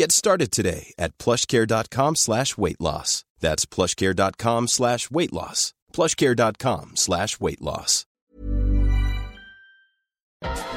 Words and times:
Get 0.00 0.12
started 0.12 0.50
today 0.50 0.94
at 0.96 1.18
plushcare.com 1.18 2.16
slash 2.16 2.56
weight 2.56 2.80
loss. 2.80 3.26
That's 3.38 3.66
plushcare.com 3.66 4.68
slash 4.68 5.10
weight 5.10 5.30
loss. 5.30 5.74
plushcare.com 5.92 6.92
slash 6.94 7.38
weight 7.38 7.60
loss. 7.60 8.06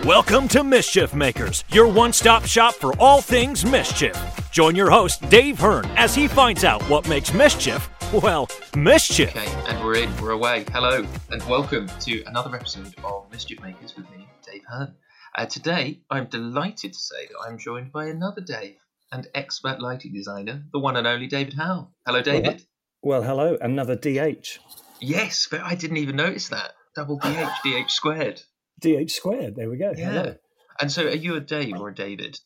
Welcome 0.03 0.49
to 0.49 0.61
Mischief 0.65 1.13
Makers, 1.13 1.63
your 1.69 1.87
one 1.87 2.11
stop 2.11 2.43
shop 2.43 2.75
for 2.75 2.99
all 2.99 3.21
things 3.21 3.63
mischief. 3.63 4.13
Join 4.51 4.75
your 4.75 4.89
host, 4.89 5.29
Dave 5.29 5.57
Hearn, 5.57 5.85
as 5.95 6.13
he 6.13 6.27
finds 6.27 6.65
out 6.65 6.83
what 6.89 7.07
makes 7.07 7.33
mischief, 7.33 7.87
well, 8.11 8.49
mischief. 8.75 9.29
Okay, 9.29 9.47
and 9.69 9.81
we're 9.85 9.99
in, 10.03 10.17
we're 10.17 10.31
away. 10.31 10.65
Hello, 10.73 11.07
and 11.29 11.41
welcome 11.43 11.87
to 12.01 12.23
another 12.25 12.53
episode 12.53 12.93
of 13.05 13.31
Mischief 13.31 13.61
Makers 13.61 13.95
with 13.95 14.11
me, 14.11 14.27
Dave 14.45 14.63
Hearn. 14.67 14.95
Uh, 15.35 15.45
today, 15.45 16.01
I'm 16.09 16.25
delighted 16.25 16.91
to 16.91 16.99
say 16.99 17.25
that 17.27 17.47
I'm 17.47 17.57
joined 17.57 17.93
by 17.93 18.07
another 18.07 18.41
Dave, 18.41 18.75
and 19.13 19.27
expert 19.35 19.79
lighting 19.79 20.11
designer, 20.11 20.63
the 20.73 20.79
one 20.79 20.97
and 20.97 21.05
only 21.05 21.27
David 21.27 21.53
Howe. 21.53 21.89
Hello, 22.05 22.21
David. 22.21 22.65
Well, 23.03 23.21
hello, 23.21 23.57
another 23.61 23.95
DH. 23.95 24.57
Yes, 24.99 25.47
but 25.49 25.61
I 25.61 25.75
didn't 25.75 25.97
even 25.97 26.15
notice 26.15 26.49
that. 26.49 26.71
Double 26.95 27.17
DH, 27.17 27.49
DH 27.63 27.91
squared. 27.91 28.41
DH 28.81 29.11
squared. 29.11 29.55
There 29.55 29.69
we 29.69 29.77
go. 29.77 29.93
Yeah. 29.95 30.11
Hello. 30.11 30.35
And 30.81 30.91
so, 30.91 31.05
are 31.05 31.11
you 31.15 31.35
a 31.35 31.39
Dave 31.39 31.79
or 31.79 31.89
a 31.89 31.95
David? 31.95 32.39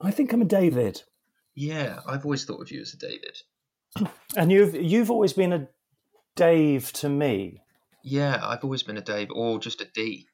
I 0.00 0.10
think 0.10 0.32
I'm 0.32 0.42
a 0.42 0.46
David, 0.46 1.02
Yeah, 1.54 2.00
I've 2.06 2.24
always 2.24 2.44
thought 2.44 2.60
of 2.60 2.70
you 2.70 2.80
as 2.80 2.92
a 2.92 2.98
David. 2.98 3.38
and 4.36 4.50
you've 4.50 4.74
you've 4.74 5.10
always 5.10 5.32
been 5.32 5.52
a 5.52 5.68
Dave 6.34 6.92
to 6.94 7.08
me. 7.08 7.62
Yeah, 8.02 8.40
I've 8.42 8.64
always 8.64 8.82
been 8.82 8.96
a 8.96 9.02
Dave 9.02 9.28
or 9.30 9.58
just 9.60 9.80
a 9.80 9.86
D. 9.94 10.26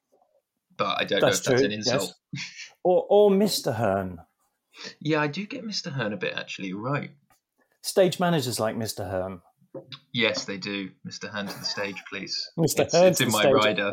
But 0.75 0.99
I 0.99 1.03
don't 1.05 1.21
That's 1.21 1.47
know 1.47 1.53
if 1.53 1.59
that's 1.59 1.61
true, 1.61 1.65
an 1.65 1.71
insult. 1.71 2.13
Or 2.83 3.05
or 3.07 3.29
Mr. 3.29 3.75
Hearn. 3.75 4.19
Yeah, 4.99 5.21
I 5.21 5.27
do 5.27 5.45
get 5.45 5.63
Mr. 5.65 5.91
Hearn 5.91 6.13
a 6.13 6.17
bit 6.17 6.33
actually, 6.35 6.73
right. 6.73 7.11
Stage 7.81 8.19
managers 8.19 8.59
like 8.59 8.75
Mr. 8.75 9.09
Hearn. 9.09 9.41
Yes, 10.13 10.45
they 10.45 10.57
do. 10.57 10.89
Mr. 11.07 11.29
Hearn 11.29 11.47
to 11.47 11.57
the 11.59 11.65
stage, 11.65 12.01
please. 12.09 12.49
Mr. 12.57 12.81
It's, 12.81 12.93
Hearn 12.93 13.07
it's 13.07 13.17
to 13.19 13.25
in 13.25 13.31
my 13.31 13.41
stage 13.41 13.53
rider. 13.53 13.91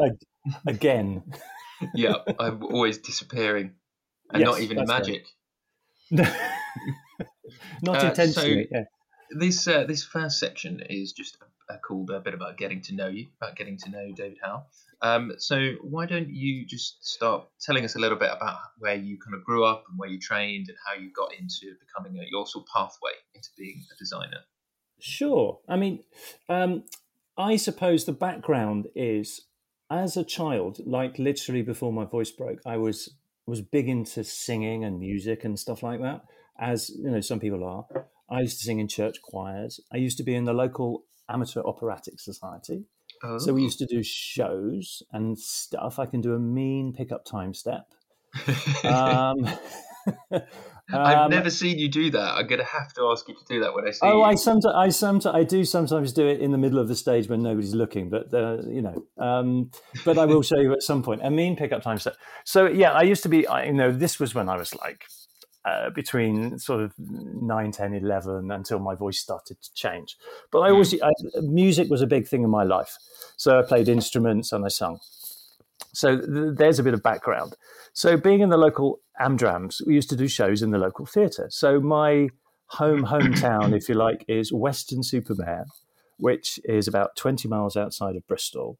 again. 0.67 1.23
yeah, 1.95 2.15
I'm 2.39 2.63
always 2.63 2.99
disappearing. 2.99 3.73
And 4.33 4.41
Yes, 4.41 4.47
not 4.47 4.61
even 4.61 4.79
in 4.79 4.87
magic. 4.87 5.27
Not 7.83 8.05
Uh, 8.05 8.09
intentionally. 8.09 8.65
so- 8.65 8.69
yeah. 8.79 8.85
This 9.39 9.69
uh, 9.69 9.85
this 9.85 10.03
first 10.03 10.41
section 10.41 10.81
is 10.91 11.13
just 11.13 11.37
a, 11.71 11.75
a 11.75 11.79
called 11.79 12.11
a 12.11 12.19
bit 12.19 12.35
about 12.35 12.57
getting 12.57 12.81
to 12.83 12.95
know 12.95 13.07
you, 13.07 13.29
about 13.41 13.55
getting 13.57 13.79
to 13.79 13.91
know 13.91 14.11
David 14.13 14.39
Howe. 14.43 14.67
Um, 15.03 15.33
so 15.39 15.73
why 15.83 16.07
don't 16.07 16.29
you 16.29 16.67
just 16.67 17.05
start 17.07 17.49
telling 17.61 17.85
us 17.85 17.97
a 17.97 17.99
little 17.99 18.19
bit 18.19 18.31
about 18.33 18.59
where 18.79 18.95
you 18.95 19.19
kind 19.19 19.35
of 19.35 19.45
grew 19.45 19.65
up 19.65 19.85
and 19.89 19.99
where 19.99 20.11
you 20.11 20.19
trained 20.19 20.69
and 20.69 20.77
how 20.87 21.01
you 21.01 21.11
got 21.13 21.33
into 21.33 21.75
becoming 21.81 22.21
a, 22.21 22.27
your 22.31 22.47
sort 22.47 22.65
of 22.65 22.69
pathway 22.75 23.13
into 23.35 23.49
being 23.57 23.83
a 23.93 23.97
designer. 23.99 24.41
Sure. 25.01 25.61
I 25.69 25.77
mean, 25.77 26.05
um, 26.49 26.85
I 27.39 27.57
suppose 27.57 28.05
the 28.05 28.13
background 28.13 28.89
is 28.95 29.41
as 29.91 30.17
a 30.17 30.25
child, 30.25 30.81
like 30.87 31.19
literally 31.19 31.63
before 31.63 31.93
my 31.93 32.05
voice 32.05 32.31
broke, 32.31 32.61
I 32.67 32.77
was 32.77 33.17
was 33.47 33.63
big 33.63 33.89
into 33.89 34.23
singing 34.23 34.85
and 34.85 35.01
music 35.01 35.45
and 35.45 35.59
stuff 35.59 35.83
like 35.83 36.01
that. 36.01 36.23
As 36.59 36.91
you 36.91 37.11
know, 37.11 37.21
some 37.21 37.41
people 37.41 37.65
are. 37.65 37.87
I 38.31 38.43
used 38.43 38.61
to 38.61 38.65
sing 38.65 38.79
in 38.79 38.87
church 38.87 39.17
choirs. 39.23 39.81
I 39.93 39.97
used 39.97 40.19
to 40.19 40.23
be 40.23 40.35
in 40.35 40.45
the 40.45 40.53
local 40.53 41.05
amateur 41.29 41.63
operatic 41.63 42.21
society. 42.21 42.85
So 43.37 43.55
we 43.55 43.61
Oh. 43.61 43.65
used 43.65 43.79
to 43.79 43.87
do 43.87 44.03
shows 44.03 45.03
and 45.13 45.39
stuff. 45.39 45.99
I 45.99 46.07
can 46.07 46.21
do 46.21 46.35
a 46.35 46.39
mean 46.39 46.93
pickup 46.93 47.25
time 47.25 47.55
step. 47.55 47.87
Um, 48.85 49.37
I've 50.93 51.19
um, 51.19 51.31
never 51.31 51.51
seen 51.51 51.79
you 51.79 51.89
do 51.89 52.11
that. 52.11 52.35
I'm 52.35 52.47
gonna 52.47 52.65
have 52.65 52.93
to 52.95 53.09
ask 53.13 53.29
you 53.29 53.35
to 53.35 53.45
do 53.49 53.61
that 53.61 53.75
when 53.75 53.87
I 53.87 53.91
see 53.91 54.07
Oh, 54.07 54.19
you. 54.19 54.25
I 54.25 54.35
sometimes, 54.35 54.75
I 54.75 54.89
sometimes, 54.89 55.35
I 55.35 55.45
do 55.45 55.65
sometimes 55.65 56.13
do 56.13 56.27
it 56.27 56.41
in 56.41 56.53
the 56.53 56.59
middle 56.59 56.79
of 56.79 56.89
the 56.89 56.97
stage 56.97 57.29
when 57.29 57.43
nobody's 57.43 57.75
looking, 57.75 58.09
but 58.09 58.33
uh, 58.33 58.63
you 58.67 58.83
know, 58.83 59.05
um, 59.19 59.71
but 60.05 60.19
I 60.19 60.25
will 60.25 60.43
show 60.43 60.59
you 60.59 60.73
at 60.73 60.83
some 60.83 61.03
point. 61.03 61.21
A 61.23 61.31
mean 61.31 61.55
pickup 61.55 61.83
time 61.83 61.99
step. 61.99 62.17
So 62.45 62.67
yeah, 62.67 62.93
I 62.93 63.03
used 63.03 63.23
to 63.25 63.29
be, 63.29 63.47
I, 63.47 63.67
you 63.67 63.75
know, 63.75 63.93
this 63.93 64.19
was 64.19 64.35
when 64.35 64.49
I 64.49 64.57
was 64.57 64.75
like 64.75 65.05
uh, 65.65 65.91
between 65.91 66.59
sort 66.59 66.81
of 66.81 66.93
9, 66.99 67.73
10, 67.73 67.95
11 67.95 68.51
until 68.51 68.79
my 68.79 68.95
voice 68.95 69.19
started 69.19 69.61
to 69.63 69.73
change. 69.75 70.17
But 70.51 70.61
I 70.61 70.71
always, 70.71 70.95
I, 71.01 71.11
music 71.43 71.91
was 71.91 72.03
a 72.03 72.07
big 72.07 72.27
thing 72.27 72.43
in 72.43 72.51
my 72.51 72.65
life. 72.65 72.97
So 73.37 73.59
I 73.59 73.63
played 73.63 73.89
instruments 73.89 74.53
and 74.53 74.65
I 74.65 74.69
sung. 74.69 75.01
So 75.93 76.19
th- 76.19 76.55
there's 76.57 76.79
a 76.79 76.83
bit 76.83 76.95
of 76.95 77.03
background. 77.03 77.57
So 77.93 78.17
being 78.17 78.41
in 78.41 78.49
the 78.49 78.57
local 78.57 79.01
Amdrams, 79.21 79.85
we 79.87 79.95
used 79.95 80.11
to 80.11 80.17
do 80.17 80.29
shows 80.29 80.63
in 80.63 80.71
the 80.71 80.79
local 80.79 81.07
theatre. 81.07 81.49
So 81.51 81.81
my 81.81 82.29
home 82.67 83.05
hometown, 83.05 83.77
if 83.77 83.89
you 83.89 83.95
like, 83.95 84.25
is 84.29 84.53
Weston-super-Mare, 84.53 85.67
which 86.19 86.59
is 86.65 86.89
about 86.89 87.17
20 87.17 87.49
miles 87.49 87.77
outside 87.77 88.17
of 88.17 88.27
Bristol. 88.27 88.79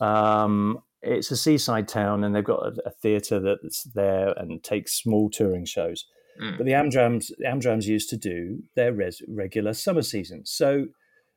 Um, 0.00 0.82
it's 1.02 1.30
a 1.30 1.36
seaside 1.36 1.88
town, 1.88 2.24
and 2.24 2.34
they've 2.34 2.44
got 2.44 2.66
a, 2.66 2.72
a 2.86 2.90
theatre 2.90 3.40
that's 3.40 3.84
there 3.94 4.32
and 4.36 4.62
takes 4.62 5.00
small 5.00 5.30
touring 5.30 5.64
shows. 5.64 6.04
Mm. 6.40 6.56
But 6.56 6.66
the 6.66 6.72
Amdrams, 6.72 7.30
the 7.38 7.46
Amdrams 7.46 7.86
used 7.86 8.10
to 8.10 8.16
do 8.16 8.62
their 8.76 8.92
res, 8.92 9.22
regular 9.28 9.74
summer 9.74 10.02
season. 10.02 10.46
So 10.46 10.86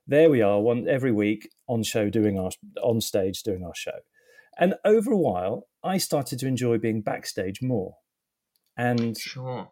there 0.08 0.30
we 0.30 0.42
are, 0.42 0.60
one 0.60 0.88
every 0.88 1.12
week 1.12 1.50
on 1.68 1.84
show, 1.84 2.10
doing 2.10 2.40
our 2.40 2.52
on 2.84 3.02
stage, 3.02 3.44
doing 3.44 3.64
our 3.64 3.76
show. 3.76 4.00
And 4.58 4.76
over 4.86 5.12
a 5.12 5.18
while, 5.18 5.68
I 5.84 5.98
started 5.98 6.40
to 6.40 6.48
enjoy 6.48 6.78
being 6.78 7.02
backstage 7.02 7.62
more. 7.62 7.96
And 8.78 9.18
Sure. 9.18 9.72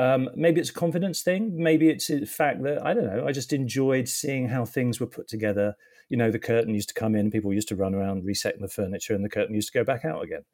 Um, 0.00 0.30
maybe 0.34 0.60
it's 0.60 0.70
a 0.70 0.74
confidence 0.74 1.20
thing. 1.20 1.62
Maybe 1.62 1.90
it's 1.90 2.06
the 2.06 2.24
fact 2.24 2.62
that 2.62 2.84
I 2.84 2.94
don't 2.94 3.04
know. 3.04 3.26
I 3.26 3.32
just 3.32 3.52
enjoyed 3.52 4.08
seeing 4.08 4.48
how 4.48 4.64
things 4.64 4.98
were 4.98 5.06
put 5.06 5.28
together. 5.28 5.74
You 6.08 6.16
know, 6.16 6.30
the 6.30 6.38
curtain 6.38 6.74
used 6.74 6.88
to 6.88 6.94
come 6.94 7.14
in, 7.14 7.30
people 7.30 7.52
used 7.52 7.68
to 7.68 7.76
run 7.76 7.94
around 7.94 8.24
resetting 8.24 8.62
the 8.62 8.68
furniture, 8.68 9.14
and 9.14 9.22
the 9.22 9.28
curtain 9.28 9.54
used 9.54 9.70
to 9.72 9.78
go 9.78 9.84
back 9.84 10.06
out 10.06 10.24
again. 10.24 10.44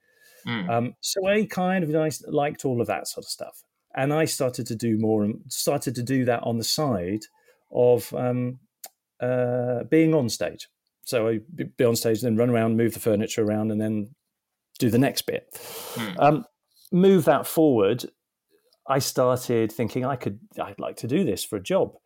Mm. 0.46 0.68
Um, 0.68 0.94
so 1.00 1.24
I 1.26 1.46
kind 1.46 1.84
of 1.84 1.90
nice, 1.90 2.24
liked 2.26 2.64
all 2.64 2.80
of 2.80 2.88
that 2.88 3.06
sort 3.06 3.24
of 3.24 3.30
stuff, 3.30 3.62
and 3.94 4.12
I 4.12 4.24
started 4.24 4.66
to 4.66 4.74
do 4.74 4.98
more 4.98 5.22
and 5.22 5.40
started 5.48 5.94
to 5.94 6.02
do 6.02 6.24
that 6.24 6.42
on 6.42 6.58
the 6.58 6.64
side 6.64 7.22
of 7.70 8.12
um, 8.14 8.58
uh, 9.20 9.84
being 9.84 10.12
on 10.12 10.28
stage. 10.28 10.68
So 11.04 11.28
I 11.28 11.40
be 11.76 11.84
on 11.84 11.94
stage, 11.94 12.20
then 12.20 12.36
run 12.36 12.50
around, 12.50 12.76
move 12.76 12.94
the 12.94 13.00
furniture 13.00 13.44
around, 13.44 13.70
and 13.70 13.80
then 13.80 14.14
do 14.80 14.90
the 14.90 14.98
next 14.98 15.22
bit. 15.22 15.56
Um, 16.18 16.44
move 16.90 17.24
that 17.26 17.46
forward. 17.46 18.06
I 18.88 18.98
started 18.98 19.72
thinking 19.72 20.04
I 20.04 20.16
could, 20.16 20.38
I'd 20.60 20.78
like 20.78 20.96
to 20.96 21.06
do 21.06 21.24
this 21.24 21.44
for 21.44 21.56
a 21.56 21.62
job. 21.62 21.96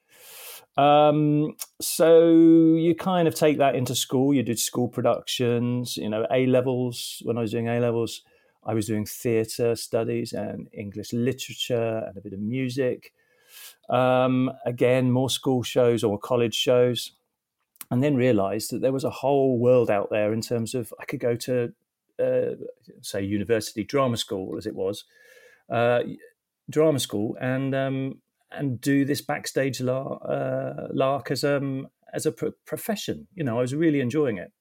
Um, 0.77 1.57
so 1.81 2.31
you 2.31 2.95
kind 2.95 3.29
of 3.29 3.35
take 3.35 3.59
that 3.59 3.75
into 3.75 3.95
school. 3.95 4.33
You 4.33 4.43
did 4.43 4.59
school 4.59 4.89
productions, 4.89 5.97
you 5.97 6.09
know, 6.09 6.27
A 6.31 6.47
levels. 6.47 7.23
When 7.25 7.37
I 7.37 7.43
was 7.43 7.51
doing 7.51 7.69
A 7.69 7.81
levels, 7.81 8.23
I 8.65 8.75
was 8.75 8.87
doing 8.87 9.05
theatre 9.05 9.75
studies 9.75 10.33
and 10.33 10.69
English 10.73 11.13
literature 11.13 12.05
and 12.07 12.17
a 12.17 12.21
bit 12.21 12.33
of 12.33 12.41
music. 12.41 13.13
Um, 13.89 14.51
again, 14.65 15.11
more 15.11 15.29
school 15.29 15.63
shows 15.63 16.05
or 16.05 16.19
college 16.19 16.55
shows. 16.55 17.13
And 17.91 18.03
then 18.03 18.15
realized 18.15 18.71
that 18.71 18.83
there 18.83 18.93
was 18.93 19.03
a 19.03 19.11
whole 19.11 19.59
world 19.59 19.91
out 19.91 20.11
there 20.11 20.33
in 20.33 20.41
terms 20.41 20.77
of 20.77 20.95
I 21.01 21.05
could 21.05 21.19
go 21.19 21.35
to, 21.35 21.73
uh, 22.23 22.55
say, 23.01 23.23
university 23.23 23.83
drama 23.83 24.17
school 24.17 24.57
as 24.57 24.65
it 24.65 24.77
was, 24.77 25.05
uh, 25.69 26.01
drama 26.71 26.99
school, 27.01 27.37
and 27.41 27.75
um, 27.75 28.21
and 28.51 28.81
do 28.81 29.05
this 29.05 29.21
backstage 29.21 29.81
lark, 29.81 30.23
uh, 30.29 30.89
lark 30.93 31.31
as 31.31 31.45
um 31.45 31.89
as 32.15 32.27
a 32.27 32.33
pro- 32.33 32.53
profession. 32.67 33.27
You 33.35 33.45
know, 33.45 33.59
I 33.59 33.61
was 33.61 33.75
really 33.75 34.01
enjoying 34.01 34.39
it. 34.39 34.53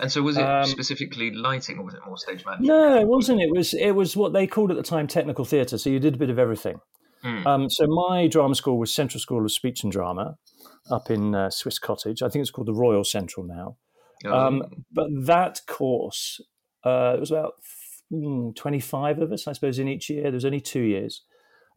And 0.00 0.12
so, 0.12 0.22
was 0.22 0.36
it 0.36 0.44
Um, 0.44 0.64
specifically 0.66 1.32
lighting, 1.32 1.78
or 1.78 1.84
was 1.84 1.94
it 1.94 2.00
more 2.06 2.16
stage 2.16 2.44
management? 2.44 2.68
No, 2.68 3.00
it 3.00 3.08
wasn't. 3.08 3.40
It 3.40 3.50
was 3.50 3.74
it 3.74 3.92
was 3.92 4.16
what 4.16 4.32
they 4.32 4.46
called 4.46 4.70
at 4.70 4.76
the 4.76 4.82
time 4.82 5.06
technical 5.08 5.44
theatre. 5.44 5.76
So 5.78 5.90
you 5.90 5.98
did 5.98 6.14
a 6.14 6.18
bit 6.18 6.30
of 6.30 6.38
everything. 6.38 6.80
Hmm. 7.22 7.46
Um, 7.46 7.70
so 7.70 7.86
my 7.88 8.28
drama 8.28 8.54
school 8.54 8.78
was 8.78 8.94
Central 8.94 9.20
School 9.20 9.44
of 9.44 9.50
Speech 9.50 9.82
and 9.82 9.90
Drama, 9.90 10.36
up 10.88 11.10
in 11.10 11.34
uh, 11.34 11.50
Swiss 11.50 11.80
Cottage. 11.80 12.22
I 12.22 12.28
think 12.28 12.42
it's 12.42 12.52
called 12.52 12.68
the 12.68 12.74
Royal 12.74 13.02
Central 13.02 13.44
now. 13.44 13.76
Oh, 14.24 14.32
Um, 14.32 14.84
but 14.92 15.08
that 15.26 15.60
course, 15.66 16.40
uh, 16.84 17.14
it 17.16 17.20
was 17.20 17.32
about 17.32 17.54
mm, 18.12 18.54
25 18.54 19.18
of 19.18 19.32
us, 19.32 19.48
I 19.48 19.52
suppose, 19.52 19.80
in 19.80 19.88
each 19.88 20.08
year. 20.10 20.22
There 20.24 20.32
was 20.32 20.44
only 20.44 20.60
two 20.60 20.82
years. 20.82 21.24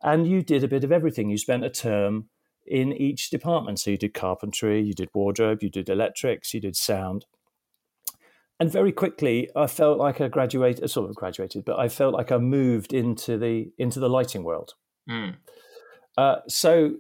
And 0.04 0.28
you 0.28 0.42
did 0.42 0.64
a 0.64 0.68
bit 0.68 0.84
of 0.84 0.92
everything. 0.92 1.30
You 1.30 1.38
spent 1.38 1.64
a 1.64 1.70
term 1.70 2.30
in 2.66 2.94
each 2.94 3.30
department. 3.30 3.80
So 3.80 3.92
you 3.92 3.98
did 3.98 4.14
carpentry, 4.14 4.82
you 4.82 4.94
did 4.94 5.10
wardrobe, 5.14 5.62
you 5.62 5.70
did 5.70 5.90
electrics, 5.90 6.54
you 6.54 6.62
did 6.62 6.76
sound. 6.76 7.26
And 8.60 8.72
very 8.72 8.92
quickly, 8.92 9.50
I 9.56 9.66
felt 9.66 9.98
like 9.98 10.22
I 10.22 10.28
graduated, 10.28 10.88
sort 10.90 11.10
of 11.10 11.16
graduated, 11.16 11.66
but 11.66 11.80
I 11.80 11.90
felt 11.90 12.14
like 12.14 12.32
I 12.32 12.38
moved 12.38 12.94
into 12.94 13.38
the 13.38 13.72
into 13.80 14.00
the 14.00 14.10
lighting 14.10 14.44
world. 14.44 14.76
Hmm. 15.10 15.30
Uh, 16.16 16.38
so, 16.48 16.98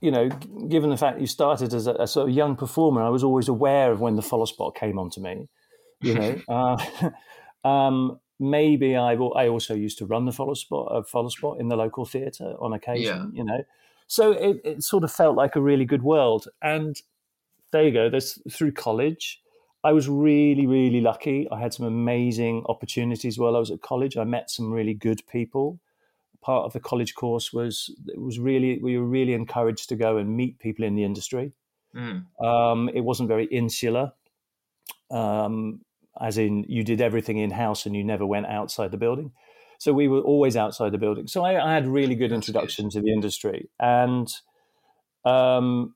you 0.00 0.12
know, 0.12 0.28
given 0.68 0.90
the 0.90 0.96
fact 0.96 1.20
you 1.20 1.26
started 1.26 1.74
as 1.74 1.88
a, 1.88 1.94
a 1.94 2.06
sort 2.06 2.28
of 2.28 2.34
young 2.34 2.54
performer, 2.54 3.02
I 3.02 3.08
was 3.08 3.24
always 3.24 3.48
aware 3.48 3.90
of 3.90 4.00
when 4.00 4.14
the 4.14 4.22
follow 4.22 4.44
spot 4.44 4.76
came 4.76 4.98
onto 4.98 5.20
me. 5.20 5.48
You 6.00 6.14
know, 6.14 6.40
uh, 6.48 7.68
um, 7.68 8.20
maybe 8.38 8.96
I 8.96 9.12
I 9.12 9.48
also 9.48 9.74
used 9.74 9.98
to 9.98 10.06
run 10.06 10.24
the 10.24 10.32
follow 10.32 10.54
spot 10.54 10.88
uh, 10.90 11.02
follow 11.02 11.28
spot 11.28 11.60
in 11.60 11.68
the 11.68 11.76
local 11.76 12.04
theatre 12.04 12.54
on 12.60 12.72
occasion. 12.72 13.32
You 13.34 13.44
know, 13.44 13.64
so 14.06 14.32
it, 14.32 14.60
it 14.64 14.82
sort 14.82 15.04
of 15.04 15.12
felt 15.12 15.36
like 15.36 15.56
a 15.56 15.60
really 15.60 15.84
good 15.84 16.02
world. 16.02 16.48
And 16.62 17.00
there 17.72 17.84
you 17.84 17.92
go. 17.92 18.08
There's 18.10 18.40
through 18.50 18.72
college. 18.72 19.40
I 19.82 19.92
was 19.92 20.08
really, 20.08 20.66
really 20.66 21.02
lucky. 21.02 21.46
I 21.52 21.60
had 21.60 21.74
some 21.74 21.84
amazing 21.84 22.64
opportunities 22.66 23.38
while 23.38 23.54
I 23.54 23.58
was 23.58 23.70
at 23.70 23.82
college. 23.82 24.16
I 24.16 24.24
met 24.24 24.50
some 24.50 24.72
really 24.72 24.94
good 24.94 25.20
people 25.30 25.78
part 26.44 26.66
of 26.66 26.74
the 26.74 26.80
college 26.80 27.14
course 27.14 27.54
was 27.54 27.90
it 28.06 28.20
was 28.20 28.38
really 28.38 28.78
we 28.82 28.98
were 28.98 29.06
really 29.06 29.32
encouraged 29.32 29.88
to 29.88 29.96
go 29.96 30.18
and 30.18 30.36
meet 30.36 30.58
people 30.58 30.84
in 30.84 30.94
the 30.94 31.02
industry. 31.02 31.52
Hmm. 31.94 32.44
Um, 32.44 32.90
it 32.92 33.00
wasn't 33.00 33.30
very 33.30 33.46
insular, 33.46 34.12
um, 35.10 35.80
as 36.20 36.38
in 36.38 36.64
you 36.68 36.84
did 36.84 37.00
everything 37.00 37.38
in 37.38 37.50
house 37.50 37.86
and 37.86 37.96
you 37.96 38.04
never 38.04 38.26
went 38.26 38.46
outside 38.46 38.90
the 38.90 38.96
building. 38.96 39.32
So 39.78 39.92
we 39.92 40.08
were 40.08 40.20
always 40.20 40.56
outside 40.56 40.92
the 40.92 40.98
building. 40.98 41.26
So 41.26 41.44
I, 41.44 41.70
I 41.70 41.74
had 41.74 41.86
really 41.86 42.14
good 42.14 42.32
introduction 42.32 42.90
to 42.90 43.00
the 43.00 43.12
industry, 43.12 43.68
and 43.80 44.32
um, 45.24 45.94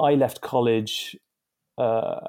I 0.00 0.14
left 0.14 0.40
college 0.40 1.16
uh, 1.76 2.20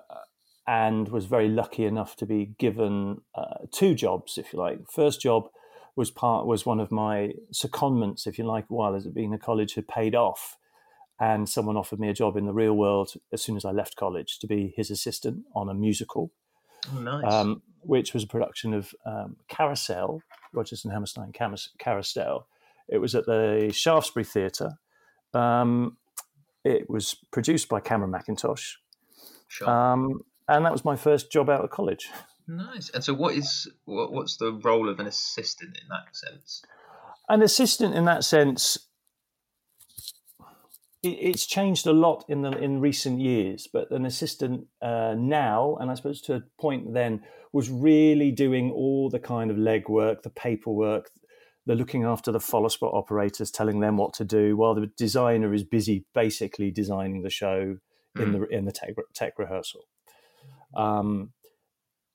and 0.68 1.07
was 1.10 1.25
very 1.25 1.48
lucky 1.48 1.86
enough 1.86 2.16
to 2.18 2.25
be 2.25 2.54
given 2.57 3.22
uh, 3.36 3.66
two 3.72 3.95
jobs, 3.95 4.38
if 4.38 4.51
you 4.51 4.60
like. 4.60 4.80
First 4.92 5.22
job 5.22 5.50
was 5.95 6.12
part 6.12 6.45
was 6.45 6.66
one 6.66 6.80
of 6.80 6.92
my 6.92 7.31
secondments, 7.54 8.28
if 8.28 8.38
you 8.38 8.45
like, 8.45 8.66
while 8.68 8.95
as 8.95 9.06
it 9.06 9.16
being 9.16 9.34
a 9.34 9.39
college 9.39 9.75
had 9.75 9.88
paid 9.88 10.13
off, 10.13 10.57
and 11.19 11.48
someone 11.50 11.78
offered 11.78 12.00
me 12.00 12.10
a 12.10 12.13
job 12.13 12.38
in 12.38 12.45
the 12.45 12.54
real 12.54 12.74
world 12.74 13.13
as 13.31 13.42
soon 13.42 13.56
as 13.56 13.66
I 13.66 13.72
left 13.72 13.95
college 13.95 14.39
to 14.39 14.48
be 14.48 14.74
his 14.75 14.92
assistant 14.92 15.45
on 15.56 15.69
a 15.69 15.74
musical, 15.74 16.31
Oh, 16.95 17.00
nice. 17.00 17.31
um, 17.31 17.62
which 17.81 18.13
was 18.13 18.24
a 18.24 18.28
production 18.28 18.74
of 18.74 18.94
um, 19.06 19.38
Carousel, 19.48 20.22
Rodgers 20.54 20.84
and 20.84 20.94
Hammerstein 20.94 21.31
Carousel. 21.80 22.48
It 22.89 23.00
was 23.00 23.16
at 23.16 23.25
the 23.25 23.72
Shaftesbury 23.74 24.24
Theatre. 24.24 24.80
Um, 25.34 25.98
it 26.63 26.89
was 26.89 27.16
produced 27.31 27.69
by 27.69 27.80
Cameron 27.80 28.12
Mackintosh, 28.12 28.75
sure. 29.48 29.69
um, 29.69 30.22
and 30.48 30.66
that 30.66 30.72
was 30.72 30.84
my 30.84 30.95
first 30.95 31.31
job 31.31 31.50
out 31.50 31.63
of 31.63 31.69
college. 31.69 32.10
nice. 32.48 32.89
And 32.89 33.04
so, 33.04 33.13
what 33.13 33.36
is 33.36 33.69
what, 33.86 34.12
what's 34.12 34.38
the 34.38 34.54
role 34.63 34.89
of 34.89 35.00
an 35.00 35.07
assistant 35.07 35.78
in 35.81 35.88
that 35.89 36.16
sense? 36.16 36.63
An 37.30 37.42
assistant, 37.42 37.94
in 37.94 38.06
that 38.06 38.24
sense, 38.24 38.87
it's 41.03 41.45
changed 41.45 41.85
a 41.88 41.94
lot 41.94 42.25
in 42.27 42.41
the 42.41 42.51
in 42.51 42.81
recent 42.81 43.19
years. 43.19 43.67
But 43.71 43.91
an 43.91 44.05
assistant 44.05 44.67
uh, 44.81 45.15
now, 45.17 45.77
and 45.79 45.91
I 45.91 45.95
suppose 45.95 46.21
to 46.23 46.35
a 46.35 46.44
point 46.59 46.94
then, 46.94 47.23
was 47.53 47.69
really 47.69 48.31
doing 48.31 48.71
all 48.71 49.09
the 49.09 49.19
kind 49.19 49.51
of 49.51 49.57
legwork, 49.57 50.23
the 50.23 50.29
paperwork, 50.29 51.11
the 51.65 51.75
looking 51.75 52.03
after 52.03 52.31
the 52.31 52.39
follow 52.39 52.69
spot 52.69 52.94
operators, 52.94 53.51
telling 53.51 53.79
them 53.79 53.97
what 53.97 54.13
to 54.15 54.25
do, 54.25 54.57
while 54.57 54.75
the 54.75 54.91
designer 54.97 55.53
is 55.53 55.63
busy 55.63 56.05
basically 56.13 56.71
designing 56.71 57.21
the 57.21 57.29
show 57.29 57.77
in 58.19 58.31
the 58.31 58.43
in 58.47 58.65
the 58.65 58.71
tech, 58.71 58.95
tech 59.13 59.38
rehearsal. 59.38 59.81
Um, 60.75 61.33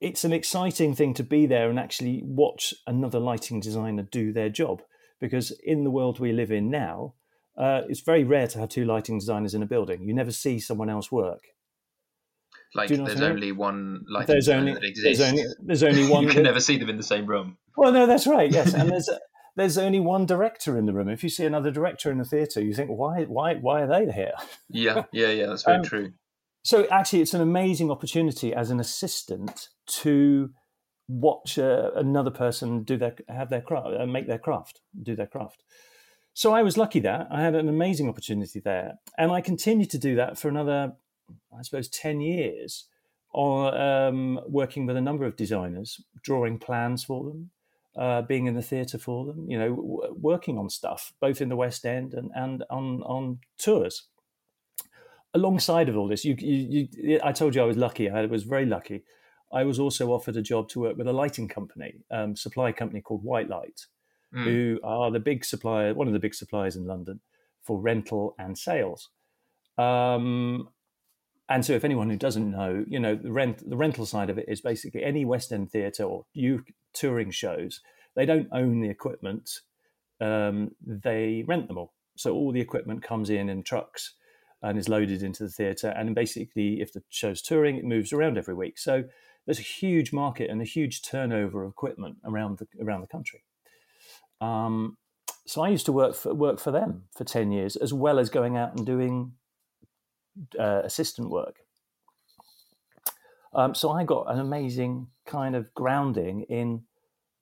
it's 0.01 0.25
an 0.25 0.33
exciting 0.33 0.97
thing 0.97 1.15
to 1.15 1.23
be 1.23 1.47
there 1.47 1.71
and 1.71 1.79
actually 1.79 2.23
watch 2.25 2.75
another 2.89 3.21
lighting 3.21 3.61
designer 3.61 4.03
do 4.03 4.33
their 4.33 4.49
job 4.49 4.83
because 5.21 5.53
in 5.63 5.85
the 5.85 5.91
world 5.91 6.19
we 6.19 6.33
live 6.33 6.51
in 6.51 6.69
now, 6.71 7.15
uh, 7.57 7.83
it's 7.89 8.01
very 8.01 8.25
rare 8.25 8.47
to 8.49 8.59
have 8.59 8.69
two 8.69 8.85
lighting 8.85 9.19
designers 9.19 9.55
in 9.55 9.63
a 9.63 9.67
building. 9.67 10.05
You 10.07 10.15
never 10.15 10.33
see 10.33 10.59
someone 10.59 10.89
else 10.91 11.13
work. 11.13 11.43
Like, 12.75 12.89
you 12.91 12.97
know 12.97 13.05
there's 13.05 13.21
only 13.21 13.53
one 13.53 14.05
lighting 14.09 14.27
There's 14.29 14.47
designer 14.47 14.61
only 14.61 14.73
that 14.75 14.81
there's 14.81 15.21
exists. 15.21 15.23
only 15.23 15.45
there's 15.63 15.83
only 15.83 16.09
one. 16.09 16.25
you 16.29 16.31
can 16.31 16.43
never 16.43 16.61
see 16.61 16.79
them 16.79 16.89
in 16.89 16.97
the 16.97 17.03
same 17.03 17.27
room. 17.27 17.59
Well, 17.77 17.93
no, 17.93 18.07
that's 18.07 18.27
right. 18.27 18.51
Yes, 18.51 18.73
and 18.73 18.91
there's 18.93 19.11
there's 19.57 19.77
only 19.77 20.01
one 20.01 20.25
director 20.25 20.79
in 20.79 20.87
the 20.87 20.95
room. 20.95 21.11
If 21.11 21.23
you 21.23 21.29
see 21.29 21.45
another 21.45 21.71
director 21.71 22.11
in 22.11 22.17
the 22.17 22.25
theatre, 22.25 22.63
you 22.63 22.73
think, 22.73 22.89
why 22.91 23.25
why 23.25 23.57
why 23.57 23.83
are 23.83 23.87
they 23.87 24.11
here? 24.11 24.33
Yeah, 24.71 25.05
yeah, 25.13 25.29
yeah. 25.29 25.47
That's 25.47 25.65
very 25.65 25.79
Um, 25.79 25.83
true. 25.85 26.13
So 26.65 26.87
actually, 26.89 27.21
it's 27.21 27.35
an 27.35 27.43
amazing 27.43 27.91
opportunity 27.91 28.55
as 28.55 28.71
an 28.71 28.81
assistant 28.81 29.69
to 29.89 30.51
watch 31.09 31.59
uh, 31.59 31.91
another 31.95 32.31
person 32.31 32.85
do 32.85 32.97
their 32.97 33.17
have 33.29 33.51
their 33.51 33.61
craft, 33.61 33.89
uh, 34.01 34.07
make 34.07 34.29
their 34.29 34.39
craft, 34.39 34.81
do 35.03 35.15
their 35.15 35.27
craft. 35.27 35.63
So 36.35 36.53
I 36.53 36.63
was 36.63 36.77
lucky 36.77 37.01
that 37.01 37.29
I 37.31 37.43
had 37.43 37.55
an 37.55 37.69
amazing 37.69 38.09
opportunity 38.09 38.61
there, 38.61 38.99
and 39.19 39.31
I 39.31 39.41
continued 39.41 39.91
to 39.91 39.99
do 39.99 40.17
that 40.17 40.39
for 40.39 40.49
another, 40.49 40.95
I 41.57 41.63
suppose, 41.63 41.89
ten 41.89 42.21
years, 42.21 42.89
um, 43.35 44.41
working 44.49 44.87
with 44.87 44.97
a 44.97 45.01
number 45.01 45.25
of 45.25 45.37
designers, 45.37 46.01
drawing 46.23 46.59
plans 46.59 47.05
for 47.05 47.25
them, 47.25 47.51
uh, 47.97 48.23
being 48.23 48.47
in 48.47 48.55
the 48.55 48.63
theatre 48.63 48.99
for 48.99 49.27
them, 49.27 49.47
you 49.51 49.59
know, 49.59 49.77
w- 49.77 50.17
working 50.19 50.59
on 50.59 50.71
stuff 50.71 51.13
both 51.21 51.41
in 51.41 51.49
the 51.51 51.57
West 51.57 51.85
End 51.85 52.15
and 52.15 52.31
and 52.35 52.65
on 52.71 53.03
on 53.03 53.39
tours 53.59 54.09
alongside 55.35 55.89
of 55.89 55.97
all 55.97 56.09
this, 56.09 56.25
you, 56.25 56.37
you, 56.39 56.89
you, 56.93 57.21
I 57.23 57.33
told 57.33 57.55
you 57.55 57.63
I 57.63 57.67
was 57.67 57.77
lucky. 57.77 58.11
I 58.11 58.27
was 58.27 58.43
very 58.45 58.67
lucky. 58.67 59.03
I 59.53 59.65
was 59.65 59.79
also 59.79 60.13
offered 60.13 60.37
a 60.37 60.43
job 60.43 60.69
to 60.71 60.81
work 60.81 60.97
with 60.97 61.07
a 61.07 61.13
lighting 61.13 61.49
company, 61.49 61.95
um, 62.11 62.37
supply 62.37 62.73
company 62.73 63.01
called 63.01 63.23
White 63.23 63.49
Light, 63.49 63.87
Mm. 64.35 64.45
who 64.45 64.81
are 64.83 65.11
the 65.11 65.21
big 65.21 65.45
supplier, 65.45 65.93
one 65.93 66.07
of 66.07 66.15
the 66.15 66.19
big 66.19 66.35
suppliers 66.35 66.75
in 66.75 66.87
London 66.87 67.21
for 67.63 67.79
rental 67.79 68.35
and 68.39 68.57
sales. 68.57 69.11
Um, 69.77 70.71
and 71.49 71.65
so, 71.65 71.75
if 71.75 71.85
anyone 71.85 72.09
who 72.09 72.17
doesn't 72.17 72.51
know, 72.51 72.85
you 72.89 72.99
know, 72.99 73.15
the 73.15 73.31
rent, 73.31 73.69
the 73.69 73.77
rental 73.77 74.07
side 74.07 74.31
of 74.31 74.39
it 74.39 74.47
is 74.49 74.63
basically 74.63 75.05
any 75.05 75.25
West 75.25 75.53
End 75.53 75.71
theatre 75.71 76.05
or 76.05 76.25
you 76.33 76.65
touring 76.95 77.31
shows. 77.31 77.81
They 78.15 78.25
don't 78.25 78.49
own 78.53 78.81
the 78.81 78.89
equipment; 78.89 79.51
um, 80.21 80.71
they 80.81 81.45
rent 81.47 81.69
them 81.69 81.79
all. 81.79 81.93
So 82.17 82.35
all 82.35 82.53
the 82.53 82.61
equipment 82.61 83.03
comes 83.03 83.29
in 83.29 83.49
in 83.49 83.63
trucks 83.63 84.15
and 84.63 84.79
is 84.79 84.89
loaded 84.89 85.23
into 85.23 85.43
the 85.43 85.51
theatre. 85.51 85.89
And 85.89 86.15
basically, 86.15 86.81
if 86.81 86.93
the 86.93 87.03
show's 87.11 87.43
touring, 87.43 87.77
it 87.77 87.85
moves 87.85 88.13
around 88.13 88.39
every 88.39 88.55
week. 88.55 88.79
So 88.79 89.05
there's 89.45 89.59
a 89.59 89.63
huge 89.63 90.13
market 90.13 90.49
and 90.49 90.61
a 90.61 90.65
huge 90.65 91.03
turnover 91.03 91.65
of 91.65 91.71
equipment 91.71 92.19
around 92.25 92.59
the 92.59 92.69
around 92.83 93.01
the 93.01 93.09
country. 93.09 93.45
Um, 94.43 94.97
so 95.47 95.63
I 95.63 95.69
used 95.69 95.87
to 95.87 95.93
work 95.93 96.15
for 96.15 96.35
work 96.35 96.59
for 96.59 96.73
them 96.73 97.05
for 97.17 97.25
ten 97.25 97.53
years, 97.53 97.77
as 97.77 97.93
well 97.93 98.19
as 98.19 98.29
going 98.29 98.57
out 98.57 98.77
and 98.77 98.85
doing 98.85 99.33
uh, 100.59 100.83
assistant 100.85 101.31
work. 101.31 101.57
Um, 103.55 103.75
so 103.75 103.91
I 103.91 104.05
got 104.05 104.33
an 104.33 104.41
amazing 104.41 105.09
kind 105.27 105.55
of 105.55 105.73
grounding 105.75 106.43
in 106.49 106.83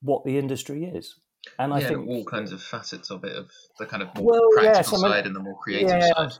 what 0.02 0.24
the 0.24 0.38
industry 0.38 0.84
is, 0.84 1.14
and 1.58 1.72
I 1.72 1.80
yeah, 1.80 1.88
think 1.88 2.08
all 2.08 2.24
kinds 2.24 2.52
of 2.52 2.62
facets 2.62 3.10
of 3.10 3.24
it, 3.24 3.34
of 3.34 3.50
the 3.78 3.86
kind 3.86 4.02
of 4.02 4.14
more 4.14 4.24
Well, 4.24 4.48
practical 4.54 4.98
yes, 4.98 5.04
I 5.04 5.08
side 5.08 5.26
and 5.26 5.36
the 5.36 5.40
more 5.40 5.58
creative 5.58 5.88
yeah, 5.88 6.08
side. 6.14 6.32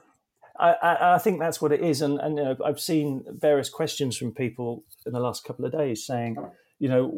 I, 0.58 0.72
I, 0.72 1.14
I, 1.14 1.18
think 1.18 1.40
that's 1.40 1.62
what 1.62 1.72
it 1.72 1.80
is, 1.80 2.02
and, 2.02 2.20
and 2.20 2.36
you 2.36 2.44
know, 2.44 2.56
I've 2.64 2.80
seen 2.80 3.24
various 3.28 3.70
questions 3.70 4.16
from 4.18 4.32
people 4.32 4.84
in 5.06 5.12
the 5.12 5.20
last 5.20 5.44
couple 5.44 5.64
of 5.64 5.72
days 5.72 6.04
saying, 6.04 6.36
you 6.78 6.88
know, 6.88 7.14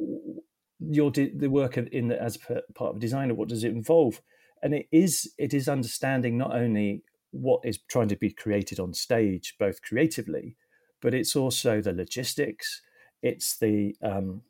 your 0.91 1.11
the 1.11 1.49
work 1.49 1.77
in 1.77 2.09
the, 2.09 2.21
as 2.21 2.37
part 2.37 2.91
of 2.91 2.97
a 2.97 3.01
designer, 3.01 3.35
what 3.35 3.49
does 3.49 3.65
it 3.65 3.73
involve? 3.73 4.21
And 4.63 4.75
it 4.75 4.87
is 4.93 5.33
it 5.39 5.55
is 5.55 5.69
understanding 5.69 6.39
not 6.39 6.55
only 6.55 7.03
what 7.31 7.61
is 7.65 7.79
trying 7.89 8.09
to 8.09 8.17
be 8.17 8.31
created 8.31 8.79
on 8.79 8.95
stage, 8.95 9.57
both 9.59 9.83
creatively, 9.83 10.57
but 11.01 11.15
it's 11.15 11.35
also 11.35 11.81
the 11.81 11.93
logistics, 11.93 12.83
it's 13.23 13.59
the 13.59 13.97
um, 14.03 14.43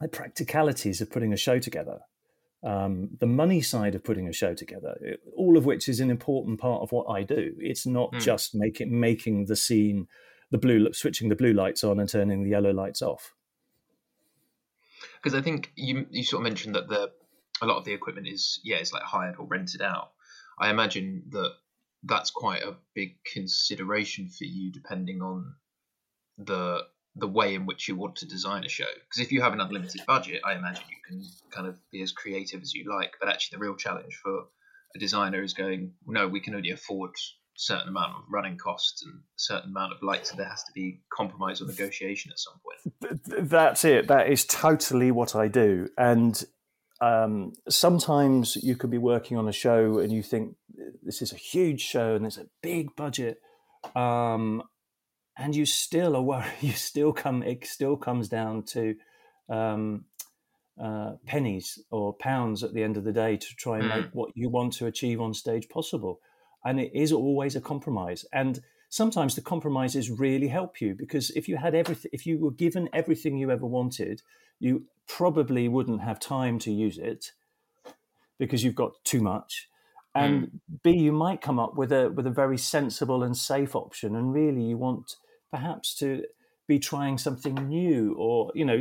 the 0.00 0.08
practicalities 0.08 1.00
of 1.00 1.10
putting 1.10 1.32
a 1.32 1.36
show 1.36 1.58
together, 1.58 2.00
um, 2.62 3.10
the 3.20 3.26
money 3.26 3.62
side 3.62 3.94
of 3.94 4.04
putting 4.04 4.28
a 4.28 4.32
show 4.32 4.54
together, 4.54 4.96
all 5.34 5.56
of 5.56 5.64
which 5.64 5.88
is 5.88 6.00
an 6.00 6.10
important 6.10 6.60
part 6.60 6.82
of 6.82 6.92
what 6.92 7.06
I 7.10 7.22
do. 7.22 7.54
It's 7.58 7.86
not 7.86 8.12
mm. 8.12 8.20
just 8.20 8.54
making 8.54 8.98
making 8.98 9.46
the 9.46 9.56
scene, 9.56 10.06
the 10.50 10.58
blue 10.58 10.92
switching 10.92 11.28
the 11.28 11.36
blue 11.36 11.52
lights 11.52 11.82
on 11.82 11.98
and 11.98 12.08
turning 12.08 12.42
the 12.42 12.50
yellow 12.50 12.72
lights 12.72 13.02
off. 13.02 13.34
Because 15.26 15.40
I 15.40 15.42
think 15.42 15.72
you 15.74 16.06
you 16.08 16.22
sort 16.22 16.40
of 16.40 16.44
mentioned 16.44 16.76
that 16.76 16.86
the 16.86 17.10
a 17.60 17.66
lot 17.66 17.78
of 17.78 17.84
the 17.84 17.92
equipment 17.92 18.28
is 18.28 18.60
yeah 18.62 18.76
it's 18.76 18.92
like 18.92 19.02
hired 19.02 19.34
or 19.40 19.46
rented 19.48 19.82
out. 19.82 20.12
I 20.56 20.70
imagine 20.70 21.24
that 21.30 21.50
that's 22.04 22.30
quite 22.30 22.62
a 22.62 22.76
big 22.94 23.16
consideration 23.24 24.28
for 24.28 24.44
you 24.44 24.70
depending 24.70 25.22
on 25.22 25.56
the 26.38 26.84
the 27.16 27.26
way 27.26 27.56
in 27.56 27.66
which 27.66 27.88
you 27.88 27.96
want 27.96 28.14
to 28.16 28.26
design 28.26 28.62
a 28.62 28.68
show. 28.68 28.84
Because 28.84 29.20
if 29.20 29.32
you 29.32 29.42
have 29.42 29.52
an 29.52 29.60
unlimited 29.60 30.02
budget, 30.06 30.42
I 30.44 30.54
imagine 30.54 30.84
you 30.88 31.02
can 31.04 31.24
kind 31.50 31.66
of 31.66 31.76
be 31.90 32.02
as 32.02 32.12
creative 32.12 32.62
as 32.62 32.72
you 32.72 32.88
like. 32.88 33.14
But 33.18 33.28
actually, 33.28 33.56
the 33.56 33.64
real 33.64 33.74
challenge 33.74 34.14
for 34.22 34.44
a 34.94 34.98
designer 35.00 35.42
is 35.42 35.54
going, 35.54 35.94
no, 36.06 36.28
we 36.28 36.38
can 36.38 36.54
only 36.54 36.70
afford 36.70 37.10
certain 37.56 37.88
amount 37.88 38.14
of 38.16 38.22
running 38.30 38.56
costs 38.56 39.02
and 39.04 39.14
a 39.14 39.22
certain 39.36 39.70
amount 39.70 39.92
of 39.92 40.02
lights. 40.02 40.30
So 40.30 40.36
there 40.36 40.48
has 40.48 40.62
to 40.64 40.72
be 40.72 41.00
compromise 41.12 41.60
or 41.60 41.66
negotiation 41.66 42.30
at 42.30 42.38
some 42.38 42.54
point. 42.62 43.20
That's 43.50 43.84
it. 43.84 44.08
That 44.08 44.28
is 44.28 44.44
totally 44.44 45.10
what 45.10 45.34
I 45.34 45.48
do. 45.48 45.88
And 45.96 46.42
um, 47.00 47.52
sometimes 47.68 48.56
you 48.56 48.76
could 48.76 48.90
be 48.90 48.98
working 48.98 49.36
on 49.36 49.48
a 49.48 49.52
show 49.52 49.98
and 49.98 50.12
you 50.12 50.22
think 50.22 50.56
this 51.02 51.22
is 51.22 51.32
a 51.32 51.36
huge 51.36 51.80
show 51.80 52.14
and 52.14 52.26
it's 52.26 52.38
a 52.38 52.46
big 52.62 52.94
budget. 52.94 53.40
Um, 53.94 54.62
and 55.38 55.54
you 55.54 55.66
still 55.66 56.16
are 56.16 56.22
worried. 56.22 56.52
You 56.60 56.72
still 56.72 57.12
come. 57.12 57.42
It 57.42 57.66
still 57.66 57.96
comes 57.96 58.28
down 58.28 58.64
to 58.72 58.94
um, 59.48 60.04
uh, 60.82 61.12
pennies 61.26 61.78
or 61.90 62.14
pounds 62.14 62.62
at 62.62 62.74
the 62.74 62.82
end 62.82 62.96
of 62.96 63.04
the 63.04 63.12
day 63.12 63.36
to 63.36 63.46
try 63.56 63.78
and 63.78 63.90
mm. 63.90 63.96
make 63.96 64.06
what 64.12 64.30
you 64.34 64.48
want 64.50 64.74
to 64.74 64.86
achieve 64.86 65.20
on 65.20 65.34
stage 65.34 65.68
possible. 65.68 66.20
And 66.66 66.78
it 66.80 66.90
is 66.94 67.12
always 67.12 67.56
a 67.56 67.60
compromise. 67.60 68.26
And 68.32 68.60
sometimes 68.90 69.34
the 69.34 69.40
compromises 69.40 70.10
really 70.10 70.48
help 70.48 70.80
you 70.80 70.94
because 70.94 71.30
if 71.30 71.48
you 71.48 71.56
had 71.56 71.74
everything, 71.74 72.10
if 72.12 72.26
you 72.26 72.38
were 72.38 72.50
given 72.50 72.90
everything 72.92 73.38
you 73.38 73.50
ever 73.50 73.66
wanted, 73.66 74.20
you 74.58 74.84
probably 75.08 75.68
wouldn't 75.68 76.02
have 76.02 76.20
time 76.20 76.58
to 76.58 76.72
use 76.72 76.98
it 76.98 77.32
because 78.38 78.62
you've 78.62 78.74
got 78.74 78.92
too 79.04 79.20
much 79.20 79.68
and 80.16 80.42
mm. 80.42 80.50
b 80.82 80.90
you 80.92 81.12
might 81.12 81.40
come 81.40 81.58
up 81.58 81.76
with 81.76 81.92
a 81.92 82.10
with 82.10 82.26
a 82.26 82.30
very 82.30 82.58
sensible 82.58 83.22
and 83.22 83.36
safe 83.36 83.76
option 83.76 84.16
and 84.16 84.32
really 84.32 84.62
you 84.62 84.76
want 84.76 85.16
perhaps 85.50 85.94
to 85.94 86.24
be 86.66 86.78
trying 86.78 87.16
something 87.18 87.54
new 87.68 88.14
or 88.18 88.50
you 88.54 88.64
know 88.64 88.80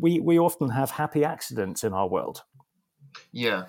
we 0.00 0.20
we 0.20 0.38
often 0.38 0.70
have 0.70 0.90
happy 0.92 1.24
accidents 1.24 1.84
in 1.84 1.92
our 1.92 2.08
world 2.08 2.42
yeah 3.32 3.64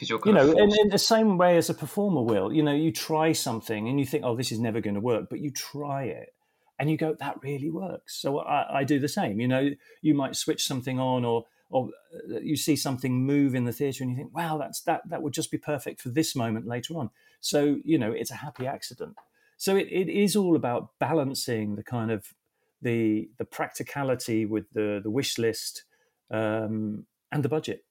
because 0.00 0.08
you're 0.08 0.20
you 0.24 0.32
know 0.32 0.50
in, 0.50 0.72
in, 0.80 0.88
the 0.88 0.98
same 0.98 1.36
way 1.36 1.58
as 1.58 1.68
a 1.68 1.74
performer 1.74 2.22
will. 2.22 2.52
You 2.52 2.62
know 2.62 2.72
you 2.72 2.90
try 2.90 3.32
something 3.32 3.86
and 3.86 4.00
you 4.00 4.06
think 4.06 4.24
oh 4.24 4.34
this 4.34 4.50
is 4.50 4.58
never 4.58 4.80
going 4.80 4.94
to 4.94 5.00
work 5.00 5.28
but 5.28 5.40
you 5.40 5.50
try 5.50 6.04
it 6.04 6.32
and 6.78 6.90
you 6.90 6.96
go 6.96 7.14
that 7.20 7.42
really 7.42 7.70
works. 7.70 8.16
So 8.16 8.38
I, 8.38 8.78
I 8.80 8.84
do 8.84 8.98
the 8.98 9.08
same. 9.08 9.40
You 9.40 9.48
know 9.48 9.70
you 10.00 10.14
might 10.14 10.36
switch 10.36 10.64
something 10.64 10.98
on 10.98 11.26
or 11.26 11.44
or 11.68 11.90
uh, 12.14 12.38
you 12.40 12.56
see 12.56 12.76
something 12.76 13.26
move 13.26 13.54
in 13.54 13.64
the 13.64 13.72
theater 13.72 14.02
and 14.02 14.10
you 14.10 14.16
think 14.16 14.34
wow 14.34 14.56
that's 14.56 14.80
that 14.82 15.02
that 15.10 15.22
would 15.22 15.34
just 15.34 15.50
be 15.50 15.58
perfect 15.58 16.00
for 16.00 16.08
this 16.08 16.34
moment 16.34 16.66
later 16.66 16.96
on. 16.96 17.10
So 17.40 17.78
you 17.84 17.98
know 17.98 18.10
it's 18.10 18.30
a 18.30 18.36
happy 18.36 18.66
accident. 18.66 19.16
So 19.58 19.76
it, 19.76 19.88
it 19.90 20.08
is 20.08 20.34
all 20.34 20.56
about 20.56 20.98
balancing 20.98 21.76
the 21.76 21.82
kind 21.82 22.10
of 22.10 22.32
the 22.80 23.28
the 23.36 23.44
practicality 23.44 24.46
with 24.46 24.64
the 24.72 25.00
the 25.02 25.10
wish 25.10 25.36
list 25.36 25.84
um, 26.30 27.04
and 27.30 27.42
the 27.42 27.50
budget. 27.50 27.84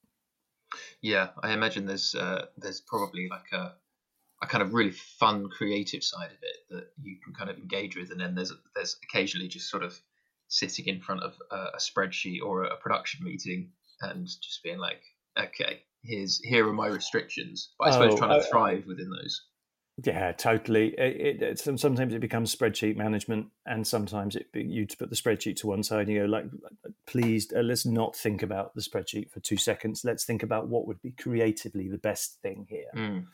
Yeah, 1.02 1.30
I 1.42 1.54
imagine 1.54 1.86
there's 1.86 2.16
uh, 2.16 2.46
there's 2.58 2.82
probably 2.82 3.28
like 3.30 3.52
a 3.54 3.74
a 4.42 4.48
kind 4.48 4.62
of 4.62 4.74
really 4.74 4.92
fun 4.92 5.50
creative 5.50 6.04
side 6.04 6.32
of 6.32 6.38
it 6.42 6.58
that 6.70 6.88
you 7.02 7.18
can 7.24 7.34
kind 7.34 7.50
of 7.50 7.58
engage 7.58 7.96
with, 7.96 8.12
and 8.12 8.20
then 8.20 8.36
there's 8.36 8.54
there's 8.76 8.98
occasionally 9.04 9.48
just 9.48 9.70
sort 9.70 9.84
of 9.84 10.00
sitting 10.48 10.88
in 10.88 11.02
front 11.02 11.22
of 11.24 11.34
a, 11.52 11.56
a 11.56 11.80
spreadsheet 11.80 12.42
or 12.44 12.64
a 12.64 12.78
production 12.78 13.24
meeting 13.24 13.72
and 14.02 14.26
just 14.26 14.64
being 14.64 14.80
like, 14.80 15.02
okay, 15.38 15.82
here's 16.04 16.40
here 16.40 16.68
are 16.68 16.74
my 16.74 16.88
restrictions. 16.88 17.72
But 17.78 17.90
I 17.90 17.92
suppose 17.92 18.14
oh, 18.14 18.18
trying 18.18 18.42
to 18.42 18.48
thrive 18.48 18.86
within 18.88 19.10
those. 19.10 19.42
Yeah, 20.06 20.32
totally. 20.34 20.90
It, 20.98 21.42
it, 21.42 21.60
sometimes 21.60 22.14
it 22.14 22.20
becomes 22.20 22.56
spreadsheet 22.56 22.96
management, 22.96 23.48
and 23.66 23.86
sometimes 23.86 24.36
it 24.36 24.48
you 24.54 24.86
put 24.88 25.10
the 25.10 25.16
spreadsheet 25.16 25.58
to 25.58 25.68
one 25.68 25.84
side 25.84 26.08
and 26.08 26.10
you 26.10 26.22
go 26.22 26.26
like, 26.26 26.46
"Please, 27.06 27.52
uh, 27.56 27.62
let's 27.62 27.86
not 27.86 28.16
think 28.16 28.44
about 28.44 28.76
the 28.76 28.82
spreadsheet 28.82 29.32
for 29.32 29.40
two 29.40 29.58
seconds. 29.58 30.06
Let's 30.06 30.26
think 30.26 30.44
about 30.44 30.68
what 30.68 30.88
would 30.88 31.02
be 31.02 31.12
creatively 31.12 31.90
the 31.90 31.98
best 31.98 32.42
thing 32.42 32.68
here." 32.70 32.92
Mm. 32.96 33.26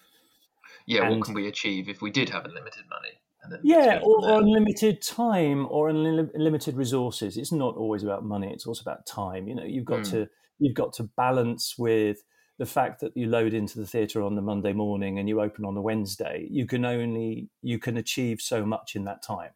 Yeah, 0.86 1.04
and, 1.04 1.18
what 1.18 1.26
can 1.26 1.34
we 1.34 1.48
achieve 1.48 1.90
if 1.90 2.02
we 2.02 2.10
did 2.10 2.30
have 2.30 2.46
unlimited 2.46 2.84
money? 2.90 3.20
yeah, 3.64 4.00
or 4.02 4.40
unlimited 4.40 5.02
time 5.02 5.68
or 5.70 5.90
unlimited 5.90 6.76
resources. 6.76 7.38
It's 7.38 7.52
not 7.52 7.76
always 7.76 8.04
about 8.04 8.24
money; 8.24 8.52
it's 8.52 8.66
also 8.66 8.82
about 8.82 9.06
time. 9.06 9.48
You 9.48 9.56
know, 9.56 9.66
you've 9.66 9.86
got 9.86 10.02
mm. 10.02 10.12
to 10.12 10.30
you've 10.58 10.74
got 10.74 10.94
to 10.94 11.04
balance 11.04 11.76
with 11.78 12.24
the 12.58 12.66
fact 12.66 13.02
that 13.02 13.16
you 13.16 13.28
load 13.28 13.54
into 13.54 13.80
the 13.80 13.86
theatre 13.86 14.22
on 14.22 14.36
the 14.36 14.42
Monday 14.42 14.72
morning 14.72 15.20
and 15.20 15.28
you 15.28 15.42
open 15.42 15.66
on 15.66 15.76
the 15.76 15.82
Wednesday, 15.82 16.48
you 16.50 16.66
can 16.66 16.86
only 16.86 17.50
you 17.62 17.80
can 17.80 17.98
achieve 17.98 18.40
so 18.40 18.66
much 18.66 18.96
in 18.96 19.04
that 19.06 19.22
time. 19.22 19.52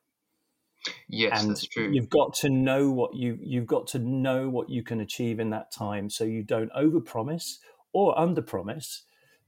Yes, 1.08 1.42
and 1.42 1.52
that's 1.52 1.66
true. 1.66 1.90
You've 1.92 2.10
got 2.10 2.34
to 2.36 2.50
know 2.50 2.90
what 2.90 3.16
you 3.16 3.38
you've 3.42 3.68
got 3.68 3.88
to 3.88 4.00
know 4.00 4.50
what 4.50 4.70
you 4.70 4.84
can 4.84 5.00
achieve 5.00 5.40
in 5.40 5.50
that 5.52 5.72
time, 5.72 6.10
so 6.10 6.24
you 6.24 6.44
don't 6.44 6.72
overpromise 6.74 7.58
or 7.94 8.16
underpromise 8.16 9.02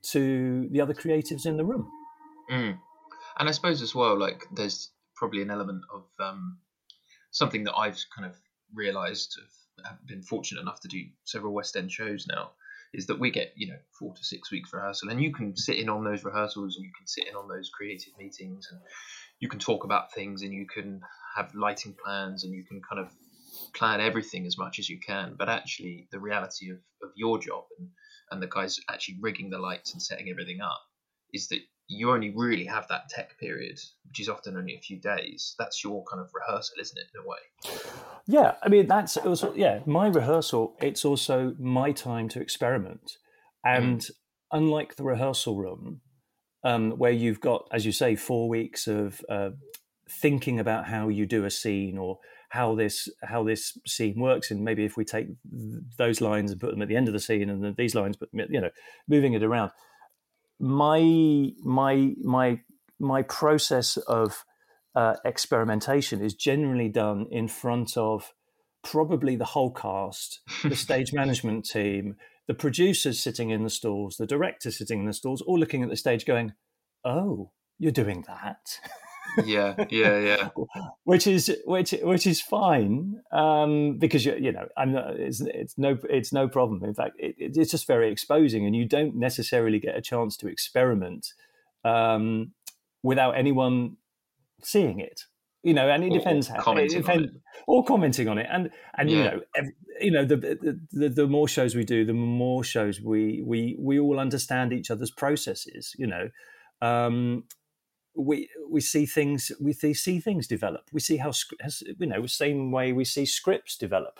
to 0.04 0.68
the 0.72 0.82
other 0.82 0.94
creatives 0.94 1.46
in 1.46 1.58
the 1.58 1.66
room. 1.66 1.90
Mm. 2.50 2.78
And 3.38 3.50
I 3.50 3.52
suppose 3.52 3.82
as 3.82 3.94
well, 3.94 4.18
like 4.18 4.46
there's 4.54 4.92
probably 5.16 5.42
an 5.42 5.52
element 5.52 5.84
of 5.94 6.06
um, 6.20 6.58
something 7.32 7.64
that 7.66 7.76
I've 7.76 8.00
kind 8.16 8.30
of 8.30 8.36
realised. 8.74 9.38
I've 9.86 10.06
been 10.06 10.22
fortunate 10.22 10.62
enough 10.62 10.80
to 10.82 10.88
do 10.88 11.02
several 11.24 11.54
West 11.54 11.76
End 11.76 11.92
shows 11.92 12.28
now 12.28 12.52
is 12.94 13.08
that 13.08 13.20
we 13.20 13.32
get 13.32 13.54
you 13.56 13.68
know 13.68 13.78
four 13.98 14.14
to 14.14 14.24
six 14.24 14.52
weeks 14.52 14.74
rehearsal, 14.74 15.10
and 15.10 15.22
you 15.22 15.34
can 15.34 15.56
sit 15.56 15.78
in 15.78 15.90
on 15.90 16.04
those 16.04 16.24
rehearsals, 16.24 16.76
and 16.76 16.86
you 16.86 16.92
can 16.98 17.08
sit 17.08 17.28
in 17.28 17.36
on 17.36 17.48
those 17.48 17.70
creative 17.70 18.14
meetings, 18.18 18.68
and 18.72 18.80
you 19.40 19.50
can 19.50 19.60
talk 19.60 19.84
about 19.84 20.14
things, 20.14 20.42
and 20.42 20.54
you 20.54 20.68
can 20.68 21.02
have 21.36 21.54
lighting 21.56 21.96
plans, 22.04 22.44
and 22.44 22.54
you 22.54 22.64
can 22.64 22.82
kind 22.82 23.02
of 23.02 23.12
plan 23.74 24.02
everything 24.02 24.46
as 24.46 24.58
much 24.58 24.80
as 24.80 24.90
you 24.90 25.00
can. 25.00 25.36
But 25.38 25.50
actually, 25.50 26.08
the 26.12 26.20
reality 26.20 26.72
of, 26.72 26.78
of 27.02 27.12
your 27.16 27.40
job 27.40 27.66
and 27.80 27.90
and 28.32 28.42
the 28.42 28.48
guys 28.48 28.80
actually 28.90 29.18
rigging 29.20 29.50
the 29.50 29.60
lights 29.60 29.94
and 29.94 30.02
setting 30.02 30.30
everything 30.30 30.62
up 30.62 30.82
is 31.34 31.50
that 31.50 31.60
you 31.92 32.12
only 32.12 32.32
really 32.34 32.66
have 32.66 32.88
that 32.88 33.10
tech 33.10 33.38
period, 33.38 33.78
which 34.08 34.20
is 34.20 34.30
often 34.30 34.56
only 34.56 34.76
a 34.76 34.80
few 34.80 34.98
days. 35.00 35.56
That's 35.60 35.84
your 35.84 36.04
kind 36.06 36.22
of 36.22 36.30
rehearsal, 36.34 36.76
isn't 36.80 36.98
it, 36.98 37.06
in 37.14 37.22
a 37.22 37.28
way? 37.28 37.78
Yeah, 38.28 38.54
I 38.64 38.70
mean 38.70 38.88
that's 38.88 39.18
also 39.18 39.54
yeah 39.54 39.82
my 39.86 40.08
rehearsal. 40.08 40.76
It's 40.82 41.04
also 41.04 41.54
my 41.60 41.92
time 41.92 42.30
to 42.30 42.42
experiment, 42.42 43.18
and 43.66 44.00
mm. 44.00 44.12
unlike 44.52 44.96
the 44.96 45.04
rehearsal 45.04 45.58
room, 45.58 46.02
um, 46.64 46.92
where 46.92 47.12
you've 47.12 47.42
got, 47.42 47.68
as 47.74 47.86
you 47.86 47.92
say, 47.92 48.16
four 48.16 48.48
weeks 48.48 48.88
of 48.88 49.22
uh, 49.30 49.50
thinking 50.10 50.60
about 50.60 50.86
how 50.86 51.10
you 51.10 51.26
do 51.26 51.44
a 51.44 51.52
scene 51.52 51.98
or 51.98 52.20
how 52.50 52.76
this 52.76 53.10
how 53.24 53.44
this 53.44 53.78
scene 53.86 54.20
works 54.20 54.52
and 54.52 54.62
maybe 54.62 54.84
if 54.84 54.98
we 54.98 55.06
take 55.06 55.28
those 55.98 56.20
lines 56.20 56.52
and 56.52 56.60
put 56.60 56.72
them 56.72 56.82
at 56.82 56.90
the 56.90 56.98
end 56.98 57.08
of 57.08 57.14
the 57.14 57.20
scene 57.20 57.50
and 57.50 57.64
then 57.64 57.74
these 57.78 57.96
lines 57.96 58.18
but 58.18 58.28
you 58.34 58.60
know 58.60 58.70
moving 59.08 59.34
it 59.34 59.42
around 59.42 59.72
my 60.62 61.52
my 61.64 62.14
my 62.22 62.60
my 63.00 63.24
process 63.24 63.98
of 63.98 64.46
uh, 64.96 65.16
experimentation 65.26 66.24
is 66.24 66.36
generally 66.36 66.88
done 66.88 67.26
in 67.32 67.48
front 67.48 67.98
of 67.98 68.34
probably 68.84 69.36
the 69.36 69.46
whole 69.46 69.72
cast, 69.72 70.42
the 70.64 70.76
stage 70.86 71.14
management 71.14 71.66
team, 71.66 72.16
the 72.48 72.54
producers 72.54 73.20
sitting 73.20 73.50
in 73.50 73.64
the 73.64 73.70
stalls, 73.70 74.18
the 74.18 74.28
director 74.28 74.70
sitting 74.70 75.00
in 75.00 75.06
the 75.08 75.14
stalls, 75.14 75.42
all 75.42 75.58
looking 75.58 75.82
at 75.82 75.90
the 75.90 75.96
stage, 75.96 76.26
going, 76.26 76.54
"Oh, 77.04 77.52
you're 77.80 77.92
doing 77.92 78.24
that." 78.28 78.80
yeah, 79.46 79.86
yeah, 79.90 80.20
yeah. 80.20 80.50
which 81.04 81.28
is 81.28 81.56
which 81.66 81.92
which 82.02 82.28
is 82.28 82.42
fine 82.42 83.22
um, 83.32 83.98
because 83.98 84.26
you 84.26 84.36
you 84.40 84.52
know 84.52 84.68
I'm 84.78 84.94
not, 84.94 85.16
it's 85.20 85.42
it's 85.42 85.78
no 85.78 85.98
it's 86.10 86.34
no 86.34 86.48
problem. 86.48 86.84
In 86.84 86.94
fact, 86.94 87.16
it, 87.20 87.36
it's 87.38 87.72
just 87.72 87.88
very 87.88 88.12
exposing, 88.12 88.66
and 88.66 88.76
you 88.76 88.86
don't 88.86 89.16
necessarily 89.16 89.80
get 89.80 89.96
a 89.96 90.02
chance 90.02 90.38
to 90.38 90.48
experiment 90.48 91.34
um, 91.84 92.52
without 93.04 93.38
anyone 93.38 93.98
seeing 94.64 95.00
it. 95.00 95.24
You 95.64 95.76
know, 95.76 95.88
and 95.90 96.04
it 96.04 96.08
Or- 96.12 96.16
or 96.16 96.18
depends 96.20 96.48
how 96.48 96.60
commenting 96.62 97.00
it 97.00 97.10
on 97.10 97.18
depends, 97.18 97.38
or 97.68 97.86
commenting 97.86 98.28
on 98.28 98.38
it, 98.40 98.48
and 98.52 98.72
and 98.98 99.12
you 99.12 99.24
know, 99.24 99.42
ev 99.56 99.66
you 100.00 100.10
know, 100.10 100.26
the, 100.26 100.36
the 100.38 100.80
the 100.92 101.10
the 101.10 101.28
more 101.28 101.48
shows 101.48 101.76
we 101.76 101.84
do, 101.84 102.04
the 102.04 102.14
more 102.14 102.64
shows 102.64 103.00
we 103.00 103.44
we 103.46 103.76
we 103.80 104.00
all 104.00 104.20
understand 104.20 104.74
each 104.74 104.90
other's 104.90 105.12
processes. 105.12 105.94
You 106.00 106.08
know, 106.08 106.30
um, 106.82 107.44
we 108.16 108.50
we 108.70 108.82
see 108.82 109.06
things 109.06 109.52
we 109.60 109.74
see, 109.74 109.94
see 109.94 110.20
things 110.20 110.48
develop. 110.48 110.90
We 110.92 111.00
see 111.00 111.18
how 111.18 111.32
you 112.00 112.08
know 112.08 112.26
same 112.26 112.72
way 112.72 112.94
we 112.94 113.06
see 113.06 113.26
scripts 113.26 113.78
develop. 113.78 114.20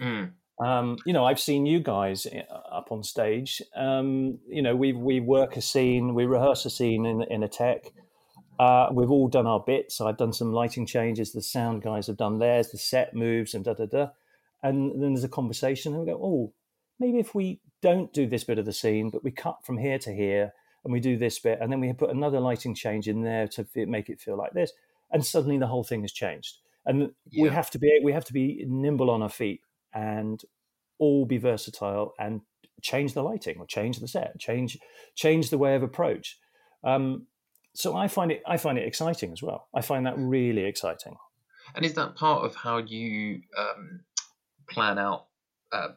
Mm. 0.00 0.32
Um, 0.60 0.98
you 1.06 1.12
know, 1.12 1.24
I've 1.24 1.38
seen 1.38 1.66
you 1.66 1.80
guys 1.80 2.26
up 2.70 2.90
on 2.90 3.04
stage. 3.04 3.62
Um, 3.76 4.38
you 4.48 4.62
know, 4.62 4.74
we 4.74 4.92
we 4.92 5.20
work 5.20 5.56
a 5.56 5.62
scene, 5.62 6.14
we 6.14 6.26
rehearse 6.26 6.64
a 6.64 6.70
scene 6.70 7.06
in 7.06 7.22
in 7.22 7.42
a 7.42 7.48
tech. 7.48 7.86
Uh, 8.58 8.88
we've 8.92 9.10
all 9.10 9.28
done 9.28 9.46
our 9.46 9.60
bits. 9.60 10.00
I've 10.00 10.16
done 10.16 10.32
some 10.32 10.52
lighting 10.52 10.84
changes. 10.84 11.32
The 11.32 11.42
sound 11.42 11.82
guys 11.82 12.08
have 12.08 12.16
done 12.16 12.38
theirs. 12.38 12.70
The 12.70 12.78
set 12.78 13.14
moves 13.14 13.54
and 13.54 13.64
da 13.64 13.74
da 13.74 13.86
da. 13.86 14.08
And 14.62 15.00
then 15.00 15.14
there's 15.14 15.22
a 15.22 15.28
conversation, 15.28 15.92
and 15.92 16.00
we 16.00 16.12
go, 16.12 16.20
"Oh, 16.20 16.52
maybe 16.98 17.18
if 17.18 17.34
we 17.34 17.60
don't 17.80 18.12
do 18.12 18.26
this 18.26 18.42
bit 18.42 18.58
of 18.58 18.66
the 18.66 18.72
scene, 18.72 19.10
but 19.10 19.22
we 19.22 19.30
cut 19.30 19.64
from 19.64 19.78
here 19.78 19.98
to 20.00 20.12
here, 20.12 20.52
and 20.88 20.92
we 20.94 21.00
do 21.00 21.18
this 21.18 21.38
bit, 21.38 21.58
and 21.60 21.70
then 21.70 21.80
we 21.80 21.92
put 21.92 22.08
another 22.08 22.40
lighting 22.40 22.74
change 22.74 23.08
in 23.08 23.22
there 23.22 23.46
to 23.48 23.66
make 23.86 24.08
it 24.08 24.20
feel 24.20 24.38
like 24.38 24.54
this." 24.54 24.72
And 25.10 25.24
suddenly 25.24 25.58
the 25.58 25.66
whole 25.66 25.84
thing 25.84 26.00
has 26.00 26.12
changed. 26.12 26.56
And 26.86 27.10
we 27.38 27.50
have 27.50 27.70
to 27.72 27.78
be 27.78 28.00
we 28.02 28.12
have 28.12 28.24
to 28.24 28.32
be 28.32 28.64
nimble 28.66 29.10
on 29.10 29.22
our 29.22 29.28
feet 29.28 29.60
and 29.92 30.42
all 30.98 31.26
be 31.26 31.36
versatile 31.36 32.14
and 32.18 32.40
change 32.80 33.12
the 33.12 33.22
lighting 33.22 33.58
or 33.58 33.66
change 33.66 33.98
the 33.98 34.08
set, 34.08 34.38
change 34.38 34.78
change 35.14 35.50
the 35.50 35.58
way 35.58 35.74
of 35.74 35.82
approach. 35.82 36.38
Um, 36.82 37.26
so 37.74 37.94
I 37.94 38.08
find 38.08 38.32
it 38.32 38.42
I 38.46 38.56
find 38.56 38.78
it 38.78 38.86
exciting 38.86 39.32
as 39.32 39.42
well. 39.42 39.68
I 39.74 39.82
find 39.82 40.06
that 40.06 40.14
really 40.16 40.64
exciting. 40.64 41.16
And 41.74 41.84
is 41.84 41.92
that 41.94 42.16
part 42.16 42.46
of 42.46 42.54
how 42.54 42.78
you 42.78 43.42
um, 43.58 44.00
plan 44.70 44.98
out 44.98 45.26
uh, 45.72 45.88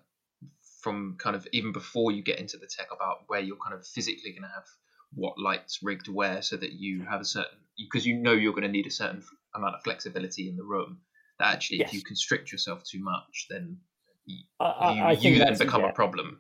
from 0.82 1.16
kind 1.18 1.36
of 1.36 1.48
even 1.54 1.72
before 1.72 2.12
you 2.12 2.22
get 2.22 2.40
into 2.40 2.58
the 2.58 2.68
tech 2.68 2.88
about 2.94 3.20
where 3.28 3.40
you're 3.40 3.58
kind 3.64 3.74
of 3.74 3.88
physically 3.88 4.32
going 4.32 4.44
to 4.44 4.50
have 4.50 4.66
what 5.14 5.38
lights 5.38 5.80
rigged 5.84 6.08
where 6.08 6.42
so 6.42 6.56
that 6.58 6.74
you 6.74 7.04
have 7.04 7.22
a 7.22 7.26
certain 7.26 7.58
because 7.78 8.06
you 8.06 8.16
know 8.16 8.34
you're 8.34 8.54
going 8.54 8.64
to 8.64 8.70
need 8.70 8.88
a 8.88 8.92
certain 8.92 9.24
amount 9.56 9.76
of 9.76 9.84
flexibility 9.84 10.48
in 10.50 10.56
the 10.56 10.64
room 10.64 11.00
that 11.40 11.54
actually 11.54 11.82
if 11.82 11.94
you 11.94 12.02
constrict 12.04 12.52
yourself 12.52 12.84
too 12.84 13.02
much 13.02 13.48
then 13.50 13.78
y- 14.28 14.36
I, 14.60 14.66
I, 14.66 15.12
you, 15.14 15.32
you 15.32 15.40
then 15.40 15.58
become 15.58 15.82
yeah. 15.82 15.90
a 15.90 15.94
problem 15.94 16.40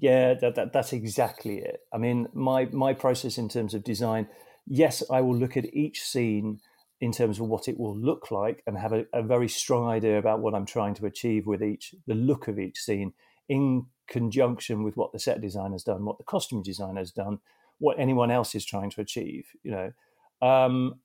Yeah, 0.00 0.34
that, 0.34 0.54
that, 0.54 0.72
that's 0.72 0.92
exactly 0.92 1.58
it. 1.58 1.80
I 1.92 1.98
mean, 1.98 2.28
my 2.32 2.66
my 2.66 2.94
process 2.94 3.36
in 3.36 3.48
terms 3.48 3.74
of 3.74 3.82
design, 3.82 4.28
yes, 4.66 5.02
I 5.10 5.20
will 5.20 5.36
look 5.36 5.56
at 5.56 5.74
each 5.74 6.02
scene 6.02 6.60
in 7.00 7.12
terms 7.12 7.40
of 7.40 7.46
what 7.46 7.68
it 7.68 7.78
will 7.78 7.96
look 7.96 8.30
like 8.30 8.62
and 8.66 8.78
have 8.78 8.92
a, 8.92 9.04
a 9.12 9.22
very 9.22 9.48
strong 9.48 9.88
idea 9.88 10.18
about 10.18 10.40
what 10.40 10.54
I'm 10.54 10.66
trying 10.66 10.94
to 10.94 11.06
achieve 11.06 11.46
with 11.46 11.62
each 11.62 11.94
the 12.06 12.14
look 12.14 12.48
of 12.48 12.58
each 12.58 12.78
scene 12.78 13.12
in 13.48 13.86
conjunction 14.08 14.82
with 14.82 14.96
what 14.96 15.12
the 15.12 15.18
set 15.18 15.40
designer's 15.40 15.84
done, 15.84 16.04
what 16.04 16.18
the 16.18 16.24
costume 16.24 16.62
designer's 16.62 17.10
done, 17.10 17.38
what 17.78 17.98
anyone 17.98 18.30
else 18.30 18.54
is 18.54 18.64
trying 18.64 18.90
to 18.90 19.00
achieve. 19.00 19.46
You 19.62 19.70
know, 19.70 20.46
um, 20.48 21.00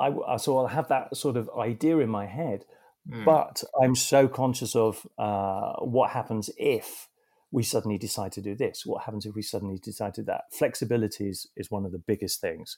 I 0.00 0.08
I- 0.08 0.36
so 0.36 0.58
I'll 0.58 0.66
have 0.68 0.88
that 0.88 1.16
sort 1.16 1.36
of 1.36 1.50
idea 1.58 1.98
in 1.98 2.10
my 2.10 2.26
head, 2.26 2.64
Mm. 3.08 3.24
but 3.24 3.64
I'm 3.82 3.94
so 3.94 4.28
conscious 4.28 4.76
of 4.76 5.06
uh, 5.16 5.76
what 5.80 6.10
happens 6.10 6.50
if 6.58 7.08
we 7.50 7.62
suddenly 7.62 7.96
decide 7.96 8.32
to 8.32 8.42
do 8.42 8.54
this. 8.54 8.84
What 8.84 9.04
happens 9.04 9.24
if 9.24 9.34
we 9.34 9.40
suddenly 9.40 9.78
decide 9.78 10.12
to 10.14 10.20
do 10.20 10.26
that? 10.26 10.52
Flexibility 10.52 11.30
is, 11.30 11.48
is 11.56 11.70
one 11.70 11.86
of 11.86 11.92
the 11.92 11.98
biggest 11.98 12.40
things. 12.42 12.76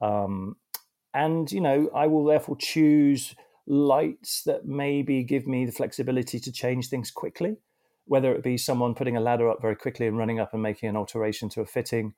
Um, 0.00 0.56
and, 1.14 1.50
you 1.52 1.60
know, 1.60 1.88
I 1.94 2.08
will 2.08 2.24
therefore 2.24 2.56
choose 2.56 3.36
lights 3.66 4.42
that 4.42 4.66
maybe 4.66 5.22
give 5.22 5.46
me 5.46 5.64
the 5.66 5.72
flexibility 5.72 6.40
to 6.40 6.50
change 6.50 6.88
things 6.88 7.12
quickly, 7.12 7.58
whether 8.10 8.34
it 8.34 8.42
be 8.42 8.58
someone 8.58 8.92
putting 8.92 9.16
a 9.16 9.20
ladder 9.20 9.48
up 9.48 9.62
very 9.62 9.76
quickly 9.76 10.08
and 10.08 10.18
running 10.18 10.40
up 10.40 10.52
and 10.52 10.60
making 10.60 10.88
an 10.88 10.96
alteration 10.96 11.48
to 11.48 11.60
a 11.60 11.64
fitting, 11.64 12.12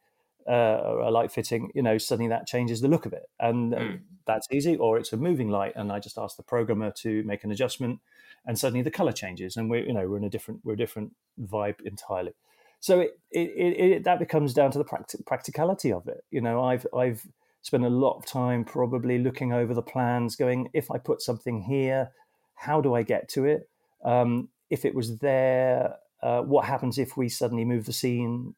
uh, 0.49 0.81
or 0.89 1.01
a 1.01 1.11
light 1.11 1.31
fitting, 1.31 1.71
you 1.75 1.83
know, 1.83 1.99
suddenly 1.99 2.31
that 2.31 2.47
changes 2.47 2.81
the 2.81 2.89
look 2.89 3.05
of 3.05 3.13
it. 3.13 3.29
And 3.39 3.75
Mm. 3.75 4.01
that's 4.25 4.49
easy. 4.51 4.75
Or 4.75 4.97
it's 4.97 5.13
a 5.13 5.19
moving 5.19 5.51
light, 5.51 5.75
and 5.77 5.93
I 5.93 5.99
just 5.99 6.17
ask 6.17 6.39
the 6.39 6.43
programmer 6.43 6.91
to 7.03 7.23
make 7.25 7.45
an 7.45 7.53
adjustment, 7.53 8.01
and 8.47 8.59
suddenly 8.59 8.81
the 8.81 8.91
color 8.91 9.13
changes, 9.13 9.55
and 9.59 9.69
we're, 9.69 9.85
you 9.85 9.93
know, 9.93 10.09
we're 10.09 10.17
in 10.17 10.25
a 10.25 10.31
different, 10.31 10.61
we're 10.65 10.73
a 10.73 10.79
different 10.79 11.13
vibe 11.39 11.83
entirely. 11.85 12.33
So 12.81 13.01
it, 13.01 13.21
it, 13.31 13.51
it, 13.51 13.91
it 13.93 14.05
that 14.05 14.19
becomes 14.19 14.55
down 14.55 14.71
to 14.71 14.79
the 14.79 14.87
practi- 14.87 15.27
practicality 15.27 15.93
of 15.93 16.09
it. 16.09 16.25
You 16.31 16.41
know, 16.41 16.65
I've, 16.65 16.87
I've 16.97 17.27
spent 17.61 17.85
a 17.85 17.91
lot 17.91 18.17
of 18.17 18.25
time 18.25 18.65
probably 18.65 19.19
looking 19.19 19.53
over 19.53 19.75
the 19.75 19.83
plans, 19.83 20.37
going, 20.37 20.71
if 20.73 20.91
I 20.91 20.97
put 20.97 21.21
something 21.21 21.61
here, 21.61 22.13
how 22.55 22.81
do 22.81 22.95
I 22.95 23.03
get 23.03 23.29
to 23.35 23.45
it? 23.45 23.69
Um, 24.03 24.49
if 24.73 24.87
it 24.87 24.95
was 24.95 25.19
there, 25.19 25.97
uh, 26.23 26.41
what 26.41 26.65
happens 26.65 26.99
if 26.99 27.15
we 27.15 27.29
suddenly 27.29 27.65
move 27.65 27.85
the 27.85 27.93
scene 27.93 28.55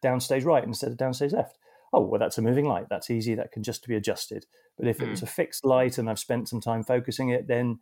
downstage 0.00 0.44
right 0.44 0.62
instead 0.62 0.92
of 0.92 0.96
downstage 0.96 1.32
left? 1.32 1.58
Oh, 1.92 2.02
well, 2.02 2.20
that's 2.20 2.38
a 2.38 2.42
moving 2.42 2.66
light. 2.66 2.86
That's 2.88 3.10
easy. 3.10 3.34
That 3.34 3.50
can 3.50 3.64
just 3.64 3.84
be 3.86 3.96
adjusted. 3.96 4.46
But 4.78 4.86
if 4.86 5.02
it 5.02 5.08
was 5.08 5.22
a 5.22 5.26
fixed 5.26 5.64
light 5.64 5.98
and 5.98 6.08
I've 6.08 6.20
spent 6.20 6.48
some 6.48 6.60
time 6.60 6.84
focusing 6.84 7.30
it, 7.30 7.48
then 7.48 7.80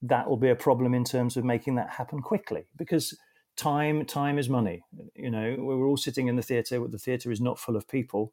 that 0.00 0.28
will 0.28 0.36
be 0.36 0.50
a 0.50 0.54
problem 0.54 0.94
in 0.94 1.02
terms 1.02 1.36
of 1.36 1.44
making 1.44 1.74
that 1.74 1.90
happen 1.90 2.20
quickly 2.20 2.66
because 2.76 3.18
time 3.56 4.04
time 4.04 4.38
is 4.38 4.48
money. 4.48 4.84
You 5.16 5.30
know, 5.30 5.56
we're 5.58 5.88
all 5.88 5.96
sitting 5.96 6.28
in 6.28 6.36
the 6.36 6.42
theatre. 6.42 6.86
The 6.86 6.98
theatre 6.98 7.32
is 7.32 7.40
not 7.40 7.58
full 7.58 7.74
of 7.74 7.88
people. 7.88 8.32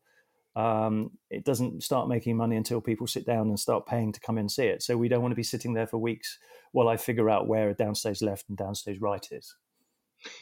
Um, 0.55 1.11
it 1.29 1.43
doesn't 1.43 1.83
start 1.83 2.07
making 2.07 2.37
money 2.37 2.55
until 2.55 2.79
people 2.79 3.07
sit 3.07 3.25
down 3.25 3.49
and 3.49 3.59
start 3.59 3.85
paying 3.85 4.13
to 4.13 4.19
come 4.19 4.37
and 4.37 4.49
see 4.49 4.65
it. 4.65 4.81
So 4.81 4.97
we 4.97 5.09
don't 5.09 5.21
want 5.21 5.31
to 5.33 5.35
be 5.35 5.43
sitting 5.43 5.73
there 5.73 5.87
for 5.87 5.97
weeks 5.97 6.37
while 6.71 6.87
I 6.87 6.97
figure 6.97 7.29
out 7.29 7.47
where 7.47 7.69
a 7.69 7.75
downstage 7.75 8.21
left 8.21 8.45
and 8.49 8.57
downstage 8.57 8.97
right 9.01 9.25
is. 9.31 9.55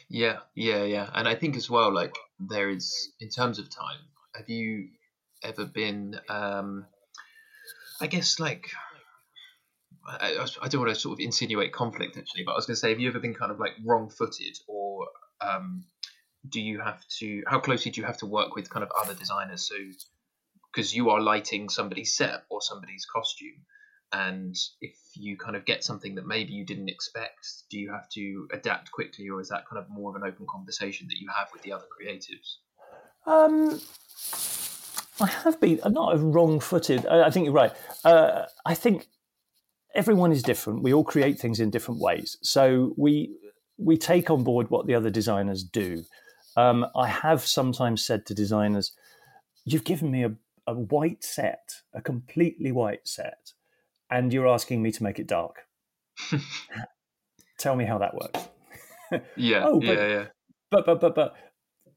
Yeah, 0.08 0.38
yeah, 0.54 0.84
yeah. 0.84 1.10
And 1.14 1.28
I 1.28 1.34
think 1.34 1.56
as 1.56 1.68
well, 1.68 1.92
like 1.92 2.16
there 2.38 2.70
is 2.70 3.12
in 3.20 3.28
terms 3.28 3.58
of 3.58 3.68
time. 3.68 3.98
Have 4.36 4.48
you 4.48 4.88
ever 5.42 5.64
been? 5.64 6.18
um 6.28 6.86
I 8.00 8.06
guess 8.06 8.40
like 8.40 8.70
I, 10.06 10.46
I- 10.62 10.68
don't 10.68 10.82
want 10.82 10.94
to 10.94 11.00
sort 11.00 11.14
of 11.18 11.24
insinuate 11.24 11.72
conflict 11.72 12.16
actually, 12.16 12.44
but 12.44 12.52
I 12.52 12.56
was 12.56 12.66
going 12.66 12.74
to 12.74 12.80
say, 12.80 12.90
have 12.90 13.00
you 13.00 13.08
ever 13.08 13.20
been 13.20 13.34
kind 13.34 13.50
of 13.50 13.58
like 13.58 13.72
wrong-footed, 13.84 14.58
or 14.68 15.06
um, 15.40 15.84
do 16.48 16.60
you 16.60 16.80
have 16.80 17.06
to? 17.18 17.42
How 17.46 17.60
closely 17.60 17.90
do 17.90 18.00
you 18.00 18.06
have 18.06 18.18
to 18.18 18.26
work 18.26 18.54
with 18.54 18.70
kind 18.70 18.82
of 18.82 18.90
other 19.00 19.14
designers? 19.14 19.68
So 19.68 19.76
because 20.74 20.94
you 20.94 21.10
are 21.10 21.20
lighting 21.20 21.68
somebody's 21.68 22.16
set 22.16 22.44
or 22.50 22.60
somebody's 22.60 23.06
costume. 23.06 23.62
And 24.12 24.56
if 24.80 24.96
you 25.14 25.36
kind 25.36 25.56
of 25.56 25.64
get 25.64 25.82
something 25.82 26.14
that 26.16 26.26
maybe 26.26 26.52
you 26.52 26.64
didn't 26.64 26.88
expect, 26.88 27.46
do 27.68 27.78
you 27.78 27.90
have 27.92 28.08
to 28.10 28.46
adapt 28.52 28.92
quickly, 28.92 29.28
or 29.28 29.40
is 29.40 29.48
that 29.48 29.66
kind 29.68 29.82
of 29.82 29.90
more 29.90 30.10
of 30.10 30.16
an 30.16 30.28
open 30.28 30.46
conversation 30.48 31.08
that 31.08 31.18
you 31.18 31.28
have 31.36 31.48
with 31.52 31.62
the 31.62 31.72
other 31.72 31.86
creatives? 31.90 32.58
Um, 33.26 33.80
I 35.20 35.26
have 35.42 35.60
been 35.60 35.80
I'm 35.82 35.94
not 35.94 36.20
wrong-footed. 36.20 37.06
I, 37.06 37.24
I 37.24 37.30
think 37.30 37.46
you're 37.46 37.54
right. 37.54 37.72
Uh, 38.04 38.44
I 38.64 38.74
think 38.74 39.08
everyone 39.94 40.30
is 40.30 40.42
different. 40.42 40.82
We 40.82 40.92
all 40.92 41.04
create 41.04 41.40
things 41.40 41.58
in 41.58 41.70
different 41.70 42.00
ways. 42.00 42.36
So 42.42 42.94
we 42.96 43.34
we 43.78 43.96
take 43.96 44.30
on 44.30 44.44
board 44.44 44.70
what 44.70 44.86
the 44.86 44.94
other 44.94 45.10
designers 45.10 45.64
do. 45.64 46.04
Um, 46.56 46.86
I 46.94 47.08
have 47.08 47.42
sometimes 47.42 48.04
said 48.04 48.26
to 48.26 48.34
designers, 48.34 48.92
"You've 49.64 49.84
given 49.84 50.10
me 50.10 50.24
a, 50.24 50.34
a 50.66 50.74
white 50.74 51.24
set, 51.24 51.82
a 51.92 52.00
completely 52.00 52.72
white 52.72 53.06
set, 53.08 53.52
and 54.10 54.32
you're 54.32 54.48
asking 54.48 54.82
me 54.82 54.92
to 54.92 55.02
make 55.02 55.18
it 55.18 55.26
dark. 55.26 55.56
Tell 57.58 57.76
me 57.76 57.84
how 57.84 57.98
that 57.98 58.14
works." 58.14 58.48
Yeah, 59.36 59.64
Oh, 59.66 59.80
but- 59.80 59.86
yeah, 59.86 60.08
yeah. 60.08 60.24
but 60.70 60.86
but 60.86 61.00
but 61.00 61.14
but 61.14 61.34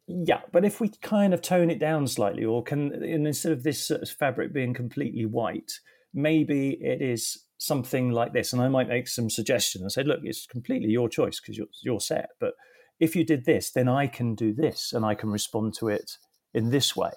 yeah 0.09 0.39
but 0.53 0.63
if 0.63 0.79
we 0.79 0.87
kind 1.01 1.33
of 1.33 1.41
tone 1.41 1.69
it 1.69 1.79
down 1.79 2.07
slightly 2.07 2.45
or 2.45 2.63
can 2.63 2.93
and 2.93 3.27
instead 3.27 3.51
of 3.51 3.63
this 3.63 3.85
sort 3.85 4.01
of 4.01 4.09
fabric 4.09 4.53
being 4.53 4.73
completely 4.73 5.25
white 5.25 5.69
maybe 6.13 6.77
it 6.79 7.01
is 7.01 7.43
something 7.57 8.11
like 8.11 8.31
this 8.31 8.53
and 8.53 8.61
i 8.61 8.69
might 8.69 8.87
make 8.87 9.05
some 9.05 9.29
suggestions 9.29 9.81
and 9.81 9.91
say 9.91 10.03
look 10.03 10.21
it's 10.23 10.45
completely 10.45 10.87
your 10.87 11.09
choice 11.09 11.41
because 11.41 11.57
you're, 11.57 11.67
you're 11.83 11.99
set 11.99 12.29
but 12.39 12.53
if 12.99 13.15
you 13.15 13.23
did 13.23 13.45
this 13.45 13.71
then 13.71 13.87
i 13.87 14.07
can 14.07 14.35
do 14.35 14.53
this 14.53 14.93
and 14.93 15.05
i 15.05 15.13
can 15.15 15.29
respond 15.31 15.73
to 15.73 15.87
it 15.87 16.17
in 16.53 16.69
this 16.71 16.95
way. 16.95 17.11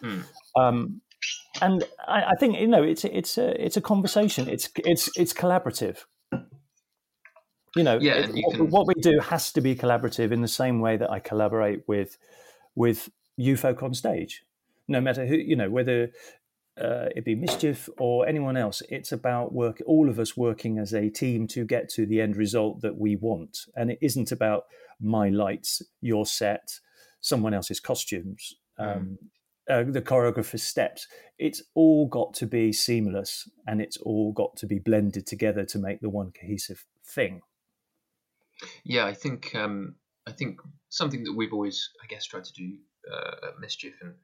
Hmm. 0.00 0.20
um, 0.56 1.00
and 1.60 1.84
I, 2.08 2.24
I 2.24 2.34
think 2.40 2.58
you 2.58 2.66
know 2.66 2.82
it's 2.82 3.04
it's 3.04 3.38
a 3.38 3.64
it's 3.64 3.76
a 3.76 3.80
conversation. 3.80 4.48
It's 4.48 4.68
it's 4.84 5.08
it's 5.16 5.32
collaborative. 5.32 5.98
You 7.76 7.84
know 7.84 7.98
Yeah, 8.00 8.14
it- 8.14 8.34
you 8.34 8.42
what, 8.44 8.56
can- 8.56 8.70
what 8.70 8.86
we 8.88 8.94
do 8.94 9.18
has 9.20 9.52
to 9.52 9.60
be 9.60 9.74
collaborative 9.74 10.30
in 10.32 10.42
the 10.42 10.48
same 10.48 10.80
way 10.80 10.96
that 10.96 11.10
i 11.10 11.18
collaborate 11.20 11.82
with 11.86 12.18
with 12.74 13.08
you 13.36 13.56
folk 13.56 13.82
on 13.82 13.94
stage. 13.94 14.42
No 14.88 15.00
matter 15.00 15.24
who 15.26 15.36
you 15.36 15.56
know 15.56 15.70
whether 15.70 16.10
uh, 16.80 17.08
it 17.14 17.24
be 17.24 17.34
mischief 17.34 17.88
or 17.98 18.26
anyone 18.26 18.56
else 18.56 18.82
it's 18.88 19.12
about 19.12 19.52
work 19.52 19.80
all 19.86 20.08
of 20.08 20.18
us 20.18 20.36
working 20.36 20.78
as 20.78 20.92
a 20.94 21.08
team 21.10 21.46
to 21.46 21.64
get 21.66 21.88
to 21.90 22.06
the 22.06 22.20
end 22.20 22.34
result 22.36 22.80
that 22.80 22.96
we 22.98 23.14
want. 23.16 23.58
And 23.76 23.90
it 23.90 23.98
isn't 24.02 24.32
about 24.32 24.64
my 25.02 25.28
lights 25.28 25.82
your 26.00 26.24
set 26.24 26.68
someone 27.20 27.54
else's 27.54 27.80
costumes 27.80 28.54
um, 28.78 29.18
uh, 29.70 29.84
the 29.86 30.02
choreographer's 30.02 30.62
steps. 30.62 31.06
It's 31.38 31.62
all 31.74 32.06
got 32.06 32.34
to 32.34 32.46
be 32.46 32.72
seamless, 32.72 33.48
and 33.66 33.80
it's 33.80 33.96
all 33.96 34.32
got 34.32 34.56
to 34.56 34.66
be 34.66 34.78
blended 34.78 35.26
together 35.26 35.64
to 35.66 35.78
make 35.78 36.00
the 36.00 36.10
one 36.10 36.32
cohesive 36.32 36.84
thing. 37.06 37.42
Yeah, 38.84 39.06
I 39.06 39.14
think 39.14 39.54
um, 39.54 39.96
I 40.26 40.32
think 40.32 40.60
something 40.88 41.24
that 41.24 41.34
we've 41.36 41.52
always, 41.52 41.90
I 42.02 42.06
guess, 42.06 42.26
tried 42.26 42.44
to 42.44 42.52
do 42.52 42.76
uh, 43.12 43.48
at 43.48 43.60
Mischief, 43.60 43.94
and 44.02 44.14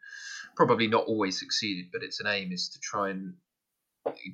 probably 0.56 0.88
not 0.88 1.04
always 1.06 1.38
succeeded, 1.38 1.86
but 1.92 2.02
it's 2.02 2.20
an 2.20 2.26
aim 2.26 2.52
is 2.52 2.68
to 2.70 2.80
try 2.80 3.10
and 3.10 3.34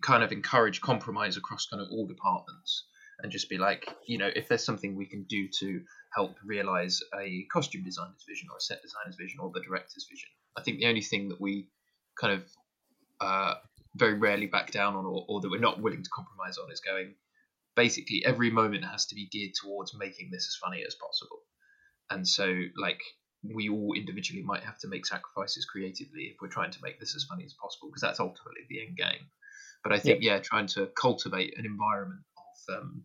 kind 0.02 0.22
of 0.22 0.32
encourage 0.32 0.80
compromise 0.80 1.36
across 1.36 1.66
kind 1.66 1.82
of 1.82 1.88
all 1.90 2.06
departments, 2.06 2.86
and 3.20 3.32
just 3.32 3.48
be 3.48 3.58
like, 3.58 3.88
you 4.06 4.18
know, 4.18 4.28
if 4.34 4.48
there's 4.48 4.64
something 4.64 4.96
we 4.96 5.06
can 5.06 5.24
do 5.28 5.48
to 5.60 5.80
help 6.14 6.36
realize 6.44 7.00
a 7.18 7.46
costume 7.52 7.84
designer's 7.84 8.24
vision 8.28 8.48
or 8.50 8.56
a 8.56 8.60
set 8.60 8.82
designer's 8.82 9.16
vision 9.16 9.40
or 9.40 9.50
the 9.52 9.60
director's 9.60 10.06
vision, 10.10 10.28
I 10.56 10.62
think 10.62 10.78
the 10.78 10.86
only 10.86 11.00
thing 11.00 11.28
that 11.28 11.40
we 11.40 11.68
kind 12.20 12.34
of 12.34 12.44
uh, 13.20 13.54
very 13.96 14.18
rarely 14.18 14.46
back 14.46 14.72
down 14.72 14.96
on, 14.96 15.04
or, 15.06 15.24
or 15.28 15.40
that 15.40 15.50
we're 15.50 15.60
not 15.60 15.80
willing 15.80 16.02
to 16.02 16.10
compromise 16.10 16.58
on, 16.58 16.70
is 16.72 16.80
going 16.80 17.14
basically 17.76 18.22
every 18.24 18.50
moment 18.50 18.84
has 18.84 19.06
to 19.06 19.14
be 19.14 19.28
geared 19.30 19.52
towards 19.60 19.96
making 19.96 20.30
this 20.30 20.46
as 20.46 20.58
funny 20.62 20.82
as 20.86 20.94
possible. 20.94 21.38
And 22.10 22.26
so, 22.26 22.52
like, 22.76 23.00
we 23.42 23.68
all 23.68 23.94
individually 23.96 24.42
might 24.42 24.62
have 24.64 24.78
to 24.80 24.88
make 24.88 25.06
sacrifices 25.06 25.64
creatively 25.64 26.32
if 26.32 26.36
we're 26.40 26.48
trying 26.48 26.70
to 26.72 26.78
make 26.82 26.98
this 26.98 27.14
as 27.16 27.24
funny 27.24 27.44
as 27.44 27.54
possible, 27.54 27.88
because 27.88 28.02
that's 28.02 28.20
ultimately 28.20 28.62
the 28.68 28.80
end 28.86 28.96
game. 28.96 29.26
But 29.82 29.92
I 29.92 29.98
think, 29.98 30.22
yeah, 30.22 30.38
trying 30.38 30.66
to 30.68 30.88
cultivate 30.98 31.58
an 31.58 31.66
environment 31.66 32.20
um, 32.68 33.02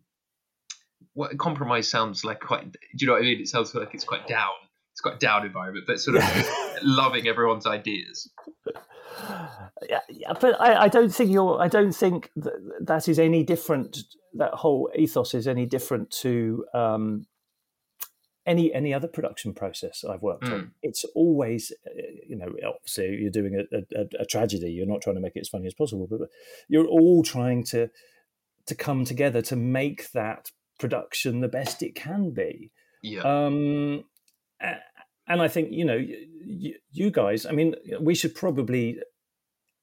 what 1.14 1.36
compromise 1.38 1.88
sounds 1.88 2.24
like 2.24 2.40
quite. 2.40 2.72
Do 2.72 2.78
you 2.94 3.06
know 3.06 3.14
what 3.14 3.22
I 3.22 3.24
mean? 3.24 3.40
It 3.40 3.48
sounds 3.48 3.74
like 3.74 3.94
it's 3.94 4.04
quite 4.04 4.26
down. 4.26 4.50
It's 4.92 5.00
quite 5.00 5.20
down 5.20 5.46
environment, 5.46 5.86
but 5.86 6.00
sort 6.00 6.18
of 6.18 6.48
loving 6.82 7.26
everyone's 7.26 7.66
ideas. 7.66 8.30
Yeah, 9.88 10.00
yeah 10.08 10.32
but 10.38 10.60
I, 10.60 10.84
I, 10.84 10.88
don't 10.88 11.12
think 11.12 11.30
you're. 11.30 11.60
I 11.60 11.66
don't 11.66 11.92
think 11.92 12.30
that, 12.36 12.52
that 12.82 13.08
is 13.08 13.18
any 13.18 13.42
different. 13.42 13.98
That 14.34 14.52
whole 14.52 14.90
ethos 14.94 15.34
is 15.34 15.48
any 15.48 15.66
different 15.66 16.10
to 16.22 16.64
um, 16.74 17.26
any 18.46 18.72
any 18.72 18.92
other 18.92 19.08
production 19.08 19.54
process 19.54 20.04
I've 20.08 20.22
worked 20.22 20.44
mm. 20.44 20.52
on. 20.52 20.72
It's 20.82 21.04
always, 21.14 21.72
uh, 21.86 21.90
you 22.28 22.36
know, 22.36 22.48
obviously 22.66 23.18
you're 23.20 23.30
doing 23.30 23.54
a, 23.72 23.76
a, 23.98 24.06
a, 24.20 24.26
tragedy. 24.26 24.70
You're 24.70 24.86
not 24.86 25.02
trying 25.02 25.16
to 25.16 25.22
make 25.22 25.36
it 25.36 25.40
as 25.40 25.48
funny 25.48 25.66
as 25.66 25.74
possible, 25.74 26.06
but 26.10 26.28
you're 26.68 26.86
all 26.86 27.22
trying 27.22 27.64
to 27.66 27.90
to 28.66 28.74
come 28.74 29.04
together 29.04 29.42
to 29.42 29.56
make 29.56 30.10
that 30.12 30.50
production 30.78 31.40
the 31.40 31.48
best 31.48 31.82
it 31.82 31.94
can 31.94 32.30
be. 32.30 32.70
Yeah. 33.02 33.22
Um, 33.22 34.04
and 34.60 35.40
I 35.42 35.48
think 35.48 35.68
you 35.72 35.84
know, 35.84 35.96
you, 35.96 36.74
you 36.90 37.10
guys. 37.10 37.46
I 37.46 37.52
mean, 37.52 37.74
we 38.00 38.14
should 38.14 38.34
probably 38.34 38.98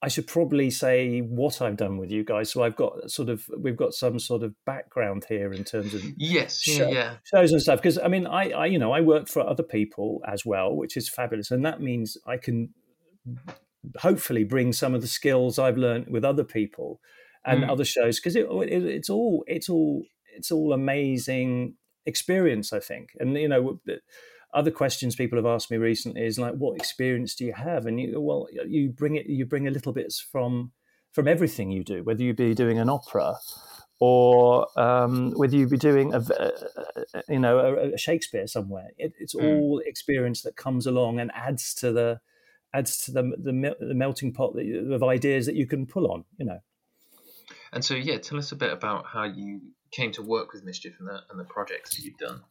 I 0.02 0.10
should 0.10 0.28
probably 0.28 0.70
say 0.70 1.20
what 1.20 1.60
I've 1.60 1.78
done 1.78 1.98
with 1.98 2.12
you 2.12 2.24
guys. 2.24 2.52
So 2.52 2.62
I've 2.62 2.76
got 2.76 3.10
sort 3.10 3.30
of 3.30 3.50
we've 3.58 3.78
got 3.78 3.94
some 3.94 4.20
sort 4.20 4.44
of 4.44 4.54
background 4.66 5.26
here 5.28 5.52
in 5.52 5.64
terms 5.64 5.94
of 5.96 6.04
yes, 6.18 6.60
show, 6.60 6.90
yeah, 6.90 7.16
shows 7.24 7.52
and 7.52 7.62
stuff. 7.62 7.80
Because 7.80 7.98
I 7.98 8.08
mean, 8.08 8.28
I, 8.28 8.52
I 8.52 8.66
you 8.68 8.78
know 8.78 8.92
I 8.92 9.02
work 9.02 9.28
for 9.28 9.42
other 9.48 9.64
people 9.64 10.22
as 10.28 10.46
well, 10.46 10.76
which 10.76 10.98
is 10.98 11.10
fabulous, 11.10 11.50
and 11.50 11.66
that 11.66 11.82
means 11.82 12.16
I 12.28 12.38
can 12.38 12.74
hopefully 13.98 14.44
bring 14.44 14.72
some 14.72 14.94
of 14.94 15.02
the 15.02 15.08
skills 15.08 15.58
I've 15.58 15.78
learned 15.78 16.08
with 16.10 16.24
other 16.24 16.44
people 16.44 17.00
and 17.48 17.64
mm. 17.64 17.70
other 17.70 17.86
shows 17.86 18.20
because 18.20 18.36
it, 18.36 18.46
it, 18.46 18.84
it's 18.86 19.10
all 19.10 19.44
it's 19.48 19.70
all 19.70 20.04
it's 20.36 20.52
all 20.52 20.74
amazing 20.74 21.76
experience. 22.06 22.74
I 22.74 22.80
think, 22.80 23.12
and 23.20 23.36
you 23.36 23.48
know 23.48 23.80
other 24.54 24.72
questions 24.72 25.16
people 25.16 25.38
have 25.38 25.46
asked 25.46 25.70
me 25.70 25.78
recently 25.78 26.26
is 26.26 26.40
like, 26.40 26.54
what 26.54 26.76
experience 26.76 27.36
do 27.36 27.46
you 27.46 27.54
have? 27.54 27.86
And 27.86 28.00
you, 28.00 28.20
well, 28.20 28.48
you 28.66 28.90
bring 28.90 29.16
it, 29.16 29.28
you 29.28 29.46
bring 29.46 29.68
a 29.68 29.72
little 29.72 29.94
bits 29.94 30.20
from 30.20 30.72
from 31.14 31.28
everything 31.28 31.72
you 31.72 31.84
do, 31.84 32.04
whether 32.04 32.22
you 32.22 32.34
be 32.34 32.54
doing 32.54 32.78
an 32.78 32.90
opera 32.90 33.36
or 34.00 34.68
um, 34.80 35.32
whether 35.32 35.56
you 35.56 35.68
be 35.68 35.78
doing 35.78 36.14
a, 36.14 36.18
a, 36.18 36.52
a 37.14 37.24
you 37.30 37.40
know 37.40 37.60
a, 37.60 37.94
a, 37.94 37.98
Shakespeare 37.98 38.48
somewhere. 38.48 38.90
It, 38.98 39.14
it's 39.20 39.36
mm. 39.36 39.44
all 39.44 39.82
experience 39.86 40.42
that 40.44 40.56
comes 40.56 40.86
along 40.86 41.20
and 41.20 41.32
adds 41.34 41.74
to 41.76 41.92
the 41.92 42.20
adds 42.74 42.98
to 43.06 43.12
the 43.12 43.24
the, 43.38 43.76
the 43.80 43.96
melting 43.96 44.34
pot 44.34 44.56
of 44.58 45.04
ideas 45.04 45.46
that 45.46 45.56
you 45.56 45.68
can 45.68 45.86
pull 45.86 46.12
on. 46.12 46.26
You 46.38 46.46
know. 46.46 46.60
And 47.72 47.84
so, 47.84 47.96
yeah, 47.96 48.18
tell 48.18 48.38
us 48.38 48.52
a 48.52 48.56
bit 48.56 48.72
about 48.72 49.06
how 49.06 49.24
you 49.24 49.62
came 49.92 50.12
to 50.14 50.22
work 50.22 50.54
with 50.54 50.64
Mischief 50.64 50.96
and 51.00 51.08
the 51.08 51.22
and 51.30 51.40
the 51.40 51.46
projects 51.46 51.96
that 51.96 52.04
you've 52.04 52.18
done. 52.18 52.42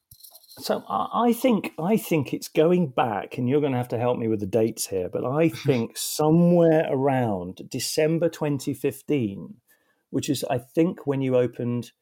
So 0.58 0.82
I 0.88 1.34
think 1.34 1.72
I 1.78 1.96
think 1.98 2.32
it's 2.32 2.48
going 2.48 2.88
back, 2.88 3.36
and 3.36 3.48
you're 3.48 3.60
going 3.60 3.72
to 3.72 3.78
have 3.78 3.88
to 3.88 3.98
help 3.98 4.18
me 4.18 4.28
with 4.28 4.40
the 4.40 4.46
dates 4.46 4.86
here. 4.86 5.08
But 5.08 5.24
I 5.24 5.48
think 5.66 5.96
somewhere 5.96 6.86
around 6.90 7.68
December 7.70 8.28
2015, 8.28 9.56
which 10.10 10.30
is 10.30 10.44
I 10.48 10.58
think 10.58 11.06
when 11.06 11.20
you 11.20 11.36
opened 11.36 11.92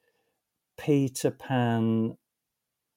Peter 0.76 1.30
Pan 1.30 2.16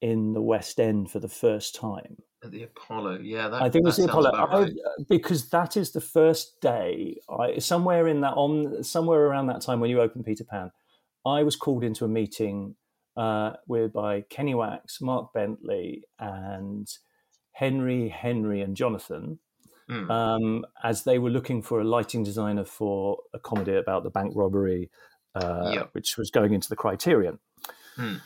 in 0.02 0.34
the 0.34 0.42
West 0.42 0.80
End 0.80 1.10
for 1.10 1.20
the 1.20 1.28
first 1.28 1.76
time. 1.76 2.18
At 2.44 2.52
the 2.52 2.64
Apollo, 2.64 3.20
yeah, 3.24 3.48
that, 3.48 3.64
I 3.64 3.70
think 3.70 3.84
it 3.84 3.86
was 3.86 3.98
the 3.98 4.04
Apollo 4.04 4.32
right. 4.32 4.70
I, 4.70 5.04
because 5.10 5.50
that 5.50 5.76
is 5.76 5.92
the 5.92 6.02
first 6.02 6.62
day. 6.62 7.18
I 7.28 7.58
somewhere 7.58 8.08
in 8.08 8.22
that 8.22 8.34
on 8.34 8.84
somewhere 8.84 9.22
around 9.22 9.48
that 9.48 9.62
time 9.62 9.80
when 9.80 9.90
you 9.90 10.02
opened 10.02 10.26
Peter 10.26 10.44
Pan, 10.44 10.72
I 11.26 11.42
was 11.42 11.56
called 11.56 11.84
into 11.84 12.06
a 12.06 12.08
meeting 12.08 12.76
uh, 13.16 13.54
by 13.92 14.22
Kenny 14.30 14.54
Wax, 14.54 15.02
Mark 15.02 15.34
Bentley, 15.34 16.04
and 16.20 16.88
Henry, 17.54 18.10
Henry, 18.10 18.62
and 18.62 18.78
Jonathan. 18.78 19.40
Mm. 19.90 20.12
Um, 20.12 20.66
as 20.84 21.06
they 21.06 21.18
were 21.18 21.30
looking 21.30 21.62
for 21.62 21.80
a 21.80 21.84
lighting 21.86 22.22
designer 22.22 22.66
for 22.66 23.18
a 23.34 23.40
comedy 23.40 23.76
about 23.78 24.04
the 24.04 24.10
bank 24.10 24.34
robbery, 24.36 24.92
uh, 25.34 25.72
yep. 25.74 25.90
which 25.94 26.18
was 26.18 26.30
going 26.30 26.54
into 26.54 26.70
the 26.70 26.76
Criterion. 26.76 27.40
Mm. 27.98 28.22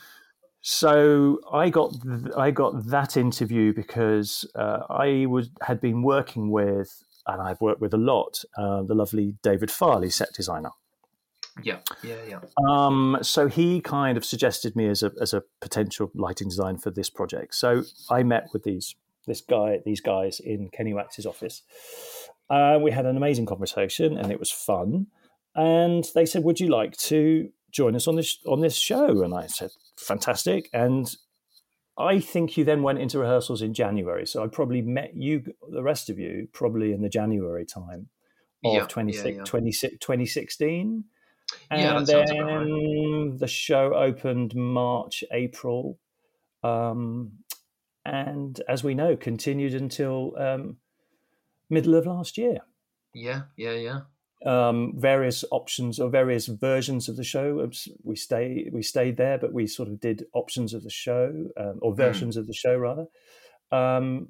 So 0.61 1.39
I 1.51 1.69
got 1.69 1.93
th- 2.03 2.35
I 2.37 2.51
got 2.51 2.85
that 2.87 3.17
interview 3.17 3.73
because 3.73 4.49
uh, 4.55 4.79
I 4.89 5.25
was 5.27 5.49
had 5.61 5.81
been 5.81 6.03
working 6.03 6.51
with, 6.51 7.03
and 7.25 7.41
I've 7.41 7.59
worked 7.61 7.81
with 7.81 7.93
a 7.93 7.97
lot, 7.97 8.43
uh, 8.57 8.83
the 8.83 8.93
lovely 8.93 9.35
David 9.41 9.71
Farley, 9.71 10.11
set 10.11 10.33
designer. 10.33 10.71
Yeah, 11.63 11.79
yeah, 12.03 12.15
yeah. 12.27 12.39
Um, 12.67 13.17
so 13.21 13.47
he 13.47 13.81
kind 13.81 14.17
of 14.17 14.23
suggested 14.23 14.75
me 14.75 14.87
as 14.87 15.01
a 15.01 15.11
as 15.19 15.33
a 15.33 15.43
potential 15.61 16.11
lighting 16.13 16.49
design 16.49 16.77
for 16.77 16.91
this 16.91 17.09
project. 17.09 17.55
So 17.55 17.83
I 18.09 18.21
met 18.21 18.49
with 18.53 18.63
these 18.63 18.95
this 19.25 19.41
guy 19.41 19.79
these 19.83 19.99
guys 19.99 20.39
in 20.39 20.69
Kenny 20.69 20.93
Wax's 20.93 21.25
office. 21.25 21.63
Uh, 22.51 22.77
we 22.81 22.91
had 22.91 23.05
an 23.05 23.17
amazing 23.17 23.45
conversation 23.47 24.17
and 24.17 24.31
it 24.31 24.39
was 24.39 24.51
fun. 24.51 25.07
And 25.55 26.05
they 26.13 26.25
said, 26.25 26.43
"Would 26.43 26.59
you 26.59 26.67
like 26.67 26.95
to 26.97 27.49
join 27.71 27.95
us 27.95 28.07
on 28.07 28.15
this 28.15 28.37
on 28.45 28.61
this 28.61 28.75
show?" 28.75 29.23
And 29.23 29.33
I 29.33 29.47
said, 29.47 29.71
"Fantastic!" 30.01 30.69
And 30.73 31.13
I 31.97 32.19
think 32.19 32.57
you 32.57 32.63
then 32.63 32.83
went 32.83 32.99
into 32.99 33.19
rehearsals 33.19 33.61
in 33.61 33.73
January. 33.73 34.25
So 34.25 34.43
I 34.43 34.47
probably 34.47 34.81
met 34.81 35.15
you, 35.15 35.43
the 35.69 35.83
rest 35.83 36.09
of 36.09 36.17
you, 36.17 36.47
probably 36.53 36.93
in 36.93 37.01
the 37.01 37.09
January 37.09 37.65
time 37.65 38.09
of 38.63 38.73
yeah, 38.73 38.85
26, 38.85 39.25
yeah, 39.25 39.31
yeah. 39.37 39.43
26, 39.43 39.97
2016. 39.99 41.03
Yeah, 41.69 41.97
and 41.97 42.07
then 42.07 42.39
right. 42.39 43.39
the 43.39 43.47
show 43.47 43.93
opened 43.93 44.55
March, 44.55 45.23
April, 45.31 45.99
um, 46.63 47.31
and 48.05 48.61
as 48.69 48.83
we 48.83 48.93
know, 48.93 49.17
continued 49.17 49.73
until 49.73 50.33
um, 50.37 50.77
middle 51.69 51.95
of 51.95 52.05
last 52.05 52.37
year. 52.37 52.59
Yeah, 53.13 53.43
yeah, 53.57 53.73
yeah. 53.73 53.99
Um, 54.43 54.93
various 54.97 55.45
options 55.51 55.99
or 55.99 56.09
various 56.09 56.47
versions 56.47 57.07
of 57.07 57.15
the 57.15 57.23
show. 57.23 57.69
We 58.03 58.15
stay 58.15 58.67
we 58.71 58.81
stayed 58.81 59.17
there, 59.17 59.37
but 59.37 59.53
we 59.53 59.67
sort 59.67 59.87
of 59.87 59.99
did 59.99 60.25
options 60.33 60.73
of 60.73 60.83
the 60.83 60.89
show 60.89 61.49
um, 61.57 61.77
or 61.81 61.91
hmm. 61.91 61.97
versions 61.97 62.35
mm. 62.35 62.39
of 62.39 62.47
the 62.47 62.53
show 62.53 62.75
rather. 62.75 63.05
Um, 63.71 64.29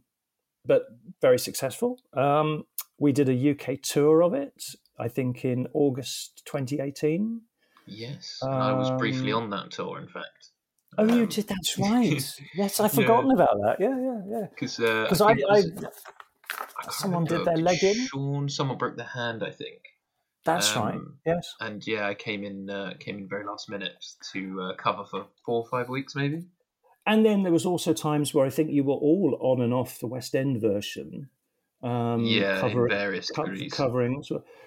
but 0.65 0.83
very 1.21 1.39
successful. 1.39 1.99
Um, 2.13 2.65
we 2.99 3.11
did 3.11 3.29
a 3.29 3.51
UK 3.51 3.81
tour 3.81 4.21
of 4.21 4.33
it, 4.33 4.63
I 4.99 5.07
think 5.07 5.43
in 5.43 5.67
August 5.73 6.43
2018. 6.45 7.41
Yes, 7.87 8.39
um, 8.43 8.51
I 8.51 8.73
was 8.73 8.91
briefly 8.99 9.33
um, 9.33 9.43
on 9.43 9.49
that 9.51 9.71
tour, 9.71 9.97
in 9.97 10.07
fact. 10.07 10.51
Oh, 10.97 11.03
um, 11.03 11.17
you 11.17 11.25
did. 11.25 11.47
That's 11.47 11.77
right. 11.79 12.23
yes, 12.53 12.79
I've 12.79 12.91
forgotten 12.91 13.29
yeah. 13.29 13.35
about 13.35 13.57
that. 13.63 13.75
Yeah, 13.79 13.97
yeah, 13.99 14.21
yeah. 14.29 14.47
Because 14.49 14.79
uh, 14.79 15.25
I, 15.25 15.31
I, 15.31 15.63
I 16.77 16.91
someone 16.91 17.25
did 17.25 17.43
their 17.45 17.57
leg 17.57 17.83
in. 17.83 18.07
Sean, 18.07 18.49
someone 18.49 18.77
broke 18.77 18.97
their 18.97 19.07
hand, 19.07 19.43
I 19.43 19.51
think. 19.51 19.79
That's 20.43 20.75
um, 20.75 20.83
right. 20.83 20.99
Yes. 21.25 21.55
And 21.59 21.85
yeah, 21.85 22.07
I 22.07 22.13
came 22.13 22.43
in 22.43 22.69
uh, 22.69 22.93
came 22.99 23.17
in 23.17 23.27
very 23.27 23.45
last 23.45 23.69
minute 23.69 24.03
to 24.33 24.61
uh, 24.61 24.75
cover 24.75 25.05
for 25.05 25.27
four 25.45 25.61
or 25.61 25.67
five 25.67 25.89
weeks, 25.89 26.15
maybe. 26.15 26.45
And 27.05 27.25
then 27.25 27.43
there 27.43 27.51
was 27.51 27.65
also 27.65 27.93
times 27.93 28.33
where 28.33 28.45
I 28.45 28.49
think 28.49 28.71
you 28.71 28.83
were 28.83 28.93
all 28.93 29.37
on 29.39 29.61
and 29.61 29.73
off 29.73 29.99
the 29.99 30.07
West 30.07 30.35
End 30.35 30.61
version. 30.61 31.29
Um, 31.83 32.23
yeah, 32.25 32.59
cover, 32.59 32.87
in 32.87 32.91
various 32.91 33.29
co- 33.29 33.45
degrees. 33.45 33.73
Covering 33.73 34.23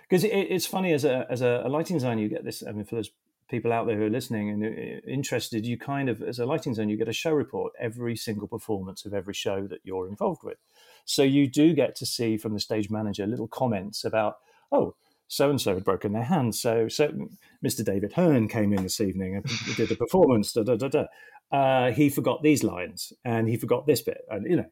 because 0.09 0.25
it, 0.25 0.31
it's 0.31 0.67
funny 0.67 0.93
as 0.93 1.05
a 1.05 1.27
as 1.31 1.43
a, 1.43 1.65
lighting 1.69 1.97
designer, 1.97 2.21
you 2.21 2.29
get 2.29 2.45
this. 2.45 2.63
I 2.67 2.73
mean, 2.73 2.85
for 2.85 2.97
those 2.97 3.11
people 3.49 3.73
out 3.73 3.87
there 3.87 3.97
who 3.97 4.05
are 4.05 4.11
listening 4.11 4.51
and 4.51 4.65
uh, 4.65 5.01
interested, 5.09 5.67
you 5.67 5.79
kind 5.79 6.09
of, 6.09 6.23
as 6.23 6.39
a 6.39 6.47
lighting 6.47 6.75
zone, 6.75 6.89
you 6.89 6.97
get 6.97 7.09
a 7.09 7.13
show 7.13 7.33
report 7.33 7.73
every 7.79 8.17
single 8.17 8.49
performance 8.49 9.05
of 9.05 9.15
every 9.15 9.35
show 9.35 9.67
that 9.67 9.81
you're 9.85 10.09
involved 10.09 10.43
with. 10.43 10.59
So 11.05 11.23
you 11.23 11.47
do 11.47 11.75
get 11.75 11.95
to 11.97 12.07
see 12.07 12.37
from 12.37 12.55
the 12.55 12.61
stage 12.61 12.91
manager 12.91 13.27
little 13.27 13.47
comments 13.47 14.05
about, 14.05 14.39
oh, 14.73 14.97
so 15.29 15.51
and 15.51 15.61
so 15.61 15.75
had 15.75 15.85
broken 15.85 16.13
their 16.13 16.25
hand. 16.25 16.55
So, 16.55 16.89
so 16.89 17.11
Mr. 17.65 17.85
David 17.85 18.13
Hearn 18.13 18.49
came 18.49 18.73
in 18.73 18.83
this 18.83 19.01
evening 19.01 19.37
and 19.37 19.77
did 19.77 19.91
a 19.91 19.97
performance. 19.97 20.53
Da, 20.53 20.63
da, 20.63 20.77
da, 20.77 20.89
da. 20.89 21.05
Uh, 21.53 21.93
he 21.93 22.09
forgot 22.09 22.43
these 22.43 22.63
lines 22.65 23.13
and 23.25 23.49
he 23.49 23.57
forgot 23.57 23.87
this 23.87 24.03
bit, 24.03 24.23
and 24.29 24.47
you 24.51 24.57
know. 24.57 24.67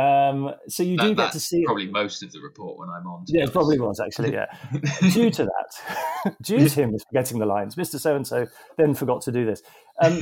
Um, 0.00 0.52
so 0.68 0.82
you 0.82 0.98
do 0.98 1.14
get 1.14 1.32
to 1.32 1.40
see 1.40 1.64
probably 1.64 1.86
most 1.86 2.22
of 2.22 2.30
the 2.30 2.40
report 2.40 2.78
when 2.78 2.90
I'm 2.90 3.06
on. 3.06 3.24
yeah, 3.28 3.44
it 3.44 3.52
probably 3.52 3.78
was 3.78 3.98
actually. 3.98 4.32
Yeah, 4.32 4.46
due 5.10 5.30
to 5.30 5.44
that, 5.44 6.34
due 6.42 6.68
to 6.68 6.82
him 6.82 6.94
forgetting 7.08 7.38
the 7.38 7.46
lines, 7.46 7.76
Mister 7.78 7.98
So 7.98 8.14
and 8.14 8.26
So 8.26 8.46
then 8.76 8.92
forgot 8.94 9.22
to 9.22 9.32
do 9.32 9.46
this. 9.46 9.62
Um, 10.02 10.20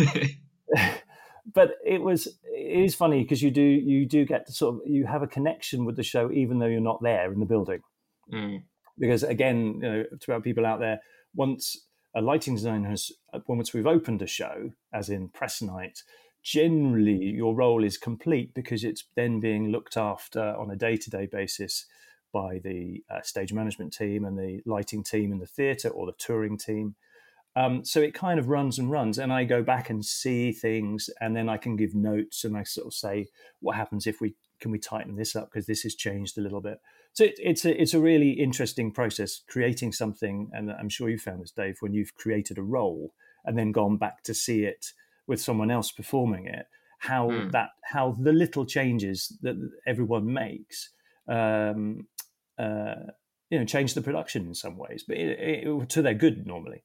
but 1.54 1.72
it 1.84 2.00
was 2.00 2.26
it 2.44 2.84
is 2.84 2.94
funny 2.94 3.22
because 3.22 3.42
you 3.42 3.50
do 3.50 3.62
you 3.62 4.06
do 4.06 4.24
get 4.24 4.46
to 4.46 4.52
sort 4.52 4.76
of 4.76 4.80
you 4.86 5.06
have 5.06 5.22
a 5.22 5.26
connection 5.26 5.84
with 5.84 5.96
the 5.96 6.02
show 6.02 6.30
even 6.32 6.58
though 6.58 6.66
you're 6.66 6.80
not 6.80 7.02
there 7.02 7.32
in 7.32 7.40
the 7.40 7.46
building 7.46 7.80
Mm. 8.32 8.62
Because 8.98 9.22
again, 9.22 9.80
you 9.82 9.88
know, 9.90 10.04
to 10.20 10.32
our 10.32 10.40
people 10.40 10.66
out 10.66 10.80
there, 10.80 11.00
once 11.34 11.86
a 12.14 12.20
lighting 12.20 12.56
zone 12.56 12.84
has, 12.84 13.10
once 13.46 13.74
we've 13.74 13.86
opened 13.86 14.22
a 14.22 14.26
show, 14.26 14.70
as 14.92 15.08
in 15.08 15.28
press 15.28 15.60
night, 15.60 16.02
generally 16.42 17.16
your 17.16 17.54
role 17.54 17.82
is 17.82 17.98
complete 17.98 18.54
because 18.54 18.84
it's 18.84 19.04
then 19.16 19.40
being 19.40 19.70
looked 19.70 19.96
after 19.96 20.54
on 20.56 20.70
a 20.70 20.76
day-to-day 20.76 21.26
basis 21.26 21.86
by 22.32 22.60
the 22.62 23.02
uh, 23.10 23.22
stage 23.22 23.52
management 23.52 23.92
team 23.92 24.24
and 24.24 24.38
the 24.38 24.60
lighting 24.66 25.02
team 25.02 25.32
in 25.32 25.38
the 25.38 25.46
theatre 25.46 25.88
or 25.88 26.06
the 26.06 26.12
touring 26.18 26.58
team. 26.58 26.94
Um, 27.56 27.84
so 27.84 28.00
it 28.00 28.14
kind 28.14 28.40
of 28.40 28.48
runs 28.48 28.78
and 28.78 28.90
runs, 28.90 29.16
and 29.16 29.32
I 29.32 29.44
go 29.44 29.62
back 29.62 29.88
and 29.88 30.04
see 30.04 30.50
things, 30.50 31.08
and 31.20 31.36
then 31.36 31.48
I 31.48 31.56
can 31.56 31.76
give 31.76 31.94
notes, 31.94 32.42
and 32.42 32.56
I 32.56 32.64
sort 32.64 32.88
of 32.88 32.94
say, 32.94 33.28
"What 33.60 33.76
happens 33.76 34.08
if 34.08 34.20
we 34.20 34.34
can 34.60 34.70
we 34.70 34.78
tighten 34.78 35.16
this 35.16 35.36
up 35.36 35.50
because 35.50 35.66
this 35.66 35.82
has 35.82 35.94
changed 35.94 36.38
a 36.38 36.40
little 36.40 36.60
bit." 36.60 36.80
So 37.12 37.24
it, 37.24 37.34
it's 37.38 37.64
a 37.64 37.80
it's 37.80 37.94
a 37.94 38.00
really 38.00 38.30
interesting 38.30 38.90
process 38.90 39.42
creating 39.48 39.92
something, 39.92 40.50
and 40.52 40.70
I'm 40.70 40.88
sure 40.88 41.08
you 41.08 41.18
found 41.18 41.42
this, 41.42 41.50
Dave, 41.50 41.76
when 41.80 41.94
you've 41.94 42.14
created 42.14 42.58
a 42.58 42.62
role 42.62 43.12
and 43.44 43.58
then 43.58 43.72
gone 43.72 43.96
back 43.96 44.22
to 44.24 44.34
see 44.34 44.64
it 44.64 44.92
with 45.26 45.40
someone 45.40 45.70
else 45.70 45.90
performing 45.90 46.46
it. 46.46 46.66
How 46.98 47.28
Mm. 47.28 47.52
that 47.52 47.70
how 47.82 48.12
the 48.12 48.32
little 48.32 48.64
changes 48.64 49.36
that 49.42 49.56
everyone 49.86 50.32
makes, 50.32 50.90
um, 51.28 52.06
uh, 52.58 53.12
you 53.50 53.58
know, 53.58 53.64
change 53.64 53.94
the 53.94 54.02
production 54.02 54.46
in 54.46 54.54
some 54.54 54.78
ways, 54.78 55.04
but 55.06 55.16
it, 55.16 55.66
it, 55.66 55.88
to 55.90 56.02
their 56.02 56.14
good 56.14 56.46
normally. 56.46 56.82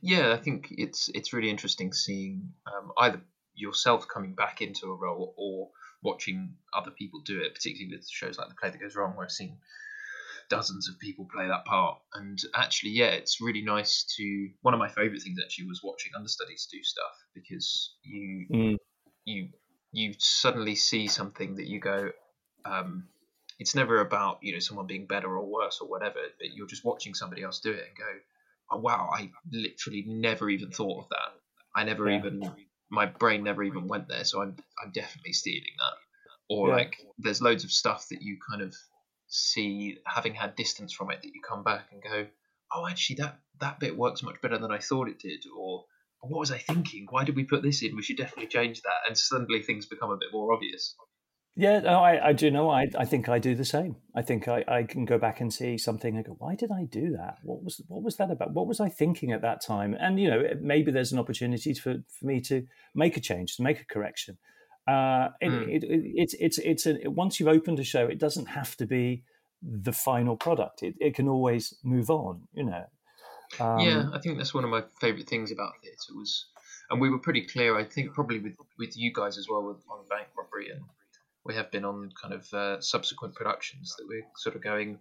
Yeah, 0.00 0.32
I 0.32 0.36
think 0.36 0.68
it's 0.70 1.08
it's 1.14 1.32
really 1.32 1.50
interesting 1.50 1.92
seeing 1.92 2.52
um, 2.66 2.92
either 2.98 3.22
yourself 3.54 4.06
coming 4.08 4.34
back 4.34 4.60
into 4.60 4.86
a 4.86 4.94
role 4.94 5.34
or 5.36 5.70
watching 6.02 6.56
other 6.74 6.90
people 6.90 7.20
do 7.20 7.40
it, 7.40 7.54
particularly 7.54 7.94
with 7.94 8.08
shows 8.08 8.38
like 8.38 8.48
The 8.48 8.54
Play 8.54 8.70
That 8.70 8.80
Goes 8.80 8.96
Wrong, 8.96 9.14
where 9.14 9.24
I've 9.24 9.32
seen 9.32 9.58
dozens 10.48 10.88
of 10.88 10.98
people 10.98 11.28
play 11.32 11.46
that 11.48 11.64
part. 11.64 11.98
And 12.14 12.38
actually, 12.54 12.92
yeah, 12.92 13.10
it's 13.10 13.40
really 13.40 13.62
nice 13.62 14.04
to. 14.16 14.50
One 14.62 14.74
of 14.74 14.80
my 14.80 14.88
favourite 14.88 15.22
things 15.22 15.38
actually 15.42 15.68
was 15.68 15.80
watching 15.82 16.12
understudies 16.16 16.68
do 16.70 16.82
stuff 16.82 17.16
because 17.34 17.94
you 18.02 18.46
Mm. 18.52 18.76
you 19.24 19.48
you 19.92 20.14
suddenly 20.18 20.74
see 20.74 21.06
something 21.08 21.56
that 21.56 21.66
you 21.66 21.80
go. 21.80 22.10
Um, 22.64 23.08
it's 23.58 23.74
never 23.74 24.00
about 24.00 24.38
you 24.42 24.52
know 24.52 24.58
someone 24.58 24.86
being 24.86 25.06
better 25.06 25.28
or 25.28 25.44
worse 25.46 25.78
or 25.80 25.88
whatever, 25.88 26.20
but 26.38 26.52
you're 26.54 26.66
just 26.66 26.84
watching 26.84 27.14
somebody 27.14 27.42
else 27.42 27.60
do 27.60 27.70
it 27.70 27.84
and 27.86 27.96
go, 27.96 28.12
oh, 28.72 28.78
wow, 28.78 29.10
I 29.12 29.30
literally 29.50 30.04
never 30.06 30.48
even 30.50 30.70
thought 30.70 31.04
of 31.04 31.08
that. 31.10 31.38
I 31.74 31.84
never 31.84 32.08
Yeah. 32.08 32.18
even, 32.18 32.40
my 32.92 33.06
brain 33.06 33.42
never 33.42 33.62
even 33.62 33.88
went 33.88 34.06
there. 34.06 34.24
So 34.24 34.42
I'm, 34.42 34.54
I'm 34.84 34.92
definitely 34.92 35.32
stealing 35.32 35.74
that. 35.78 35.94
Or 36.54 36.68
Yeah. 36.68 36.74
like, 36.74 36.94
there's 37.18 37.40
loads 37.40 37.64
of 37.64 37.72
stuff 37.72 38.06
that 38.10 38.20
you 38.20 38.36
kind 38.48 38.62
of 38.62 38.76
see, 39.28 39.98
having 40.04 40.34
had 40.34 40.54
distance 40.54 40.92
from 40.92 41.10
it, 41.10 41.22
that 41.22 41.28
you 41.28 41.40
come 41.40 41.64
back 41.64 41.86
and 41.90 42.02
go, 42.02 42.26
oh, 42.74 42.86
actually, 42.86 43.16
that 43.16 43.40
that 43.60 43.80
bit 43.80 43.96
works 43.96 44.22
much 44.22 44.40
better 44.42 44.58
than 44.58 44.70
I 44.70 44.78
thought 44.78 45.08
it 45.08 45.18
did. 45.18 45.44
Or 45.56 45.86
what 46.20 46.38
was 46.38 46.52
I 46.52 46.58
thinking? 46.58 47.06
Why 47.08 47.24
did 47.24 47.34
we 47.34 47.44
put 47.44 47.62
this 47.62 47.82
in? 47.82 47.96
We 47.96 48.02
should 48.02 48.18
definitely 48.18 48.48
change 48.48 48.82
that. 48.82 49.08
And 49.08 49.16
suddenly 49.16 49.62
things 49.62 49.86
become 49.86 50.10
a 50.10 50.18
bit 50.18 50.28
more 50.30 50.52
obvious. 50.52 50.94
Yeah, 51.54 51.80
no, 51.80 51.98
I, 51.98 52.28
I 52.28 52.32
do 52.32 52.50
know. 52.50 52.70
I, 52.70 52.86
I 52.98 53.04
think 53.04 53.28
I 53.28 53.38
do 53.38 53.54
the 53.54 53.64
same. 53.64 53.96
I 54.14 54.22
think 54.22 54.48
I, 54.48 54.64
I 54.66 54.82
can 54.84 55.04
go 55.04 55.18
back 55.18 55.40
and 55.40 55.52
see 55.52 55.76
something 55.76 56.16
and 56.16 56.24
go, 56.24 56.36
why 56.38 56.54
did 56.54 56.70
I 56.70 56.84
do 56.84 57.10
that? 57.12 57.38
What 57.42 57.62
was 57.62 57.82
what 57.88 58.02
was 58.02 58.16
that 58.16 58.30
about? 58.30 58.54
What 58.54 58.66
was 58.66 58.80
I 58.80 58.88
thinking 58.88 59.32
at 59.32 59.42
that 59.42 59.60
time? 59.60 59.94
And 60.00 60.18
you 60.18 60.30
know, 60.30 60.42
maybe 60.60 60.90
there's 60.90 61.12
an 61.12 61.18
opportunity 61.18 61.74
for, 61.74 61.96
for 62.08 62.26
me 62.26 62.40
to 62.42 62.66
make 62.94 63.18
a 63.18 63.20
change, 63.20 63.56
to 63.56 63.62
make 63.62 63.80
a 63.80 63.84
correction. 63.84 64.38
Uh, 64.88 65.28
it, 65.40 65.50
Mm. 65.50 65.68
it, 65.68 65.84
it, 65.84 66.02
it's 66.14 66.34
it's 66.40 66.58
it's 66.58 66.86
a, 66.86 67.10
once 67.10 67.38
you've 67.38 67.48
opened 67.50 67.78
a 67.78 67.84
show, 67.84 68.06
it 68.06 68.18
doesn't 68.18 68.46
have 68.46 68.74
to 68.78 68.86
be 68.86 69.22
the 69.62 69.92
final 69.92 70.36
product. 70.36 70.82
It, 70.82 70.94
it 71.00 71.14
can 71.14 71.28
always 71.28 71.74
move 71.84 72.10
on. 72.10 72.48
You 72.54 72.64
know. 72.64 72.84
Um, 73.60 73.78
yeah, 73.80 74.08
I 74.14 74.18
think 74.18 74.38
that's 74.38 74.54
one 74.54 74.64
of 74.64 74.70
my 74.70 74.84
favourite 75.00 75.28
things 75.28 75.52
about 75.52 75.74
theatre 75.82 76.14
was, 76.16 76.46
and 76.90 76.98
we 76.98 77.10
were 77.10 77.18
pretty 77.18 77.42
clear. 77.42 77.78
I 77.78 77.84
think 77.84 78.14
probably 78.14 78.38
with 78.38 78.56
with 78.78 78.96
you 78.96 79.12
guys 79.12 79.36
as 79.36 79.46
well 79.50 79.62
with, 79.62 79.84
on 79.90 79.98
Bank 80.08 80.28
Robbery, 80.36 80.70
and 80.70 80.80
we 81.44 81.54
have 81.54 81.70
been 81.70 81.84
on 81.84 82.10
kind 82.20 82.34
of 82.34 82.52
uh, 82.54 82.80
subsequent 82.80 83.34
productions 83.34 83.94
that 83.98 84.06
we're 84.08 84.24
sort 84.36 84.56
of 84.56 84.62
going. 84.62 84.98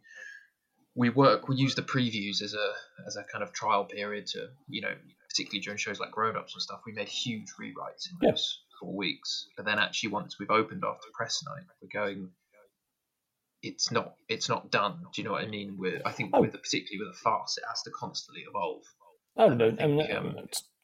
We 0.95 1.10
work. 1.10 1.47
We 1.47 1.56
use 1.56 1.75
the 1.75 1.82
previews 1.84 2.41
as 2.41 2.54
a 2.54 2.71
as 3.08 3.15
a 3.15 3.23
kind 3.32 3.43
of 3.43 3.54
trial 3.54 3.86
period 3.86 4.27
to 4.27 4.47
you 4.67 4.82
know, 4.82 4.93
particularly 5.30 5.62
during 5.62 5.77
shows 5.77 5.99
like 5.99 6.12
Grown 6.12 6.36
Ups 6.36 6.54
and 6.54 6.62
stuff. 6.62 6.82
We 6.86 6.91
made 6.93 7.08
huge 7.08 7.47
rewrites 7.60 8.10
in 8.10 8.17
Yeah. 8.21 8.32
those 8.32 8.60
four 8.80 8.93
weeks, 8.95 9.47
but 9.56 9.65
then 9.65 9.80
actually 9.80 10.10
once 10.10 10.38
we've 10.39 10.49
opened 10.51 10.84
after 10.86 11.08
press 11.13 11.41
night, 11.47 11.63
we're 11.82 11.89
going. 12.01 12.30
It's 13.63 13.91
not. 13.91 14.15
It's 14.27 14.49
not 14.49 14.71
done. 14.71 15.01
Do 15.13 15.21
you 15.21 15.27
know 15.27 15.34
what 15.34 15.43
I 15.43 15.47
mean? 15.47 15.77
With 15.77 16.01
I 16.06 16.12
think 16.12 16.32
Oh. 16.34 16.41
with 16.41 16.51
particularly 16.54 17.06
with 17.06 17.15
a 17.15 17.19
farce, 17.19 17.58
it 17.58 17.63
has 17.69 17.84
to 17.84 17.91
constantly 17.91 18.43
evolve. 18.49 18.84
Oh 19.38 19.49
no, 19.49 19.67
I 19.67 19.75
think, 19.75 20.12
um, 20.13 20.36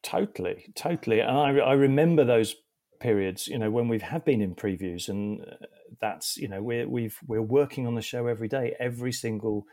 totally, 0.04 0.72
totally. 0.76 1.20
And 1.20 1.32
I, 1.38 1.50
I 1.58 1.74
remember 1.74 2.24
those 2.24 2.56
periods. 3.00 3.48
You 3.48 3.60
know, 3.60 3.72
when 3.72 3.88
we 3.88 4.00
have 4.00 4.26
been 4.26 4.42
in 4.42 4.56
previews, 4.56 5.10
and 5.10 5.42
uh, 5.42 5.66
that's 6.02 6.38
you 6.38 6.48
know 6.48 6.62
we're 6.62 6.88
we've 6.88 7.18
we're 7.26 7.42
working 7.42 7.88
on 7.88 7.96
the 7.96 8.02
show 8.02 8.28
every 8.28 8.48
day. 8.48 8.76
Every 8.80 9.12
single 9.12 9.66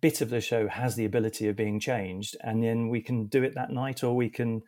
bit 0.00 0.20
of 0.20 0.30
the 0.30 0.40
show 0.40 0.68
has 0.68 0.94
the 0.94 1.04
ability 1.04 1.48
of 1.48 1.56
being 1.56 1.80
changed, 1.80 2.36
and 2.42 2.62
then 2.62 2.88
we 2.88 3.00
can 3.00 3.26
do 3.26 3.42
it 3.42 3.54
that 3.54 3.70
night, 3.70 4.02
or 4.02 4.14
we 4.14 4.28
can 4.28 4.62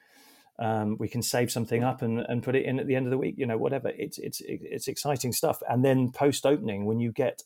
um, 0.59 0.97
we 0.99 1.09
can 1.09 1.23
save 1.23 1.51
something 1.51 1.83
up 1.83 2.03
and, 2.03 2.21
and 2.21 2.43
put 2.43 2.57
it 2.57 2.65
in 2.65 2.79
at 2.79 2.87
the 2.87 2.95
end 2.95 3.07
of 3.07 3.11
the 3.11 3.19
week. 3.19 3.35
You 3.39 3.47
know, 3.47 3.59
whatever. 3.59 3.91
It's 3.97 4.19
it's 4.19 4.41
it's 4.45 4.89
exciting 4.89 5.33
stuff. 5.33 5.63
And 5.69 5.85
then 5.85 6.13
post 6.13 6.47
opening, 6.47 6.85
when 6.85 7.01
you 7.01 7.13
get 7.13 7.43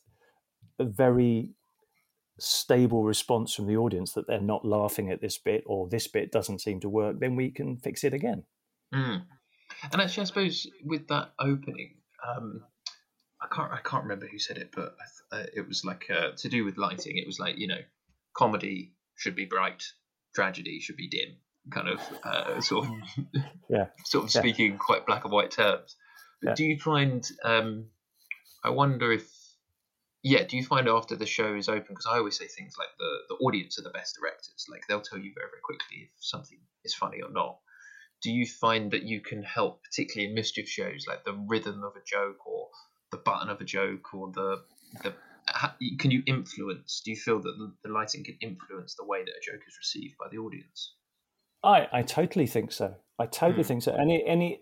a 0.79 0.85
very 0.85 1.51
stable 2.38 3.03
response 3.03 3.55
from 3.55 3.66
the 3.66 3.77
audience 3.77 4.12
that 4.12 4.27
they're 4.27 4.40
not 4.40 4.64
laughing 4.64 5.11
at 5.11 5.20
this 5.20 5.38
bit 5.38 5.64
or 5.66 5.88
this 5.88 6.07
bit 6.07 6.31
doesn't 6.31 6.61
seem 6.61 6.81
to 6.81 6.88
work, 6.88 7.18
then 7.18 7.37
we 7.37 7.51
can 7.51 7.79
fix 7.79 8.05
it 8.05 8.12
again. 8.12 8.44
Mm. 8.94 9.22
And 9.92 10.00
actually, 10.00 10.22
I 10.22 10.24
suppose 10.26 10.66
with 10.85 11.09
that 11.09 11.33
opening, 11.38 11.94
um, 12.26 12.62
I 13.40 13.46
can't 13.55 13.72
I 13.72 13.79
can't 13.85 14.05
remember 14.05 14.26
who 14.26 14.38
said 14.38 14.59
it, 14.59 14.70
but 14.74 14.96
I 15.33 15.37
th- 15.38 15.46
uh, 15.46 15.50
it 15.55 15.68
was 15.68 15.85
like 15.85 16.07
uh, 16.11 16.31
to 16.37 16.48
do 16.48 16.64
with 16.64 16.76
lighting. 16.79 17.16
It 17.18 17.26
was 17.26 17.38
like 17.38 17.59
you 17.59 17.68
know, 17.68 17.81
comedy 18.37 18.92
should 19.16 19.37
be 19.37 19.44
bright, 19.44 19.85
tragedy 20.35 20.81
should 20.81 20.96
be 20.96 21.09
dim, 21.09 21.37
kind 21.70 21.88
of 21.88 22.00
uh, 22.24 22.61
sort 22.61 22.87
of 22.87 22.92
Yeah. 23.68 23.87
sort 24.05 24.24
of 24.24 24.35
Yeah. 24.35 24.40
speaking 24.40 24.72
in 24.72 24.79
quite 24.79 25.07
black 25.07 25.24
and 25.24 25.33
white 25.33 25.50
terms. 25.50 25.96
But 26.42 26.50
Yeah. 26.50 26.55
do 26.55 26.64
you 26.64 26.79
find? 26.79 27.29
Um, 27.44 27.87
I 28.64 28.70
wonder 28.70 29.12
if. 29.12 29.29
Yeah, 30.22 30.42
do 30.42 30.57
you 30.57 30.64
find 30.64 30.88
after 30.88 31.14
the 31.14 31.26
show 31.26 31.55
is 31.55 31.68
open? 31.68 31.87
Because 31.90 32.07
I 32.07 32.16
always 32.16 32.37
say 32.37 32.48
things 32.48 32.74
like 32.76 32.88
the, 32.98 33.18
the 33.29 33.35
audience 33.44 33.79
are 33.79 33.83
the 33.83 33.90
best 33.90 34.16
directors. 34.20 34.66
Like 34.68 34.83
they'll 34.88 35.00
tell 35.00 35.18
you 35.18 35.33
very 35.37 35.48
very 35.50 35.61
quickly 35.62 36.11
if 36.11 36.11
something 36.18 36.59
is 36.85 36.94
funny 36.94 37.20
or 37.22 37.31
not 37.31 37.59
do 38.22 38.31
you 38.31 38.46
find 38.46 38.90
that 38.90 39.02
you 39.02 39.20
can 39.20 39.42
help, 39.42 39.83
particularly 39.85 40.29
in 40.29 40.35
mischief 40.35 40.68
shows, 40.68 41.07
like 41.07 41.24
the 41.24 41.35
rhythm 41.48 41.83
of 41.85 41.94
a 41.96 42.05
joke 42.05 42.46
or 42.46 42.68
the 43.11 43.18
button 43.18 43.48
of 43.48 43.61
a 43.61 43.64
joke 43.64 44.14
or 44.14 44.31
the 44.33 44.62
the 45.02 45.14
ha- 45.48 45.76
can 45.98 46.11
you 46.11 46.22
influence? 46.26 47.02
Do 47.05 47.11
you 47.11 47.16
feel 47.16 47.40
that 47.40 47.55
the, 47.59 47.74
the 47.85 47.92
lighting 47.92 48.24
can 48.24 48.37
influence 48.40 48.94
the 48.94 49.05
way 49.05 49.20
that 49.24 49.31
a 49.31 49.52
joke 49.52 49.62
is 49.66 49.79
received 49.79 50.16
by 50.18 50.26
the 50.31 50.38
audience? 50.38 50.94
I, 51.62 51.88
I 51.92 52.02
totally 52.02 52.46
think 52.46 52.72
so. 52.72 52.94
I 53.18 53.26
totally 53.26 53.62
Hmm. 53.62 53.68
think 53.68 53.83
so. 53.83 53.94
And 53.94 54.11
it, 54.11 54.24
and 54.26 54.42
it, 54.42 54.61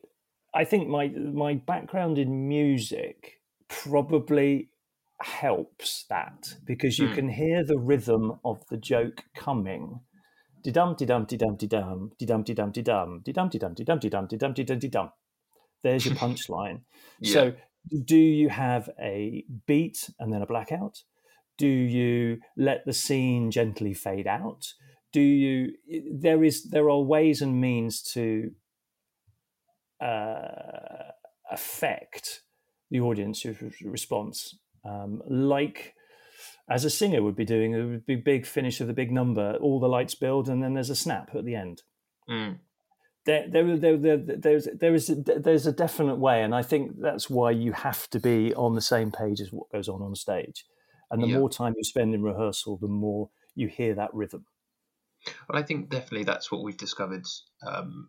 I 0.54 0.64
think 0.64 0.88
my 0.88 1.08
my 1.08 1.54
background 1.54 2.18
in 2.18 2.48
music 2.48 3.40
probably 3.68 4.70
helps 5.20 6.04
that 6.08 6.54
because 6.64 6.98
you 6.98 7.08
Hmm. 7.08 7.14
can 7.14 7.28
hear 7.28 7.64
the 7.64 7.78
rhythm 7.78 8.40
of 8.44 8.66
the 8.68 8.76
joke 8.76 9.24
coming. 9.34 10.00
Di 10.64 10.70
dum 10.70 10.94
di 10.96 11.04
dum 11.04 11.26
di 11.26 11.36
dum 11.36 11.56
di 11.56 11.66
dum 11.68 12.10
di 12.16 12.24
dum 12.24 12.42
di 12.42 12.54
dum 12.54 12.72
di 12.72 12.82
dum 12.82 13.20
di 13.22 13.32
dum 13.32 13.50
di 13.52 13.62
dum 13.62 13.74
di 13.74 13.84
dum 13.84 13.98
di 13.98 14.08
dum 14.08 14.26
di 14.26 14.36
dum 14.38 14.52
di 14.54 14.64
dum 14.64 14.78
di 14.78 14.88
dum. 14.88 15.10
There's 15.82 16.06
your 16.06 16.16
punchline. 16.16 16.80
So 17.22 17.52
do 18.04 18.16
you 18.16 18.48
have 18.48 18.88
a 18.98 19.44
beat 19.66 20.10
and 20.18 20.32
then 20.32 20.40
a 20.40 20.46
blackout? 20.46 21.02
Do 21.58 21.68
you 21.68 22.40
let 22.56 22.86
the 22.86 22.94
scene 22.94 23.50
gently 23.50 23.92
fade 23.92 24.26
out? 24.26 24.72
do 25.14 25.20
you 25.20 25.72
there 26.12 26.42
is 26.44 26.64
there 26.64 26.90
are 26.90 27.00
ways 27.00 27.40
and 27.40 27.60
means 27.60 28.02
to 28.02 28.50
uh, 30.02 31.12
affect 31.50 32.42
the 32.90 33.00
audience's 33.00 33.56
response 33.84 34.58
um, 34.84 35.22
like 35.28 35.94
as 36.68 36.84
a 36.84 36.90
singer 36.90 37.22
would 37.22 37.36
be 37.36 37.44
doing 37.44 37.74
a 37.74 37.98
big 37.98 38.24
big 38.24 38.46
finish 38.46 38.80
of 38.80 38.86
the 38.86 38.92
big 38.92 39.10
number 39.12 39.56
all 39.60 39.78
the 39.80 39.88
lights 39.88 40.14
build 40.14 40.48
and 40.48 40.62
then 40.62 40.74
there's 40.74 40.90
a 40.90 40.96
snap 40.96 41.34
at 41.34 41.44
the 41.44 41.54
end 41.54 41.82
Mm. 42.28 42.58
there, 43.26 43.46
there, 43.50 43.76
there, 43.76 43.96
there, 43.98 44.16
there's 44.16 44.68
there 44.80 44.94
is 44.94 45.10
a, 45.10 45.14
there's 45.14 45.66
a 45.66 45.72
definite 45.72 46.16
way, 46.16 46.42
and 46.42 46.54
I 46.54 46.62
think 46.62 47.00
that's 47.00 47.28
why 47.28 47.50
you 47.50 47.72
have 47.72 48.08
to 48.10 48.18
be 48.20 48.54
on 48.54 48.74
the 48.74 48.80
same 48.80 49.10
page 49.12 49.40
as 49.42 49.52
what 49.52 49.70
goes 49.70 49.88
on 49.88 50.00
on 50.02 50.14
stage. 50.14 50.64
And 51.10 51.22
the 51.22 51.26
Yeah. 51.28 51.38
more 51.38 51.50
time 51.50 51.74
you 51.76 51.84
spend 51.84 52.14
in 52.14 52.22
rehearsal, 52.22 52.78
the 52.78 52.88
more 52.88 53.30
you 53.54 53.68
hear 53.68 53.94
that 53.94 54.12
rhythm. 54.14 54.46
Well, 55.48 55.58
I 55.58 55.62
think 55.62 55.90
definitely 55.90 56.24
that's 56.24 56.50
what 56.50 56.62
we've 56.62 56.76
discovered, 56.76 57.26
um, 57.66 58.08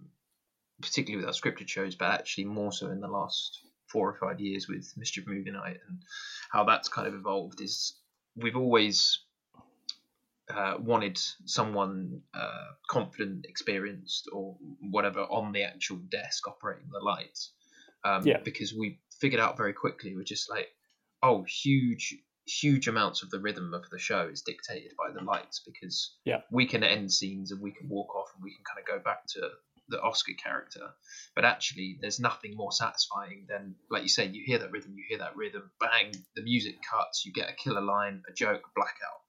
particularly 0.82 1.26
with 1.26 1.34
our 1.34 1.40
scripted 1.40 1.68
shows, 1.68 1.96
but 1.96 2.12
actually 2.12 2.46
more 2.46 2.72
so 2.72 2.90
in 2.90 3.00
the 3.02 3.08
last 3.08 3.60
four 3.88 4.10
or 4.10 4.16
five 4.16 4.40
years 4.40 4.68
with 4.68 4.94
Mischief 4.98 5.26
Movie 5.28 5.52
Night 5.52 5.78
and 5.88 6.02
how 6.52 6.64
that's 6.64 6.90
kind 6.90 7.08
of 7.08 7.14
evolved. 7.16 7.62
Is 7.62 8.00
we've 8.36 8.56
always 8.56 9.20
uh, 10.54 10.76
wanted 10.80 11.18
someone 11.46 12.22
uh, 12.34 12.68
confident, 12.90 13.46
experienced, 13.48 14.30
or 14.32 14.58
whatever 14.92 15.22
on 15.22 15.52
the 15.52 15.64
actual 15.64 15.98
desk 16.12 16.48
operating 16.48 16.88
the 16.92 17.00
lights. 17.04 17.52
Um, 18.04 18.26
Yeah. 18.26 18.38
Because 18.44 18.74
we 18.74 19.00
figured 19.20 19.42
out 19.42 19.58
very 19.58 19.74
quickly, 19.74 20.16
we're 20.16 20.24
just 20.24 20.50
like, 20.50 20.68
oh, 21.24 21.44
huge, 21.64 22.16
huge 22.46 22.88
amounts 22.88 23.24
of 23.24 23.32
the 23.32 23.40
rhythm 23.40 23.74
of 23.74 23.90
the 23.90 23.98
show 23.98 24.28
is 24.32 24.44
dictated 24.44 24.92
by 24.98 25.12
the 25.12 25.24
lights 25.24 25.62
because 25.66 26.16
Yeah. 26.26 26.42
we 26.52 26.68
can 26.68 26.84
end 26.84 27.12
scenes 27.12 27.52
and 27.52 27.60
we 27.62 27.72
can 27.72 27.90
walk 27.90 28.16
off 28.16 28.30
and 28.36 28.44
we 28.44 28.54
can 28.54 28.64
kind 28.64 28.80
of 28.80 28.86
go 28.86 29.00
back 29.04 29.26
to 29.30 29.50
the 29.90 30.02
Oscar 30.02 30.34
character. 30.42 30.82
But 31.36 31.46
actually, 31.46 31.98
there's 32.02 32.20
nothing 32.20 32.56
more 32.56 32.72
satisfying 32.72 33.46
than, 33.48 33.76
like 33.92 34.04
you 34.04 34.10
say, 34.10 34.26
you 34.28 34.44
hear 34.46 34.60
that 34.60 34.72
rhythm, 34.72 34.94
you 34.96 35.04
hear 35.08 35.20
that 35.20 35.36
rhythm, 35.36 35.72
bang, 35.80 36.12
the 36.36 36.42
music 36.44 36.76
cuts, 36.90 37.26
you 37.26 37.34
get 37.34 37.50
a 37.50 37.54
killer 37.54 37.82
line, 37.82 38.22
a 38.30 38.34
joke, 38.34 38.62
a 38.66 38.72
blackout. 38.76 39.22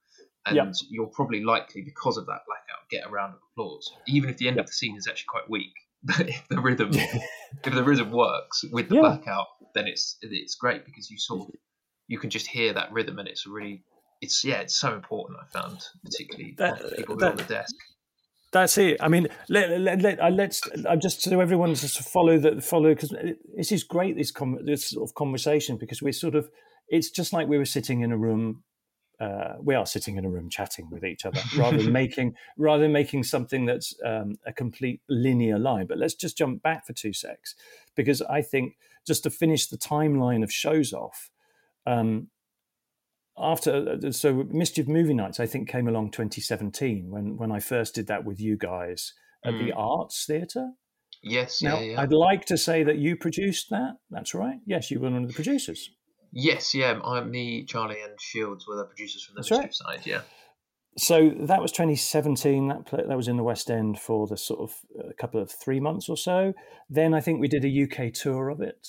And 0.47 0.57
Yep. 0.57 0.75
you'll 0.91 1.09
probably 1.09 1.43
likely, 1.43 1.83
because 1.83 2.17
of 2.17 2.27
that 2.27 2.43
blackout, 2.47 2.89
get 2.91 3.07
a 3.07 3.11
round 3.11 3.35
of 3.35 3.41
applause, 3.53 3.91
even 4.07 4.31
if 4.31 4.37
the 4.39 4.47
end 4.49 4.57
Yep. 4.57 4.65
of 4.65 4.67
the 4.69 4.73
scene 4.73 4.97
is 4.97 5.09
actually 5.09 5.27
quite 5.29 5.51
weak. 5.51 5.73
If 6.21 6.47
the 6.49 6.61
rhythm, 6.61 6.91
if 7.65 7.75
the 7.75 7.83
rhythm 7.83 8.13
works 8.13 8.65
with 8.71 8.89
the 8.89 8.95
Yeah. 8.97 9.01
blackout, 9.01 9.47
then 9.75 9.87
it's 9.89 10.17
it's 10.23 10.55
great 10.55 10.85
because 10.85 11.11
you 11.11 11.19
sort 11.19 11.49
of 11.49 11.55
you 12.07 12.19
can 12.21 12.31
just 12.31 12.47
hear 12.47 12.73
that 12.75 12.93
rhythm, 12.93 13.19
and 13.19 13.27
it's 13.29 13.45
really 13.47 13.83
it's 14.21 14.45
yeah, 14.45 14.61
it's 14.61 14.77
so 14.77 14.95
important. 14.95 15.41
I 15.43 15.47
found 15.59 15.81
particularly 16.05 16.55
That- 16.59 16.81
people 16.97 17.23
are 17.25 17.31
on 17.31 17.37
the 17.37 17.43
desk. 17.45 17.75
That's 18.57 18.79
it. 18.79 18.97
I 19.01 19.09
mean, 19.09 19.29
let, 19.51 19.79
let, 19.79 20.01
let, 20.01 20.19
uh, 20.19 20.31
let's. 20.31 20.63
I'm 20.89 20.99
just 20.99 21.21
so 21.21 21.41
everyone 21.41 21.75
just 21.75 21.99
follow 21.99 22.39
that 22.39 22.65
follow 22.65 22.95
because 22.95 23.15
this 23.55 23.71
is 23.71 23.85
great. 23.85 24.17
This 24.17 24.31
com- 24.31 24.65
this 24.65 24.89
sort 24.89 25.07
of 25.07 25.15
conversation 25.15 25.77
because 25.77 26.01
we're 26.01 26.15
sort 26.15 26.35
of. 26.35 26.49
It's 26.89 27.11
just 27.11 27.35
like 27.35 27.49
we 27.49 27.59
were 27.59 27.67
sitting 27.67 28.01
in 28.01 28.13
a 28.13 28.17
room. 28.17 28.65
Uh, 29.21 29.57
we 29.61 29.75
are 29.75 29.85
sitting 29.85 30.17
in 30.17 30.25
a 30.25 30.31
room 30.31 30.49
chatting 30.49 30.89
with 30.91 31.05
each 31.05 31.27
other 31.27 31.39
rather 31.59 31.77
than 31.77 31.93
making 31.93 32.35
rather 32.57 32.85
than 32.85 32.93
making 32.93 33.25
something 33.25 33.67
that's 33.67 33.95
um, 34.03 34.37
a 34.47 34.55
complete 34.55 35.03
linear 35.07 35.59
line. 35.59 35.87
But 35.87 35.99
let's 35.99 36.15
just 36.15 36.39
jump 36.39 36.63
back 36.63 36.87
for 36.87 36.95
two 36.95 37.13
secs 37.13 37.55
because 37.95 38.23
I 38.23 38.41
think 38.41 38.79
just 39.07 39.23
to 39.25 39.31
finish 39.31 39.67
the 39.67 39.77
timeline 39.77 40.43
of 40.43 40.51
shows 40.51 40.95
off. 40.95 41.29
Um, 41.85 42.29
after 43.39 43.99
uh, 44.05 44.11
so 44.13 44.45
mischief 44.51 44.87
movie 44.89 45.15
nights 45.15 45.39
i 45.41 45.47
think 45.47 45.69
came 45.69 45.87
along 45.89 46.11
2017 46.11 47.11
when 47.11 47.37
when 47.37 47.53
i 47.53 47.61
first 47.61 47.95
did 47.95 48.07
that 48.07 48.25
with 48.25 48.41
you 48.41 48.57
guys 48.57 49.13
at 49.45 49.53
the 49.59 49.73
arts 49.73 50.25
theatre 50.27 50.71
Yes, 51.23 51.61
now 51.63 51.77
Mm. 51.77 51.81
yeah, 51.87 51.93
yeah. 51.93 52.01
i'd 52.03 52.13
like 52.13 52.45
to 52.47 52.57
say 52.59 52.83
that 52.85 52.99
you 52.99 53.17
produced 53.17 53.71
that 53.71 53.97
that's 54.11 54.35
right 54.35 54.59
yes 54.67 54.91
you 54.91 55.01
were 55.01 55.11
one 55.11 55.23
of 55.23 55.29
the 55.29 55.35
producers 55.35 55.91
Yes, 56.39 56.75
yeah. 56.75 56.99
I, 57.03 57.23
me, 57.25 57.65
Charlie, 57.65 58.03
and 58.03 58.21
Shields 58.21 58.67
were 58.69 58.77
the 58.77 58.85
producers 58.85 59.25
from 59.25 59.37
the 59.37 59.41
That's 59.41 59.51
Mischief 59.53 59.65
right. 59.87 59.99
side. 60.01 60.07
Yeah. 60.07 60.21
so 60.99 61.31
that 61.41 61.63
was 61.63 61.73
2017 61.73 62.69
that 62.69 62.85
play, 62.85 63.03
that 63.09 63.17
was 63.17 63.29
in 63.29 63.37
the 63.39 63.43
west 63.43 63.71
end 63.71 63.99
for 63.99 64.27
the 64.27 64.37
sort 64.37 64.61
of 64.61 64.75
a 65.09 65.15
couple 65.15 65.41
of 65.41 65.51
three 65.51 65.81
months 65.81 66.09
or 66.11 66.17
so 66.17 66.53
then 66.91 67.15
i 67.15 67.21
think 67.21 67.41
we 67.41 67.49
did 67.49 67.65
a 67.65 67.83
uk 67.85 68.13
tour 68.13 68.49
of 68.51 68.61
it 68.61 68.87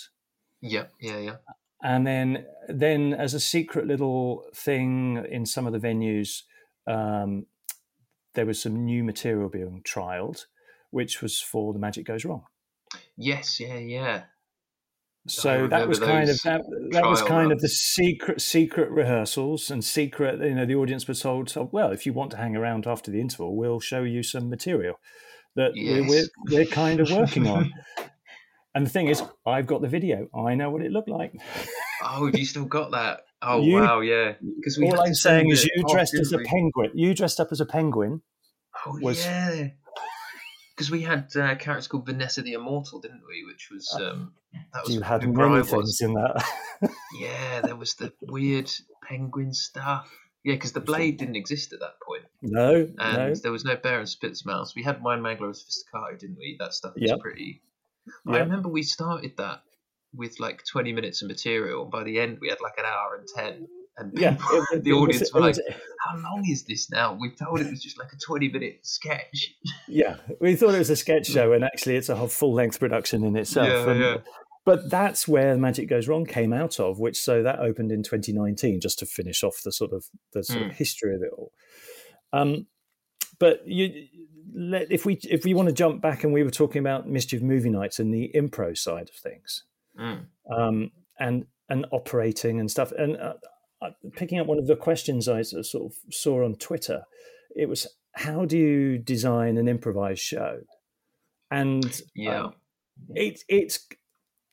Yeah, 0.61 0.85
yeah, 0.99 1.19
yeah. 1.19 1.35
And 1.83 2.05
then 2.05 2.45
then 2.67 3.13
as 3.13 3.33
a 3.33 3.39
secret 3.39 3.85
little 3.87 4.43
thing 4.55 5.23
in 5.29 5.45
some 5.45 5.67
of 5.67 5.73
the 5.73 5.79
venues 5.79 6.41
um, 6.87 7.45
there 8.33 8.45
was 8.45 8.61
some 8.61 8.85
new 8.85 9.03
material 9.03 9.49
being 9.49 9.81
trialed 9.83 10.45
which 10.91 11.21
was 11.21 11.39
for 11.39 11.73
the 11.73 11.79
magic 11.79 12.05
goes 12.05 12.25
wrong. 12.25 12.43
Yes, 13.17 13.59
yeah, 13.59 13.77
yeah. 13.77 14.23
so 15.27 15.67
that 15.67 15.87
was 15.87 15.99
kind 15.99 16.29
of 16.29 16.39
that, 16.43 16.61
that 16.91 17.05
was 17.05 17.21
kind 17.21 17.51
of 17.51 17.59
the 17.59 17.67
secret 17.67 18.39
secret 18.39 18.89
rehearsals 18.89 19.69
and 19.69 19.83
secret 19.83 20.39
you 20.39 20.55
know 20.55 20.65
the 20.65 20.75
audience 20.75 21.05
was 21.05 21.19
told 21.19 21.53
well 21.73 21.91
if 21.91 22.05
you 22.05 22.13
want 22.13 22.31
to 22.31 22.37
hang 22.37 22.55
around 22.55 22.87
after 22.87 23.11
the 23.11 23.19
interval 23.19 23.57
we'll 23.57 23.81
show 23.81 24.03
you 24.03 24.23
some 24.23 24.49
material 24.49 24.95
that 25.57 25.73
we're, 25.75 26.07
we're, 26.07 26.27
we're 26.49 26.65
kind 26.65 27.01
of 27.01 27.11
working 27.11 27.45
on 27.45 27.73
and 28.77 28.85
the 28.85 28.89
thing 28.89 29.07
is 29.07 29.21
i've 29.45 29.65
got 29.67 29.81
the 29.81 29.87
video 29.87 30.27
i 30.35 30.53
know 30.55 30.69
what 30.69 30.81
it 30.81 30.91
looked 30.91 31.09
like 31.09 31.33
Oh, 32.03 32.27
have 32.27 32.37
you 32.37 32.45
still 32.45 32.65
got 32.65 32.91
that? 32.91 33.21
Oh, 33.41 33.61
You- 33.61 33.75
wow, 33.81 33.99
yeah. 34.01 34.33
Because 34.57 34.77
all 34.81 34.99
i'm 35.01 35.13
saying 35.13 35.49
is 35.51 35.65
you 35.65 35.83
dressed 35.89 36.13
as 36.15 36.31
a 36.31 36.37
penguin 36.39 36.91
you 36.93 37.13
dressed 37.13 37.39
up 37.39 37.49
as 37.51 37.59
a 37.61 37.65
penguin 37.65 38.21
Oh, 38.85 38.97
was- 39.01 39.25
yeah. 39.25 39.69
Because 40.75 40.91
we 40.91 41.01
had 41.01 41.35
uh, 41.35 41.55
characters 41.55 41.87
called 41.87 42.05
Vanessa 42.05 42.43
the 42.43 42.53
Immortal, 42.53 42.99
didn't 43.01 43.23
we? 43.27 43.43
Which 43.45 43.69
was 43.71 43.87
um, 43.99 44.33
that 44.73 44.83
was 44.85 44.93
you 44.93 45.01
had 45.01 45.27
many 45.27 45.63
things 45.63 46.01
in 46.01 46.13
that 46.13 46.45
Yeah, 47.19 47.61
there 47.61 47.75
was 47.75 47.95
the 47.95 48.13
weird 48.21 48.69
penguin 49.03 49.53
stuff. 49.55 50.07
Yeah, 50.43 50.53
because 50.53 50.73
the 50.73 50.79
blade 50.79 51.17
didn't 51.17 51.35
exist 51.35 51.73
at 51.73 51.79
that 51.79 51.95
point, 52.07 52.25
no 52.43 52.87
and 52.99 53.17
no 53.17 53.33
there 53.41 53.51
was 53.51 53.65
no 53.65 53.75
bear 53.75 53.97
and 53.99 54.07
spitz 54.07 54.45
mouse. 54.45 54.75
We 54.75 54.83
had 54.83 55.01
Mind 55.01 55.23
Mangler 55.23 55.49
as 55.49 55.63
Fisticato, 55.63 56.15
didn't 56.15 56.37
we? 56.37 56.57
That 56.59 56.73
stuff 56.75 56.93
was 56.93 57.09
Yep. 57.09 57.19
pretty. 57.21 57.61
I 58.27 58.39
remember 58.39 58.69
we 58.69 58.83
started 58.83 59.33
that 59.37 59.61
with 60.15 60.39
like 60.39 60.63
twenty 60.65 60.93
minutes 60.93 61.21
of 61.21 61.27
material, 61.27 61.83
and 61.83 61.91
by 61.91 62.03
the 62.03 62.19
end 62.19 62.39
we 62.41 62.49
had 62.49 62.59
like 62.61 62.77
an 62.77 62.85
hour 62.85 63.15
and 63.19 63.27
ten. 63.35 63.67
And 63.99 64.13
yeah 64.15 64.37
it- 64.71 64.83
the 64.83 64.91
it 64.91 64.93
audience 64.93 65.21
it 65.29 65.33
were 65.33 65.41
like, 65.41 65.55
"How 66.05 66.17
long 66.17 66.43
is 66.47 66.65
this 66.65 66.89
now?" 66.91 67.17
We 67.19 67.31
told 67.35 67.59
it 67.61 67.69
was 67.69 67.81
just 67.81 67.97
like 67.97 68.13
a 68.13 68.17
twenty-minute 68.17 68.79
sketch. 68.85 69.55
Yeah, 69.87 70.17
we 70.39 70.55
thought 70.55 70.75
it 70.75 70.79
was 70.79 70.89
a 70.91 70.95
sketch 70.95 71.25
show, 71.35 71.51
and 71.53 71.63
actually, 71.63 71.95
it's 71.95 72.09
a 72.09 72.27
full 72.27 72.53
length 72.53 72.79
production 72.79 73.23
in 73.23 73.35
itself. 73.35 73.67
Yeah, 73.67 73.89
and, 73.91 73.99
yeah. 73.99 74.17
But 74.65 74.89
that's 74.91 75.27
where 75.27 75.57
Magic 75.57 75.89
Goes 75.89 76.07
Wrong 76.09 76.25
came 76.25 76.51
out 76.53 76.79
of, 76.79 76.99
which 76.99 77.19
so 77.21 77.41
that 77.41 77.59
opened 77.59 77.91
in 77.91 78.03
2019, 78.03 78.81
just 78.81 78.99
to 78.99 79.05
finish 79.05 79.41
off 79.43 79.61
the 79.63 79.71
sort 79.71 79.93
of 79.93 80.05
the 80.33 80.43
sort 80.43 80.61
Hmm. 80.63 80.69
of 80.71 80.75
history 80.75 81.15
of 81.15 81.21
it 81.23 81.31
all. 81.35 81.51
Um, 82.33 82.67
but 83.39 83.61
you, 83.67 84.07
let, 84.53 84.91
if 84.91 85.05
we 85.05 85.15
if 85.23 85.43
we 85.45 85.53
want 85.53 85.69
to 85.69 85.73
jump 85.73 86.01
back, 86.01 86.23
and 86.23 86.33
we 86.33 86.43
were 86.43 86.51
talking 86.51 86.79
about 86.79 87.07
Mischief 87.07 87.41
Movie 87.41 87.69
Nights 87.69 87.99
and 87.99 88.13
the 88.13 88.31
impro 88.35 88.77
side 88.77 89.09
of 89.09 89.15
things, 89.15 89.63
Mm. 89.99 90.25
um, 90.55 90.91
and 91.19 91.45
and 91.69 91.85
operating 91.91 92.59
and 92.59 92.69
stuff. 92.69 92.91
And 92.91 93.17
uh, 93.17 93.33
uh, 93.81 93.89
picking 94.15 94.39
up 94.39 94.47
one 94.47 94.59
of 94.59 94.67
the 94.67 94.75
questions 94.75 95.27
I 95.27 95.41
sort 95.41 95.85
of 95.85 95.93
saw 96.11 96.45
on 96.45 96.55
Twitter, 96.55 97.03
it 97.55 97.67
was 97.67 97.87
how 98.13 98.45
do 98.45 98.57
you 98.57 98.97
design 98.97 99.57
an 99.57 99.67
improvised 99.67 100.21
show? 100.21 100.61
And 101.51 102.01
Yeah. 102.15 102.45
um, 102.45 102.53
it, 103.09 103.43
it's 103.47 103.85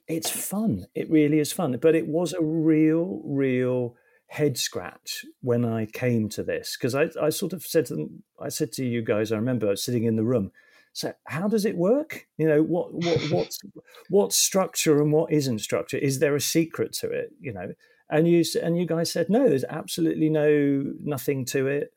it's 0.06 0.30
fun. 0.30 0.86
It 0.94 1.10
really 1.10 1.38
is 1.38 1.52
fun. 1.52 1.78
But 1.80 1.94
it 1.94 2.06
was 2.06 2.34
a 2.34 2.42
real, 2.42 3.22
real 3.24 3.96
head 4.34 4.58
scratch 4.58 5.24
when 5.42 5.64
I 5.64 5.86
came 5.86 6.28
to 6.30 6.42
this 6.42 6.76
because 6.76 6.96
I, 6.96 7.08
I 7.22 7.28
sort 7.30 7.52
of 7.52 7.64
said 7.64 7.86
to 7.86 7.94
them, 7.94 8.24
I 8.40 8.48
said 8.48 8.72
to 8.72 8.84
you 8.84 9.00
guys, 9.00 9.30
I 9.30 9.36
remember 9.36 9.76
sitting 9.76 10.04
in 10.04 10.16
the 10.16 10.24
room. 10.24 10.50
So 10.92 11.12
how 11.24 11.46
does 11.46 11.64
it 11.64 11.76
work? 11.76 12.26
You 12.36 12.48
know 12.48 12.62
what 12.62 12.92
what 12.92 13.20
what's 13.30 13.60
what's 14.08 14.36
structure 14.36 15.00
and 15.00 15.12
what 15.12 15.32
isn't 15.32 15.60
structure? 15.60 15.98
Is 15.98 16.18
there 16.18 16.34
a 16.34 16.40
secret 16.40 16.92
to 16.94 17.10
it? 17.10 17.30
You 17.40 17.52
know, 17.52 17.74
and 18.10 18.26
you 18.26 18.42
and 18.60 18.76
you 18.76 18.86
guys 18.86 19.12
said 19.12 19.30
no. 19.30 19.48
There's 19.48 19.64
absolutely 19.64 20.28
no 20.30 20.84
nothing 21.00 21.44
to 21.46 21.68
it. 21.68 21.92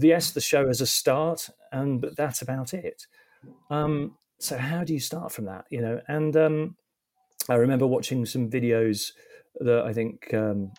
Yes, 0.00 0.32
the 0.32 0.40
show 0.40 0.66
has 0.66 0.80
a 0.80 0.86
start, 0.86 1.50
and 1.70 2.00
but 2.00 2.16
that's 2.16 2.42
about 2.42 2.74
it. 2.74 3.06
Um, 3.70 4.16
so 4.38 4.58
how 4.58 4.82
do 4.82 4.92
you 4.92 5.00
start 5.00 5.30
from 5.30 5.44
that? 5.44 5.66
You 5.70 5.82
know, 5.82 6.00
and 6.08 6.36
um, 6.36 6.76
I 7.48 7.54
remember 7.54 7.86
watching 7.86 8.26
some 8.26 8.50
videos 8.50 9.12
that 9.58 9.84
I 9.84 9.92
think 9.92 10.32
um, 10.32 10.72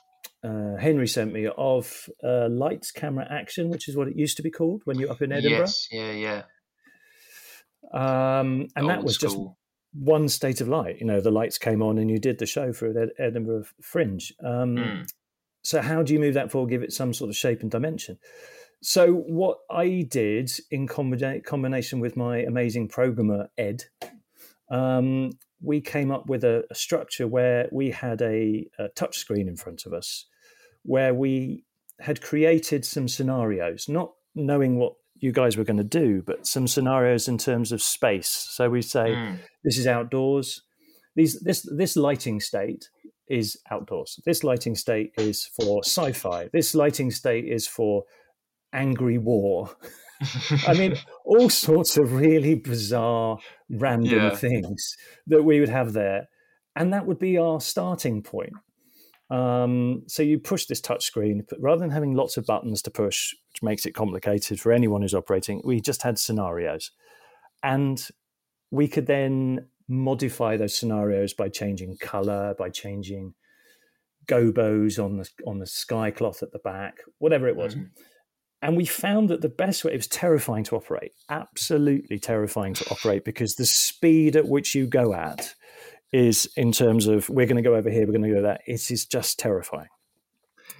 uh, 0.43 0.76
Henry 0.78 1.07
sent 1.07 1.34
me 1.34 1.47
of 1.57 2.09
uh, 2.24 2.47
lights, 2.49 2.91
camera, 2.91 3.28
action, 3.30 3.69
which 3.69 3.88
is 3.88 3.95
what 3.95 4.07
it 4.07 4.15
used 4.15 4.38
to 4.38 4.43
be 4.43 4.51
called 4.51 4.82
when 4.86 4.97
you're 4.97 5.11
up 5.11 5.22
in 5.22 5.32
Edinburgh. 5.32 5.59
Yes, 5.59 5.88
yeah, 5.91 6.11
yeah. 6.11 6.43
Um, 7.93 8.67
and 8.76 8.89
that 8.89 9.03
was 9.03 9.17
just 9.17 9.38
one 9.93 10.30
state 10.30 10.61
of 10.61 10.67
light. 10.67 10.97
You 10.99 11.05
know, 11.05 11.19
the 11.19 11.32
lights 11.32 11.57
came 11.57 11.82
on 11.82 11.97
and 11.97 12.09
you 12.09 12.19
did 12.19 12.39
the 12.39 12.45
show 12.45 12.72
for 12.72 12.88
Ed- 12.97 13.11
Edinburgh 13.19 13.65
Fringe. 13.82 14.34
Um, 14.43 14.76
Mm. 14.76 15.07
So 15.63 15.80
how 15.80 16.01
do 16.01 16.11
you 16.13 16.19
move 16.19 16.34
that 16.34 16.51
forward, 16.51 16.72
give 16.72 16.82
it 16.82 16.91
some 16.91 17.13
sort 17.13 17.30
of 17.30 17.36
shape 17.38 17.61
and 17.61 17.69
dimension? 17.69 18.17
so 18.84 19.13
what 19.13 19.59
I 19.69 20.07
did 20.09 20.49
in 20.72 20.88
combina- 20.88 21.43
combination 21.43 21.99
with 21.99 22.17
my 22.17 22.39
amazing 22.39 22.88
programmer 22.88 23.47
Ed, 23.55 23.84
um, 24.72 25.30
we 25.62 25.82
came 25.82 26.12
up 26.12 26.28
with 26.28 26.43
a, 26.43 26.64
a, 26.72 26.76
structure 26.76 27.28
where 27.28 27.70
we 27.72 27.91
had 27.91 28.22
a, 28.22 28.68
a 28.80 28.89
touch 28.89 29.18
screen 29.18 29.47
in 29.47 29.55
front 29.55 29.86
of 29.86 29.93
us, 29.93 30.26
where 30.84 31.14
we 31.14 31.64
had 31.99 32.22
created 32.22 32.84
some 32.84 33.07
scenarios, 33.07 33.88
not 33.88 34.12
knowing 34.36 34.78
what 34.78 34.93
you 35.16 35.32
guys 35.32 35.55
were 35.55 35.64
going 35.64 35.78
to 35.78 35.84
do, 35.84 36.24
but 36.26 36.47
some 36.47 36.68
scenarios 36.68 37.28
in 37.28 37.38
terms 37.38 37.72
of 37.72 37.82
space. 37.82 38.28
So 38.28 38.70
we 38.70 38.82
say 38.82 39.12
mm. 39.12 39.38
this 39.64 39.78
is 39.78 39.86
outdoors. 39.88 40.64
These 41.16 41.39
this 41.41 41.68
this 41.76 41.95
lighting 41.95 42.39
state 42.39 42.89
is 43.28 43.57
outdoors. 43.70 44.20
This 44.26 44.43
lighting 44.43 44.76
state 44.76 45.12
is 45.18 45.45
for 45.45 45.84
sci-fi. 45.84 46.49
This 46.51 46.74
lighting 46.74 47.12
state 47.12 47.45
is 47.45 47.68
for 47.68 48.03
angry 48.74 49.18
war. 49.18 49.70
I 50.67 50.74
mean, 50.74 50.97
all 51.26 51.49
sorts 51.49 51.97
of 51.97 52.13
really 52.13 52.55
bizarre, 52.55 53.39
random 53.69 54.19
yeah. 54.19 54.36
things 54.36 54.95
that 55.28 55.43
we 55.43 55.59
would 55.59 55.69
have 55.69 55.93
there. 55.93 56.28
And 56.76 56.93
that 56.93 57.05
would 57.05 57.19
be 57.19 57.38
our 57.38 57.59
starting 57.59 58.22
point. 58.22 58.53
Um, 59.30 60.03
so 60.07 60.24
you 60.24 60.39
push 60.39 60.65
this 60.65 60.82
touchscreen, 60.82 61.41
but 61.49 61.59
rather 61.61 61.80
than 61.80 61.91
having 61.91 62.15
lots 62.15 62.38
of 62.38 62.45
buttons 62.45 62.82
to 62.84 62.91
push, 62.91 63.34
which 63.51 63.63
makes 63.63 63.86
it 63.86 63.93
complicated 63.93 64.59
for 64.59 64.72
anyone 64.72 65.01
who's 65.01 65.13
operating, 65.13 65.61
we 65.63 65.80
just 65.80 66.03
had 66.03 66.19
scenarios. 66.19 66.91
And 67.63 68.05
we 68.72 68.88
could 68.88 69.07
then 69.07 69.67
modify 69.88 70.57
those 70.57 70.78
scenarios 70.78 71.34
by 71.34 71.49
changing 71.49 71.97
color, 71.97 72.55
by 72.57 72.69
changing 72.69 73.34
gobos 74.28 75.03
on 75.03 75.17
the 75.17 75.30
on 75.45 75.59
the 75.59 75.67
sky 75.67 76.11
cloth 76.11 76.43
at 76.43 76.51
the 76.51 76.59
back, 76.59 76.97
whatever 77.17 77.47
it 77.47 77.55
was. 77.55 77.76
Mm-hmm. 77.76 77.86
And 78.62 78.78
we 78.78 78.86
found 78.86 79.30
that 79.30 79.41
the 79.41 79.49
best 79.49 79.84
way, 79.84 79.93
it 79.93 79.97
was 79.97 80.07
terrifying 80.07 80.64
to 80.66 80.76
operate, 80.76 81.14
absolutely 81.30 82.20
terrifying 82.20 82.76
to 82.76 82.89
operate 82.91 83.26
because 83.26 83.55
the 83.55 83.66
speed 83.66 84.36
at 84.36 84.47
which 84.47 84.76
you 84.76 84.86
go 84.86 85.14
at 85.14 85.55
is 86.14 86.47
in 86.55 86.72
terms 86.72 87.07
of 87.07 87.28
we're 87.30 87.47
going 87.47 87.62
to 87.62 87.68
go 87.68 87.76
over 87.76 87.89
here, 87.89 88.01
we're 88.05 88.14
going 88.14 88.24
to 88.24 88.34
go 88.34 88.41
there. 88.41 88.59
It 88.68 88.91
is 88.91 89.05
just 89.05 89.39
terrifying. 89.39 89.88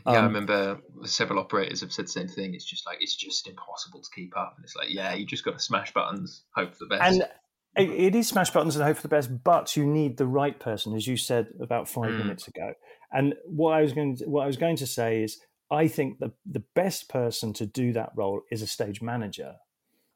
Yeah, 0.06 0.14
um, 0.14 0.18
I 0.18 0.28
remember 0.28 0.80
several 1.06 1.40
operators 1.40 1.82
have 1.82 1.92
said 1.92 2.06
the 2.06 2.12
same 2.12 2.28
thing. 2.28 2.54
It's 2.54 2.66
just 2.66 2.86
like 2.86 2.98
it's 3.02 3.16
just 3.16 3.48
impossible 3.48 4.02
to 4.02 4.10
keep 4.14 4.38
up, 4.38 4.54
and 4.58 4.64
it's 4.64 4.76
like, 4.76 4.90
yeah, 4.90 5.14
you 5.14 5.26
just 5.26 5.46
got 5.46 5.54
to 5.54 5.60
smash 5.60 5.94
buttons, 5.94 6.44
hope 6.56 6.74
for 6.74 6.86
the 6.86 6.88
best. 6.88 7.04
And 7.04 7.28
it 7.76 8.16
is 8.16 8.28
smash 8.28 8.52
buttons 8.52 8.76
and 8.76 8.84
hope 8.84 8.98
for 8.98 9.04
the 9.04 9.08
best, 9.08 9.44
but 9.44 9.78
you 9.78 9.86
need 9.86 10.18
the 10.18 10.28
right 10.28 10.60
person, 10.60 10.94
as 10.96 11.08
you 11.08 11.18
said 11.18 11.48
about 11.62 11.88
five 11.88 12.12
mm. 12.12 12.18
minutes 12.18 12.48
ago. 12.48 12.74
And 13.12 13.34
what 13.46 13.74
I 13.74 13.82
was 13.82 13.94
going 13.94 14.18
to, 14.18 14.26
what 14.26 14.44
I 14.44 14.48
was 14.48 14.58
going 14.58 14.76
to 14.78 14.88
say 14.88 15.24
is, 15.24 15.40
I 15.72 15.88
think 15.88 16.20
the 16.20 16.34
the 16.46 16.64
best 16.76 17.10
person 17.10 17.54
to 17.54 17.66
do 17.66 17.94
that 17.94 18.12
role 18.16 18.42
is 18.52 18.62
a 18.62 18.68
stage 18.68 19.02
manager 19.02 19.56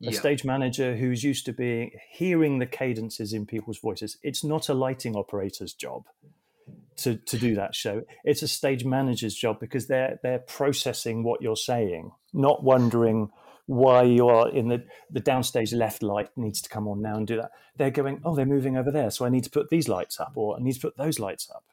a 0.01 0.11
yeah. 0.11 0.19
stage 0.19 0.43
manager 0.43 0.95
who's 0.95 1.23
used 1.23 1.45
to 1.45 1.53
being 1.53 1.91
hearing 2.09 2.59
the 2.59 2.65
cadences 2.65 3.31
in 3.31 3.45
people's 3.45 3.79
voices. 3.79 4.17
It's 4.23 4.43
not 4.43 4.67
a 4.67 4.73
lighting 4.73 5.15
operator's 5.15 5.73
job 5.73 6.03
to 6.97 7.15
to 7.15 7.37
do 7.37 7.55
that 7.55 7.75
show. 7.75 8.03
It's 8.25 8.41
a 8.41 8.47
stage 8.47 8.83
manager's 8.83 9.35
job 9.35 9.59
because 9.59 9.87
they're 9.87 10.19
they're 10.21 10.39
processing 10.39 11.23
what 11.23 11.41
you're 11.41 11.55
saying, 11.55 12.11
not 12.33 12.63
wondering 12.63 13.29
why 13.67 14.03
you 14.03 14.27
are 14.27 14.49
in 14.49 14.67
the 14.67 14.83
the 15.09 15.21
downstage 15.21 15.73
left 15.73 16.03
light 16.03 16.29
needs 16.35 16.61
to 16.61 16.69
come 16.69 16.89
on 16.89 17.01
now 17.01 17.15
and 17.15 17.25
do 17.25 17.37
that. 17.37 17.51
They're 17.77 17.89
going, 17.89 18.21
oh, 18.25 18.35
they're 18.35 18.45
moving 18.45 18.75
over 18.75 18.91
there, 18.91 19.11
so 19.11 19.25
I 19.25 19.29
need 19.29 19.45
to 19.45 19.49
put 19.49 19.69
these 19.69 19.87
lights 19.87 20.19
up, 20.19 20.33
or 20.35 20.57
I 20.57 20.61
need 20.61 20.73
to 20.73 20.81
put 20.81 20.97
those 20.97 21.19
lights 21.19 21.49
up. 21.49 21.63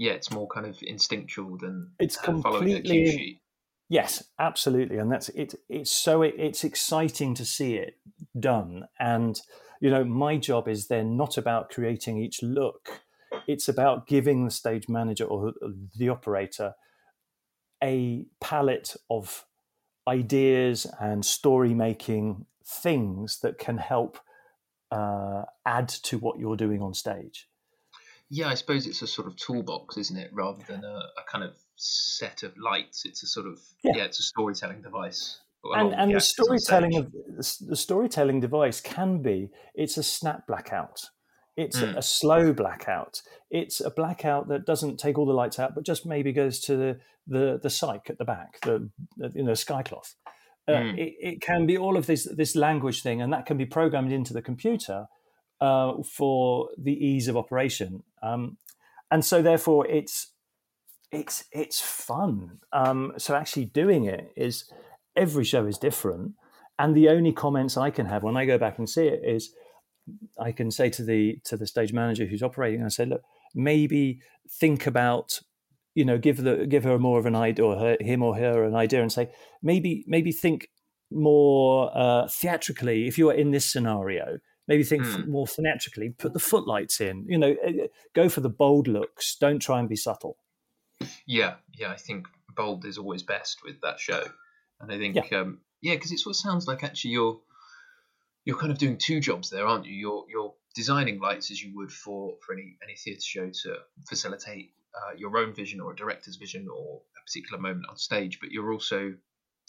Yeah, 0.00 0.12
it's 0.12 0.30
more 0.30 0.48
kind 0.48 0.64
of 0.64 0.82
instinctual 0.82 1.58
than 1.58 1.92
it's 1.98 2.16
completely 2.16 3.42
Yes, 3.90 4.24
absolutely, 4.38 4.96
and 4.96 5.12
that's 5.12 5.28
it. 5.30 5.56
It's 5.68 5.92
so 5.92 6.22
it, 6.22 6.34
it's 6.38 6.64
exciting 6.64 7.34
to 7.34 7.44
see 7.44 7.74
it 7.74 7.98
done, 8.38 8.86
and 8.98 9.38
you 9.78 9.90
know, 9.90 10.02
my 10.02 10.38
job 10.38 10.68
is 10.68 10.86
then 10.88 11.18
not 11.18 11.36
about 11.36 11.68
creating 11.68 12.16
each 12.16 12.42
look; 12.42 13.02
it's 13.46 13.68
about 13.68 14.06
giving 14.06 14.46
the 14.46 14.50
stage 14.50 14.88
manager 14.88 15.24
or 15.24 15.52
the 15.98 16.08
operator 16.08 16.76
a 17.84 18.24
palette 18.40 18.96
of 19.10 19.44
ideas 20.08 20.86
and 20.98 21.26
story 21.26 21.74
making 21.74 22.46
things 22.64 23.40
that 23.40 23.58
can 23.58 23.76
help 23.76 24.18
uh, 24.90 25.42
add 25.66 25.90
to 25.90 26.16
what 26.16 26.38
you're 26.38 26.56
doing 26.56 26.80
on 26.80 26.94
stage. 26.94 27.49
Yeah, 28.30 28.48
I 28.48 28.54
suppose 28.54 28.86
it's 28.86 29.02
a 29.02 29.08
sort 29.08 29.26
of 29.26 29.36
toolbox, 29.36 29.96
isn't 29.96 30.16
it, 30.16 30.30
rather 30.32 30.62
than 30.68 30.84
a, 30.84 31.00
a 31.18 31.24
kind 31.30 31.42
of 31.42 31.52
set 31.76 32.44
of 32.44 32.56
lights. 32.56 33.04
It's 33.04 33.22
a 33.24 33.26
sort 33.26 33.46
of 33.46 33.58
yeah, 33.82 33.92
yeah 33.96 34.04
it's 34.04 34.20
a 34.20 34.22
storytelling 34.22 34.82
device. 34.82 35.40
And, 35.62 35.92
and 35.94 36.14
the 36.14 36.20
storytelling 36.20 36.96
of 36.96 37.12
the 37.60 37.76
storytelling 37.76 38.40
device 38.40 38.80
can 38.80 39.20
be 39.20 39.50
it's 39.74 39.98
a 39.98 40.02
snap 40.02 40.46
blackout. 40.46 41.00
It's 41.56 41.80
mm. 41.80 41.94
a, 41.94 41.98
a, 41.98 42.02
slow 42.02 42.54
blackout. 42.54 43.20
It's 43.50 43.80
a 43.80 43.90
blackout 43.90 44.48
that 44.48 44.64
doesn't 44.64 44.98
take 44.98 45.18
all 45.18 45.26
the 45.26 45.34
lights 45.34 45.58
out, 45.58 45.74
but 45.74 45.84
just 45.84 46.06
maybe 46.06 46.32
goes 46.32 46.60
to 46.60 46.76
the 46.76 47.00
the, 47.26 47.60
the 47.62 47.68
cyc 47.68 48.08
at 48.08 48.18
the 48.18 48.24
back, 48.24 48.60
the, 48.62 48.90
the 49.16 49.32
you 49.34 49.42
know 49.42 49.52
skycloth. 49.52 50.14
Uh, 50.68 50.72
mm. 50.72 50.98
it, 50.98 51.14
it, 51.20 51.40
can 51.40 51.66
be 51.66 51.76
all 51.76 51.96
of 51.96 52.06
this 52.06 52.28
this 52.36 52.54
language 52.54 53.02
thing, 53.02 53.20
and 53.20 53.32
that 53.32 53.44
can 53.44 53.56
be 53.56 53.66
programmed 53.66 54.12
into 54.12 54.32
the 54.32 54.42
computer 54.42 55.06
uh, 55.60 55.94
for 56.02 56.68
the 56.78 56.92
ease 56.92 57.28
of 57.28 57.36
operation. 57.36 58.02
Um, 58.22 58.58
and 59.10 59.24
so, 59.24 59.42
therefore, 59.42 59.86
it's 59.86 60.32
it's 61.10 61.44
it's 61.52 61.80
fun. 61.80 62.60
Um, 62.72 63.12
so 63.18 63.34
actually 63.34 63.66
doing 63.66 64.04
it 64.04 64.32
is 64.36 64.70
every 65.16 65.44
show 65.44 65.66
is 65.66 65.78
different, 65.78 66.32
and 66.78 66.94
the 66.94 67.08
only 67.08 67.32
comments 67.32 67.76
I 67.76 67.90
can 67.90 68.06
have 68.06 68.22
when 68.22 68.36
I 68.36 68.44
go 68.44 68.58
back 68.58 68.78
and 68.78 68.88
see 68.88 69.06
it 69.06 69.22
is 69.24 69.52
I 70.38 70.52
can 70.52 70.70
say 70.70 70.90
to 70.90 71.04
the 71.04 71.38
to 71.44 71.56
the 71.56 71.66
stage 71.66 71.92
manager 71.92 72.26
who's 72.26 72.42
operating, 72.42 72.84
I 72.84 72.88
say, 72.88 73.06
look, 73.06 73.22
maybe 73.54 74.20
think 74.48 74.86
about 74.86 75.40
you 75.94 76.04
know 76.04 76.18
give 76.18 76.38
the 76.38 76.66
give 76.66 76.84
her 76.84 76.98
more 76.98 77.18
of 77.18 77.26
an 77.26 77.36
idea 77.36 77.64
or 77.64 77.76
her, 77.76 77.96
him 78.00 78.22
or 78.22 78.36
her 78.36 78.64
an 78.64 78.74
idea 78.74 79.02
and 79.02 79.12
say 79.12 79.30
maybe 79.62 80.04
maybe 80.06 80.32
think 80.32 80.68
more 81.10 81.90
uh, 81.96 82.28
theatrically 82.28 83.08
if 83.08 83.18
you 83.18 83.28
are 83.28 83.34
in 83.34 83.50
this 83.50 83.70
scenario 83.70 84.38
maybe 84.68 84.84
think 84.84 85.02
mm. 85.04 85.26
more 85.26 85.46
theatrically 85.46 86.10
put 86.10 86.32
the 86.32 86.38
footlights 86.38 87.00
in 87.00 87.24
you 87.28 87.38
know 87.38 87.56
eh, 87.64 87.72
eh, 87.82 87.86
go 88.14 88.28
for 88.28 88.40
the 88.40 88.48
bold 88.48 88.88
looks 88.88 89.36
don't 89.36 89.60
try 89.60 89.78
and 89.78 89.88
be 89.88 89.96
subtle 89.96 90.36
yeah, 91.26 91.54
yeah, 91.72 91.90
I 91.90 91.96
think 91.96 92.26
bold 92.54 92.84
is 92.84 92.98
always 92.98 93.22
best 93.22 93.62
with 93.64 93.80
that 93.82 94.00
show, 94.00 94.22
and 94.80 94.92
I 94.92 94.98
think 94.98 95.16
yeah, 95.16 95.38
um, 95.38 95.60
yeah, 95.80 95.94
because 95.94 96.12
it 96.12 96.18
sort 96.18 96.34
of 96.36 96.40
sounds 96.40 96.66
like 96.66 96.84
actually 96.84 97.12
you're 97.12 97.40
you're 98.44 98.58
kind 98.58 98.72
of 98.72 98.78
doing 98.78 98.98
two 98.98 99.20
jobs 99.20 99.50
there, 99.50 99.66
aren't 99.66 99.86
you? 99.86 99.94
You're 99.94 100.24
you're 100.28 100.54
designing 100.74 101.20
lights 101.20 101.50
as 101.50 101.62
you 101.62 101.74
would 101.76 101.90
for 101.90 102.36
for 102.44 102.52
any 102.52 102.76
any 102.82 102.94
theatre 102.96 103.20
show 103.20 103.50
to 103.62 103.76
facilitate 104.08 104.72
uh, 104.94 105.14
your 105.16 105.36
own 105.38 105.54
vision 105.54 105.80
or 105.80 105.92
a 105.92 105.96
director's 105.96 106.36
vision 106.36 106.68
or 106.68 107.00
a 107.16 107.24
particular 107.24 107.60
moment 107.60 107.86
on 107.88 107.96
stage, 107.96 108.38
but 108.40 108.50
you're 108.50 108.72
also 108.72 109.14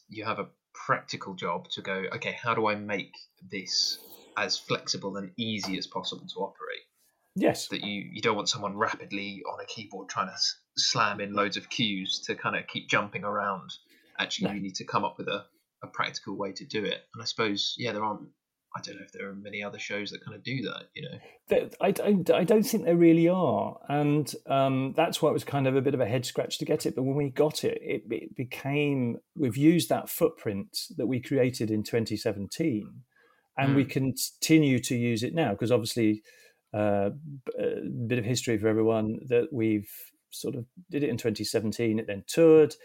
you 0.10 0.26
have 0.26 0.39
a 0.39 0.48
practical 0.74 1.34
job 1.34 1.70
to 1.70 1.82
go. 1.82 2.04
Okay, 2.16 2.32
how 2.32 2.54
do 2.54 2.68
I 2.68 2.76
make 2.76 3.14
this 3.50 4.00
as 4.38 4.58
flexible 4.58 5.18
and 5.18 5.32
easy 5.38 5.78
as 5.78 5.88
possible 5.88 6.26
to 6.28 6.40
operate? 6.40 6.82
Yes. 7.36 7.68
That 7.70 7.84
you, 7.84 8.10
you 8.12 8.22
don't 8.22 8.36
want 8.36 8.50
someone 8.50 8.78
rapidly 8.78 9.42
on 9.52 9.60
a 9.62 9.66
keyboard 9.66 10.10
trying 10.10 10.28
to 10.28 10.34
s- 10.34 10.56
slam 10.78 11.22
in 11.22 11.34
loads 11.34 11.58
of 11.58 11.70
cues 11.70 12.20
to 12.28 12.36
kind 12.36 12.56
of 12.56 12.68
keep 12.68 12.90
jumping 12.90 13.24
around. 13.24 13.70
Actually, 14.20 14.50
no. 14.50 14.56
you 14.56 14.62
need 14.62 14.76
to 14.76 14.84
come 14.84 15.06
up 15.06 15.18
with 15.18 15.28
a, 15.28 15.46
a 15.84 15.88
practical 15.88 16.38
way 16.38 16.52
to 16.54 16.66
do 16.66 16.84
it. 16.84 17.02
And 17.14 17.22
I 17.22 17.26
suppose, 17.26 17.76
yeah, 17.78 17.94
there 17.94 18.04
aren't, 18.04 18.28
I 18.76 18.82
don't 18.82 18.98
know 18.98 19.04
if 19.06 19.12
there 19.14 19.30
are 19.30 19.36
many 19.36 19.64
other 19.64 19.80
shows 19.80 20.12
that 20.12 20.24
kind 20.24 20.36
of 20.36 20.44
do 20.44 20.62
that, 20.64 20.84
you 20.94 21.04
know? 21.04 21.68
I, 21.82 21.94
I, 22.04 22.40
I 22.40 22.44
don't 22.44 22.64
think 22.64 22.84
there 22.84 22.96
really 22.96 23.30
are. 23.30 23.78
And 23.88 24.32
um, 24.48 24.94
that's 24.96 25.22
why 25.22 25.30
it 25.30 25.34
was 25.34 25.44
kind 25.44 25.68
of 25.68 25.76
a 25.76 25.82
bit 25.82 25.94
of 25.94 26.02
a 26.02 26.06
head 26.06 26.26
scratch 26.26 26.58
to 26.60 26.66
get 26.66 26.86
it. 26.86 26.96
But 26.96 27.04
when 27.04 27.16
we 27.16 27.30
got 27.30 27.64
it, 27.64 27.80
it, 27.82 28.04
it 28.10 28.36
became, 28.36 29.18
we've 29.36 29.58
used 29.58 29.90
that 29.90 30.10
footprint 30.10 30.78
that 30.98 31.08
we 31.08 31.22
created 31.22 31.72
in 31.72 31.84
2017 31.84 33.04
and 33.58 33.72
mm. 33.72 33.76
we 33.76 33.86
continue 33.86 34.80
to 34.80 34.95
use 34.95 35.24
it 35.24 35.34
now 35.34 35.52
because 35.52 35.72
obviously 35.72 36.24
uh, 36.74 37.10
a 37.60 37.82
bit 38.08 38.20
of 38.20 38.26
history 38.26 38.58
for 38.58 38.68
everyone 38.68 39.20
that 39.28 39.47
we've 39.52 39.89
sort 40.30 40.56
of 40.56 40.66
did 40.89 41.04
it 41.04 41.10
in 41.10 41.18
2017. 41.18 41.99
It 41.99 42.08
then 42.08 42.24
toured 42.28 42.76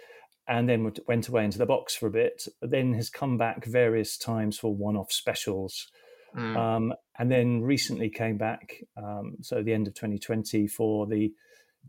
and 0.48 0.68
then 0.68 0.92
went 1.06 1.28
away 1.28 1.44
into 1.44 1.58
the 1.58 1.66
box 1.66 1.94
for 1.94 2.06
a 2.06 2.10
bit, 2.10 2.46
but 2.60 2.70
then 2.70 2.94
has 2.94 3.10
come 3.10 3.36
back 3.36 3.64
various 3.64 4.16
times 4.16 4.58
for 4.58 4.74
one-off 4.74 5.12
specials. 5.12 5.88
Mm. 6.36 6.56
Um, 6.56 6.94
and 7.18 7.30
then 7.30 7.62
recently 7.62 8.10
came 8.10 8.36
back, 8.36 8.82
um, 8.96 9.36
so 9.40 9.62
the 9.62 9.72
end 9.72 9.88
of 9.88 9.94
2020 9.94 10.66
for 10.68 11.06
the 11.06 11.32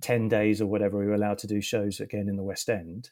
10 0.02 0.30
days 0.30 0.62
or 0.62 0.68
whatever 0.68 0.98
we 0.98 1.06
were 1.06 1.14
allowed 1.14 1.38
to 1.40 1.48
do 1.48 1.62
shows 1.62 2.00
again 2.00 2.30
in 2.30 2.36
the 2.36 2.44
West 2.44 2.70
End. 2.70 3.10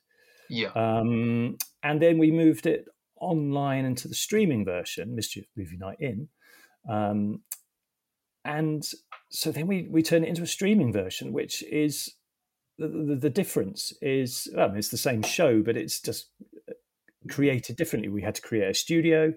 Yeah. 0.50 0.70
Um, 0.76 1.58
and 1.84 2.02
then 2.02 2.18
we 2.18 2.32
moved 2.32 2.66
it 2.66 2.86
online 3.26 3.86
into 3.86 4.08
the 4.08 4.16
streaming 4.16 4.66
version, 4.66 5.16
Mischief 5.16 5.46
Movie 5.56 5.78
Night 5.78 5.98
In. 6.00 6.30
Um, 6.90 7.42
and 8.44 8.84
so 9.30 9.52
then 9.52 9.68
we 9.68 9.88
we 9.90 10.04
turn 10.04 10.24
it 10.24 10.30
into 10.30 10.44
a 10.44 10.48
streaming 10.48 10.94
version, 10.94 11.34
which 11.34 11.64
is 11.64 12.14
the, 12.78 12.88
the, 12.88 13.16
the 13.16 13.30
difference 13.30 13.94
is 14.02 14.48
well, 14.56 14.74
it's 14.76 14.90
the 14.90 14.98
same 14.98 15.24
show, 15.24 15.62
but 15.62 15.78
it's 15.78 16.00
just 16.00 16.30
created 17.30 17.76
differently. 17.76 18.10
We 18.10 18.22
had 18.22 18.36
to 18.36 18.42
create 18.42 18.70
a 18.70 18.74
studio. 18.74 19.34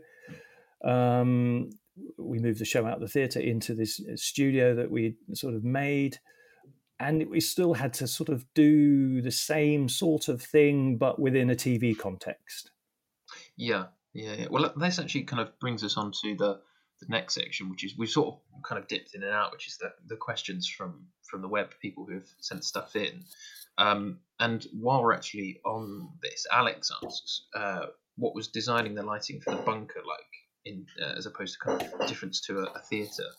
Um, 0.85 1.71
we 2.17 2.39
moved 2.39 2.61
the 2.61 2.65
show 2.65 2.87
out 2.87 2.95
of 2.95 3.01
the 3.01 3.09
theatre 3.09 3.41
into 3.41 3.75
this 3.75 4.01
uh, 4.01 4.17
studio 4.17 4.75
that 4.75 4.91
we 4.91 5.17
sort 5.35 5.55
of 5.55 5.65
made. 5.65 6.19
And 7.01 7.29
we 7.31 7.41
still 7.41 7.75
had 7.75 7.93
to 7.95 8.09
sort 8.09 8.29
of 8.29 8.45
do 8.55 9.23
the 9.23 9.31
same 9.31 9.89
sort 9.89 10.29
of 10.29 10.43
thing, 10.43 10.97
but 10.97 11.21
within 11.21 11.49
a 11.51 11.55
TV 11.55 11.97
context. 11.97 12.71
Yeah, 13.59 13.87
yeah, 14.15 14.35
yeah. 14.35 14.47
Well, 14.51 14.73
this 14.77 14.99
actually 14.99 15.25
kind 15.25 15.43
of 15.43 15.59
brings 15.59 15.85
us 15.85 15.97
on 15.97 16.13
to 16.23 16.37
the, 16.37 16.61
the 17.01 17.07
next 17.09 17.35
section, 17.35 17.69
which 17.69 17.85
is 17.85 17.99
we've 17.99 18.09
sort 18.09 18.29
of 18.29 18.63
kind 18.65 18.81
of 18.81 18.89
dipped 18.89 19.15
in 19.15 19.23
and 19.23 19.33
out, 19.33 19.53
which 19.53 19.67
is 19.67 19.77
the, 19.79 19.93
the 20.07 20.17
questions 20.17 20.69
from 20.69 21.07
from 21.29 21.43
the 21.43 21.49
web, 21.49 21.71
people 21.83 22.07
who 22.07 22.15
have 22.15 22.29
sent 22.41 22.65
stuff 22.65 22.97
in. 22.97 23.23
Um, 23.77 24.21
and 24.41 24.67
while 24.73 25.03
we're 25.03 25.13
actually 25.13 25.61
on 25.67 26.09
this, 26.23 26.47
Alex 26.51 26.91
asks, 27.05 27.47
uh, 27.55 27.87
what 28.17 28.35
was 28.35 28.49
designing 28.49 28.95
the 28.95 29.03
lighting 29.03 29.41
for 29.41 29.55
the 29.55 29.63
bunker 29.63 30.01
like, 30.07 30.27
in 30.65 30.87
uh, 31.03 31.15
as 31.17 31.27
opposed 31.27 31.55
to 31.55 31.65
kind 31.65 31.83
of 31.83 32.09
difference 32.09 32.41
to 32.43 32.61
a, 32.61 32.65
a 32.65 32.81
theatre? 32.89 33.31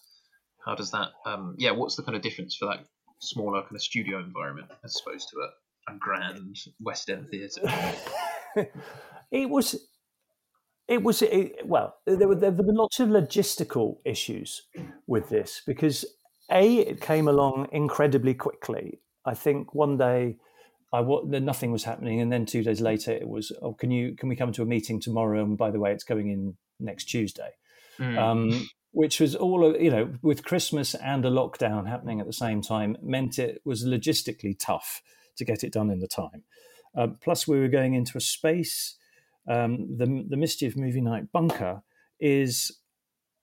How 0.66 0.76
does 0.76 0.92
that? 0.92 1.10
Um, 1.26 1.56
yeah, 1.58 1.72
what's 1.72 1.96
the 1.96 2.04
kind 2.04 2.16
of 2.16 2.22
difference 2.22 2.56
for 2.56 2.66
that 2.66 2.86
smaller 3.22 3.62
kind 3.62 3.76
of 3.76 3.82
studio 3.82 4.20
environment 4.20 4.70
as 4.84 5.02
opposed 5.02 5.30
to 5.30 5.38
a, 5.40 5.94
a 5.94 5.98
grand 5.98 6.58
West 6.82 7.10
End 7.10 7.28
theatre? 7.30 7.62
it 9.32 9.50
was 9.50 9.76
it 10.90 11.04
was 11.04 11.22
it, 11.22 11.66
well 11.66 11.96
there 12.06 12.28
were 12.28 12.36
there 12.36 12.52
were 12.52 12.74
lots 12.74 13.00
of 13.00 13.08
logistical 13.08 13.98
issues 14.04 14.64
with 15.08 15.30
this 15.30 15.62
because 15.66 16.04
a 16.52 16.78
it 16.78 17.00
came 17.00 17.28
along 17.28 17.70
incredibly 17.72 18.34
quickly. 18.34 19.00
I 19.26 19.36
think 19.36 19.74
one 19.74 19.98
day 19.98 20.38
i 20.92 21.02
nothing 21.24 21.72
was 21.72 21.84
happening 21.84 22.20
and 22.20 22.32
then 22.32 22.48
two 22.48 22.64
days 22.64 22.82
later 22.82 23.12
it 23.12 23.28
was 23.28 23.52
oh 23.62 23.74
can 23.74 23.92
you 23.92 24.16
can 24.16 24.28
we 24.28 24.36
come 24.36 24.52
to 24.54 24.64
a 24.64 24.66
meeting 24.66 25.00
tomorrow? 25.00 25.44
And 25.44 25.58
by 25.58 25.70
the 25.72 25.80
way 25.80 25.94
it's 25.94 26.04
going 26.04 26.30
in 26.30 26.58
next 26.80 27.06
tuesday. 27.06 27.52
Mm. 28.00 28.18
um, 28.18 28.70
which 28.92 29.20
was 29.20 29.36
all 29.36 29.78
you 29.78 29.92
know 29.92 30.14
with 30.22 30.44
christmas 30.44 30.96
and 30.96 31.26
a 31.26 31.30
lockdown 31.30 31.86
happening 31.86 32.22
at 32.22 32.26
the 32.26 32.34
same 32.34 32.62
time 32.62 32.96
meant 33.04 33.38
it 33.38 33.62
was 33.66 33.86
logistically 33.86 34.56
tough 34.58 35.02
to 35.36 35.46
get 35.46 35.64
it 35.64 35.74
done 35.74 35.90
in 35.90 36.00
the 36.00 36.08
time. 36.08 36.44
Uh, 36.96 37.08
plus 37.22 37.48
we 37.48 37.60
were 37.60 37.68
going 37.68 37.94
into 37.94 38.18
a 38.18 38.22
space 38.22 38.96
um, 39.50 39.98
the 39.98 40.26
the 40.30 40.38
Mischief 40.38 40.78
Movie 40.78 41.02
Night 41.02 41.32
bunker 41.32 41.82
is 42.20 42.80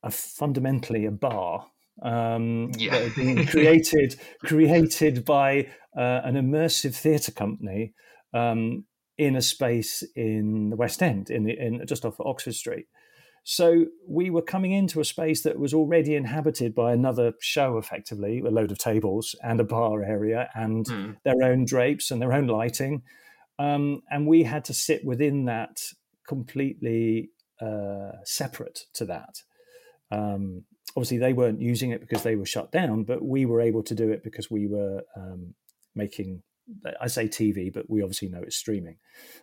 a, 0.03 0.11
fundamentally 0.11 1.05
a 1.07 1.11
bar 1.11 1.67
um, 2.03 2.71
yeah. 2.77 3.09
being 3.17 3.47
created 3.49 4.17
created 4.41 5.25
by 5.25 5.69
uh, 5.97 6.21
an 6.25 6.35
immersive 6.35 6.95
theatre 6.95 7.33
company 7.33 7.95
um, 8.35 8.85
in 9.19 9.37
a 9.37 9.43
space 9.43 10.03
in 10.15 10.71
the 10.71 10.77
West 10.77 11.03
End, 11.03 11.31
in, 11.31 11.45
the, 11.45 11.59
in 11.59 11.87
just 11.87 12.05
off 12.05 12.21
Oxford 12.21 12.55
Street. 12.55 12.87
So 13.49 13.87
we 14.07 14.29
were 14.29 14.43
coming 14.43 14.73
into 14.73 15.01
a 15.01 15.05
space 15.05 15.43
that 15.45 15.59
was 15.59 15.73
already 15.73 16.17
inhabited 16.17 16.75
by 16.75 16.93
another 16.93 17.33
show, 17.41 17.79
effectively, 17.79 18.41
a 18.41 18.51
load 18.51 18.73
of 18.73 18.79
tables 18.79 19.37
and 19.41 19.61
a 19.61 19.65
bar 19.65 20.03
area 20.03 20.51
and 20.55 20.85
mm. 20.85 21.17
their 21.25 21.41
own 21.45 21.65
drapes 21.65 22.11
and 22.11 22.21
their 22.21 22.33
own 22.33 22.49
lighting. 22.49 23.03
Um, 23.59 24.03
and 24.11 24.27
we 24.27 24.43
had 24.43 24.65
to 24.67 24.75
sit 24.75 25.05
within 25.05 25.47
that 25.47 25.79
completely 26.29 27.31
uh, 27.61 28.13
separate 28.25 28.81
to 28.95 29.07
that. 29.07 29.43
Um, 30.11 30.65
obviously, 30.97 31.19
they 31.19 31.33
weren't 31.33 31.61
using 31.61 31.91
it 31.91 32.01
because 32.01 32.23
they 32.23 32.37
were 32.37 32.47
shut 32.47 32.71
down, 32.71 33.05
but 33.05 33.25
we 33.25 33.47
were 33.47 33.61
able 33.61 33.83
to 33.85 33.95
do 33.95 34.11
it 34.11 34.23
because 34.23 34.51
we 34.51 34.67
were 34.67 35.03
um, 35.17 35.55
making. 35.95 36.43
I 37.01 37.07
say 37.07 37.29
TV, 37.29 37.73
but 37.73 37.89
we 37.89 38.03
obviously 38.03 38.29
know 38.29 38.43
it's 38.43 38.57
streaming. 38.57 38.97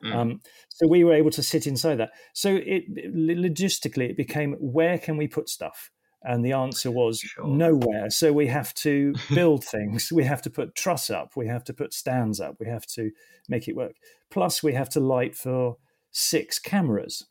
Mm. 0.03 0.13
Um, 0.13 0.41
so 0.67 0.87
we 0.89 1.05
were 1.05 1.13
able 1.13 1.31
to 1.31 1.41
sit 1.41 1.67
inside 1.67 1.95
that. 1.95 2.11
So 2.33 2.59
it 2.61 2.83
logistically, 3.15 4.09
it 4.09 4.17
became 4.17 4.55
where 4.59 4.97
can 4.97 5.15
we 5.15 5.29
put 5.29 5.47
stuff? 5.47 5.89
And 6.23 6.45
the 6.45 6.53
answer 6.53 6.89
was 6.89 7.19
sure. 7.19 7.45
nowhere. 7.45 8.09
So 8.09 8.31
we 8.31 8.47
have 8.47 8.73
to 8.75 9.13
build 9.33 9.63
things. 9.63 10.11
We 10.11 10.23
have 10.23 10.41
to 10.43 10.49
put 10.49 10.75
truss 10.75 11.09
up. 11.09 11.35
We 11.35 11.47
have 11.47 11.63
to 11.65 11.73
put 11.73 11.93
stands 11.93 12.39
up. 12.39 12.55
We 12.59 12.67
have 12.67 12.85
to 12.87 13.11
make 13.49 13.67
it 13.67 13.75
work. 13.75 13.95
Plus, 14.31 14.63
we 14.63 14.73
have 14.73 14.89
to 14.91 14.99
light 14.99 15.35
for 15.35 15.77
six 16.11 16.59
cameras. 16.59 17.25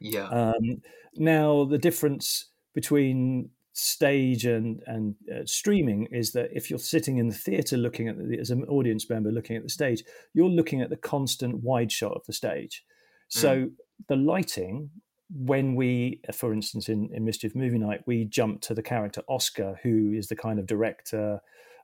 Yeah. 0.00 0.28
Um, 0.28 0.82
now 1.16 1.64
the 1.64 1.78
difference 1.78 2.50
between 2.74 3.50
stage 3.76 4.44
and 4.44 4.82
and 4.86 5.16
uh, 5.32 5.44
streaming 5.44 6.06
is 6.12 6.32
that 6.32 6.48
if 6.52 6.70
you're 6.70 6.78
sitting 6.78 7.18
in 7.18 7.28
the 7.28 7.34
theater 7.34 7.76
looking 7.76 8.08
at 8.08 8.16
the, 8.16 8.38
as 8.38 8.50
an 8.50 8.64
audience 8.64 9.10
member 9.10 9.30
looking 9.30 9.56
at 9.56 9.62
the 9.62 9.68
stage, 9.68 10.04
you're 10.32 10.48
looking 10.48 10.80
at 10.80 10.90
the 10.90 10.96
constant 10.96 11.62
wide 11.62 11.90
shot 11.90 12.12
of 12.12 12.24
the 12.26 12.32
stage. 12.32 12.84
So 13.28 13.56
mm. 13.56 13.72
the 14.08 14.16
lighting 14.16 14.90
when 15.34 15.74
we, 15.74 16.20
for 16.32 16.52
instance, 16.52 16.88
in, 16.88 17.10
in 17.12 17.24
Mischief 17.24 17.54
Movie 17.54 17.78
Night, 17.78 18.02
we 18.06 18.24
jump 18.24 18.60
to 18.62 18.74
the 18.74 18.82
character 18.82 19.22
Oscar, 19.28 19.80
who 19.82 20.12
is 20.12 20.28
the 20.28 20.36
kind 20.36 20.58
of 20.58 20.66
director 20.66 21.40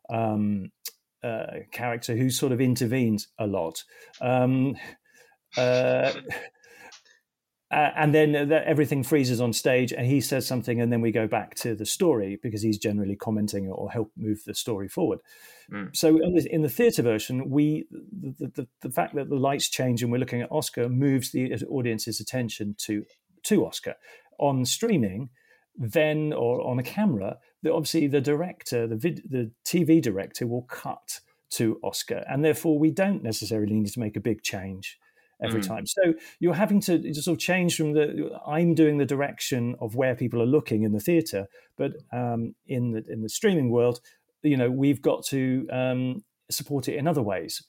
um, 0.08 0.70
uh, 1.24 1.46
character 1.72 2.16
who 2.16 2.30
sort 2.30 2.52
of 2.52 2.60
intervenes 2.60 3.28
a 3.38 3.46
lot. 3.46 3.82
Um, 4.20 4.76
uh, 5.56 6.12
and 7.70 8.14
then 8.14 8.52
everything 8.52 9.02
freezes 9.02 9.40
on 9.40 9.52
stage, 9.52 9.92
and 9.92 10.06
he 10.06 10.20
says 10.20 10.46
something, 10.46 10.80
and 10.80 10.92
then 10.92 11.00
we 11.00 11.10
go 11.10 11.26
back 11.26 11.54
to 11.56 11.74
the 11.74 11.86
story 11.86 12.38
because 12.42 12.62
he's 12.62 12.78
generally 12.78 13.16
commenting 13.16 13.68
or 13.68 13.90
help 13.90 14.12
move 14.16 14.42
the 14.46 14.54
story 14.54 14.88
forward. 14.88 15.18
Mm. 15.72 15.94
So 15.94 16.18
in 16.22 16.34
the, 16.34 16.48
in 16.52 16.62
the 16.62 16.68
theatre 16.68 17.02
version, 17.02 17.50
we 17.50 17.86
the, 17.90 18.50
the, 18.54 18.68
the, 18.82 18.90
fact 18.90 19.14
that 19.14 19.28
the 19.28 19.36
lights 19.36 19.68
change 19.68 20.02
and 20.02 20.10
we're 20.10 20.18
looking 20.18 20.42
at 20.42 20.50
Oscar 20.50 20.88
moves 20.88 21.30
the 21.30 21.52
audience's 21.68 22.18
attention 22.18 22.74
to 22.78 23.04
to 23.44 23.66
Oscar. 23.66 23.94
On 24.38 24.64
streaming, 24.64 25.30
then 25.76 26.32
or 26.32 26.66
on 26.66 26.78
a 26.78 26.82
camera, 26.82 27.38
the, 27.62 27.72
obviously 27.72 28.06
the 28.06 28.20
director, 28.20 28.86
the 28.86 28.96
vid, 28.96 29.22
the 29.28 29.50
TV 29.64 30.00
director, 30.00 30.46
will 30.46 30.62
cut 30.62 31.20
to 31.50 31.78
Oscar, 31.82 32.24
and 32.28 32.44
therefore 32.44 32.78
we 32.78 32.90
don't 32.90 33.22
necessarily 33.22 33.74
need 33.74 33.92
to 33.92 34.00
make 34.00 34.16
a 34.16 34.20
big 34.20 34.42
change 34.42 34.98
every 35.42 35.60
mm. 35.60 35.66
time. 35.66 35.86
So 35.86 36.14
you're 36.38 36.54
having 36.54 36.80
to 36.82 37.14
sort 37.14 37.34
of 37.34 37.38
change 37.38 37.76
from 37.76 37.92
the 37.92 38.30
I'm 38.46 38.74
doing 38.74 38.98
the 38.98 39.06
direction 39.06 39.74
of 39.80 39.94
where 39.94 40.14
people 40.14 40.42
are 40.42 40.46
looking 40.46 40.82
in 40.82 40.92
the 40.92 41.00
theatre, 41.00 41.46
but 41.76 41.92
um, 42.12 42.54
in 42.66 42.92
the 42.92 43.04
in 43.08 43.22
the 43.22 43.28
streaming 43.28 43.70
world, 43.70 44.00
you 44.42 44.56
know, 44.56 44.70
we've 44.70 45.02
got 45.02 45.24
to 45.26 45.66
um, 45.70 46.24
support 46.50 46.88
it 46.88 46.96
in 46.96 47.06
other 47.06 47.22
ways. 47.22 47.62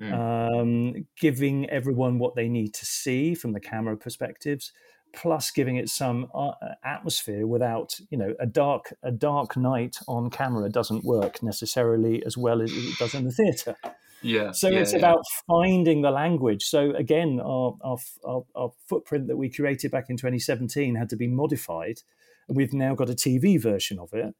Mm. 0.00 0.12
Um, 0.14 1.06
giving 1.18 1.68
everyone 1.68 2.18
what 2.18 2.34
they 2.34 2.48
need 2.48 2.72
to 2.74 2.86
see 2.86 3.34
from 3.34 3.52
the 3.52 3.60
camera 3.60 3.98
perspectives, 3.98 4.72
plus 5.12 5.50
giving 5.50 5.76
it 5.76 5.88
some 5.88 6.28
uh, 6.34 6.52
atmosphere 6.84 7.46
without 7.46 7.98
you 8.10 8.18
know 8.18 8.34
a 8.38 8.46
dark 8.46 8.92
a 9.02 9.10
dark 9.10 9.56
night 9.56 9.96
on 10.06 10.30
camera 10.30 10.68
doesn't 10.68 11.04
work 11.04 11.42
necessarily 11.42 12.24
as 12.24 12.36
well 12.36 12.62
as 12.62 12.72
it 12.72 12.98
does 12.98 13.14
in 13.14 13.24
the 13.24 13.32
theatre 13.32 13.76
yeah. 14.22 14.52
So 14.52 14.68
yeah, 14.68 14.80
it's 14.80 14.92
yeah. 14.92 14.98
about 14.98 15.22
finding 15.46 16.02
the 16.02 16.10
language. 16.10 16.64
So 16.64 16.90
again, 16.94 17.40
our, 17.42 17.76
our, 17.82 17.96
our, 18.24 18.44
our, 18.54 18.70
footprint 18.86 19.28
that 19.28 19.36
we 19.36 19.48
created 19.50 19.90
back 19.90 20.10
in 20.10 20.16
2017 20.16 20.94
had 20.94 21.08
to 21.10 21.16
be 21.16 21.26
modified. 21.26 22.00
And 22.48 22.56
we've 22.56 22.72
now 22.72 22.94
got 22.94 23.10
a 23.10 23.14
TV 23.14 23.60
version 23.60 23.98
of 23.98 24.12
it 24.12 24.34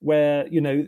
where, 0.00 0.46
you 0.48 0.60
know, 0.60 0.86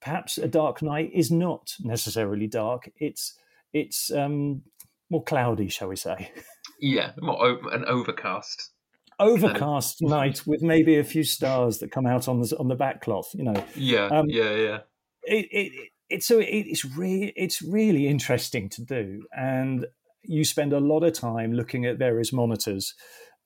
perhaps 0.00 0.38
a 0.38 0.48
dark 0.48 0.82
night 0.82 1.10
is 1.14 1.30
not 1.30 1.74
necessarily 1.80 2.46
dark. 2.46 2.90
It's, 2.96 3.34
it's 3.72 4.12
um, 4.12 4.62
more 5.08 5.24
cloudy, 5.24 5.68
shall 5.68 5.88
we 5.88 5.96
say. 5.96 6.30
Yeah, 6.80 7.12
more 7.20 7.58
an 7.72 7.84
overcast. 7.86 8.70
Overcast 9.18 10.00
night 10.00 10.46
with 10.46 10.62
maybe 10.62 10.96
a 10.96 11.04
few 11.04 11.24
stars 11.24 11.78
that 11.78 11.90
come 11.90 12.06
out 12.06 12.26
on 12.26 12.40
the 12.40 12.56
on 12.58 12.68
the 12.68 12.74
back 12.74 13.02
cloth, 13.02 13.30
you 13.34 13.44
know. 13.44 13.64
Yeah, 13.74 14.06
um, 14.06 14.26
yeah, 14.28 14.54
yeah. 14.54 14.78
It, 15.24 15.46
it, 15.50 15.72
it's 16.08 16.26
so 16.26 16.40
it's 16.42 16.84
really 16.84 17.32
it's 17.36 17.60
really 17.60 18.06
interesting 18.06 18.68
to 18.70 18.82
do, 18.82 19.24
and 19.36 19.86
you 20.22 20.44
spend 20.44 20.72
a 20.72 20.80
lot 20.80 21.04
of 21.04 21.12
time 21.12 21.52
looking 21.52 21.84
at 21.84 21.98
various 21.98 22.32
monitors 22.32 22.94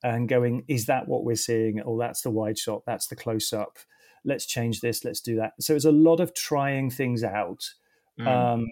and 0.03 0.29
going, 0.29 0.65
is 0.69 0.87
that 0.87 1.09
what 1.09 1.25
we're 1.25 1.35
seeing? 1.35 1.81
Oh, 1.85 1.99
that's 1.99 2.23
the 2.23 2.31
wide 2.31 2.59
shot, 2.59 2.83
that's 2.87 3.07
the 3.07 3.17
close 3.17 3.53
up. 3.53 3.79
Let's 4.25 4.47
change 4.47 4.81
this, 4.81 5.05
let's 5.05 5.21
do 5.21 5.37
that. 5.37 5.53
So 5.61 5.75
it's 5.75 5.85
a 5.85 5.93
lot 5.93 6.21
of 6.21 6.35
trying 6.35 6.91
things 6.91 7.25
out. 7.25 7.65
Mm. 8.21 8.27
Um, 8.27 8.67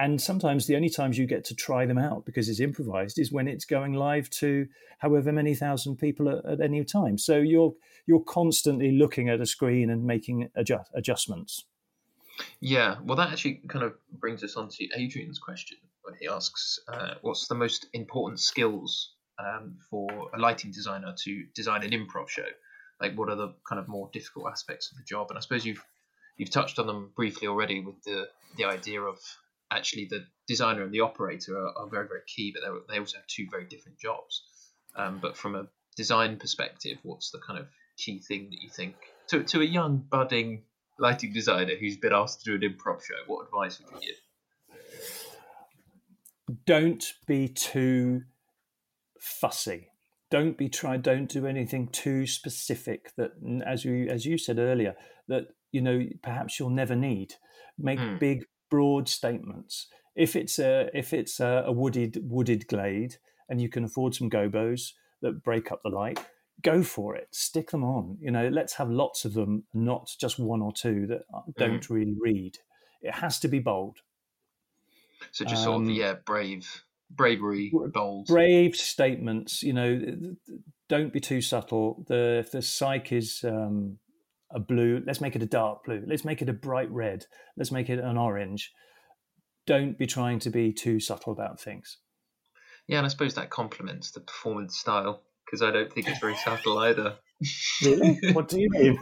and 0.00 0.18
sometimes 0.18 0.66
the 0.66 0.76
only 0.76 0.88
times 0.88 1.18
you 1.18 1.26
get 1.26 1.44
to 1.44 1.54
try 1.54 1.84
them 1.84 1.98
out 1.98 2.24
because 2.24 2.48
it's 2.48 2.58
improvised 2.58 3.18
is 3.18 3.30
when 3.30 3.46
it's 3.46 3.66
going 3.66 3.92
live 3.92 4.30
to 4.30 4.66
however 4.98 5.30
many 5.30 5.54
thousand 5.54 5.96
people 5.96 6.30
at, 6.30 6.44
at 6.46 6.60
any 6.60 6.82
time. 6.84 7.18
So 7.18 7.36
you're 7.36 7.74
you're 8.06 8.24
constantly 8.24 8.92
looking 8.92 9.28
at 9.28 9.42
a 9.42 9.46
screen 9.46 9.90
and 9.90 10.04
making 10.04 10.48
adjust, 10.54 10.90
adjustments. 10.94 11.64
Yeah, 12.60 12.96
well, 13.04 13.16
that 13.16 13.30
actually 13.30 13.60
kind 13.68 13.84
of 13.84 13.92
brings 14.18 14.42
us 14.42 14.56
on 14.56 14.68
to 14.70 14.88
Adrian's 14.96 15.38
question 15.38 15.76
when 16.02 16.14
he 16.18 16.26
asks, 16.26 16.80
uh, 16.88 17.14
"What's 17.20 17.46
the 17.48 17.54
most 17.54 17.86
important 17.92 18.40
skills 18.40 19.12
um, 19.38 19.76
for 19.90 20.30
a 20.34 20.38
lighting 20.38 20.72
designer 20.72 21.14
to 21.24 21.44
design 21.54 21.82
an 21.84 21.90
improv 21.90 22.30
show? 22.30 22.48
Like, 23.02 23.14
what 23.16 23.28
are 23.28 23.36
the 23.36 23.54
kind 23.68 23.78
of 23.78 23.86
more 23.86 24.08
difficult 24.14 24.46
aspects 24.50 24.90
of 24.90 24.96
the 24.96 25.04
job?" 25.04 25.26
And 25.28 25.36
I 25.36 25.42
suppose 25.42 25.66
you've 25.66 25.84
you've 26.38 26.50
touched 26.50 26.78
on 26.78 26.86
them 26.86 27.12
briefly 27.14 27.48
already 27.48 27.80
with 27.80 28.02
the 28.04 28.28
the 28.56 28.64
idea 28.64 29.02
of 29.02 29.18
actually 29.70 30.06
the 30.06 30.24
designer 30.46 30.82
and 30.82 30.92
the 30.92 31.00
operator 31.00 31.56
are, 31.56 31.72
are 31.78 31.88
very 31.88 32.06
very 32.08 32.22
key, 32.26 32.52
but 32.54 32.62
they 32.88 32.98
also 32.98 33.18
have 33.18 33.26
two 33.26 33.46
very 33.50 33.64
different 33.64 33.98
jobs. 33.98 34.42
Um, 34.96 35.18
but 35.20 35.36
from 35.36 35.54
a 35.54 35.66
design 35.96 36.36
perspective, 36.36 36.98
what's 37.02 37.30
the 37.30 37.38
kind 37.38 37.58
of 37.58 37.66
key 37.96 38.18
thing 38.18 38.50
that 38.50 38.60
you 38.62 38.70
think 38.70 38.94
to 39.28 39.42
to 39.44 39.60
a 39.60 39.64
young 39.64 39.98
budding 40.10 40.62
lighting 40.98 41.32
designer 41.32 41.74
who's 41.78 41.96
been 41.96 42.12
asked 42.12 42.44
to 42.44 42.58
do 42.58 42.66
an 42.66 42.72
improv 42.72 43.02
show? 43.02 43.14
What 43.26 43.46
advice 43.46 43.80
would 43.80 44.02
you 44.02 44.08
give? 44.08 44.16
Don't 46.66 47.04
be 47.26 47.48
too 47.48 48.22
fussy. 49.20 49.88
Don't 50.30 50.56
be 50.56 50.68
try. 50.68 50.96
Don't 50.96 51.28
do 51.28 51.46
anything 51.46 51.88
too 51.88 52.26
specific. 52.26 53.12
That, 53.16 53.32
as 53.66 53.84
you 53.84 54.08
as 54.08 54.24
you 54.26 54.38
said 54.38 54.58
earlier, 54.58 54.94
that 55.28 55.48
you 55.72 55.80
know 55.80 56.06
perhaps 56.22 56.58
you'll 56.58 56.70
never 56.70 56.94
need. 56.94 57.34
Make 57.78 57.98
mm. 57.98 58.18
big, 58.18 58.44
broad 58.70 59.08
statements. 59.08 59.88
If 60.16 60.36
it's 60.36 60.58
a 60.58 60.90
if 60.94 61.12
it's 61.12 61.40
a, 61.40 61.64
a 61.66 61.72
wooded 61.72 62.18
wooded 62.22 62.66
glade 62.68 63.16
and 63.48 63.60
you 63.60 63.68
can 63.68 63.84
afford 63.84 64.14
some 64.14 64.30
gobos 64.30 64.92
that 65.22 65.42
break 65.42 65.70
up 65.70 65.82
the 65.82 65.90
light, 65.90 66.18
go 66.62 66.82
for 66.82 67.16
it. 67.16 67.28
Stick 67.32 67.70
them 67.70 67.84
on. 67.84 68.18
You 68.20 68.30
know, 68.30 68.48
let's 68.48 68.74
have 68.74 68.90
lots 68.90 69.24
of 69.24 69.34
them, 69.34 69.64
not 69.74 70.10
just 70.20 70.38
one 70.38 70.62
or 70.62 70.72
two 70.72 71.06
that 71.08 71.22
uh, 71.34 71.42
don't 71.56 71.86
mm. 71.86 71.90
really 71.90 72.16
read. 72.18 72.58
It 73.02 73.14
has 73.14 73.38
to 73.40 73.48
be 73.48 73.58
bold. 73.58 73.98
So 75.32 75.44
just 75.44 75.64
sort 75.64 75.82
of 75.82 75.88
um, 75.88 75.90
yeah, 75.90 76.14
brave 76.24 76.84
bravery, 77.10 77.72
bold, 77.92 78.26
brave 78.26 78.76
statements. 78.76 79.62
You 79.62 79.72
know, 79.72 80.34
don't 80.88 81.12
be 81.12 81.20
too 81.20 81.40
subtle. 81.40 82.04
The 82.08 82.38
if 82.38 82.52
the 82.52 82.58
cyc 82.58 83.12
is 83.12 83.44
um, 83.44 83.98
a 84.52 84.60
blue, 84.60 85.02
let's 85.06 85.20
make 85.20 85.36
it 85.36 85.42
a 85.42 85.46
dark 85.46 85.84
blue. 85.84 86.02
Let's 86.06 86.24
make 86.24 86.42
it 86.42 86.48
a 86.48 86.52
bright 86.52 86.90
red. 86.90 87.26
Let's 87.56 87.70
make 87.70 87.88
it 87.88 87.98
an 87.98 88.16
orange. 88.16 88.72
Don't 89.66 89.98
be 89.98 90.06
trying 90.06 90.38
to 90.40 90.50
be 90.50 90.72
too 90.72 91.00
subtle 91.00 91.32
about 91.32 91.60
things. 91.60 91.98
Yeah, 92.88 92.98
and 92.98 93.06
I 93.06 93.08
suppose 93.10 93.34
that 93.34 93.50
complements 93.50 94.10
the 94.10 94.20
performance 94.20 94.76
style 94.76 95.22
because 95.44 95.62
I 95.62 95.70
don't 95.70 95.92
think 95.92 96.08
it's 96.08 96.18
very 96.18 96.36
subtle 96.36 96.78
either. 96.78 97.16
really? 97.84 98.18
What 98.32 98.48
do 98.48 98.60
you 98.60 98.68
mean? 98.70 98.98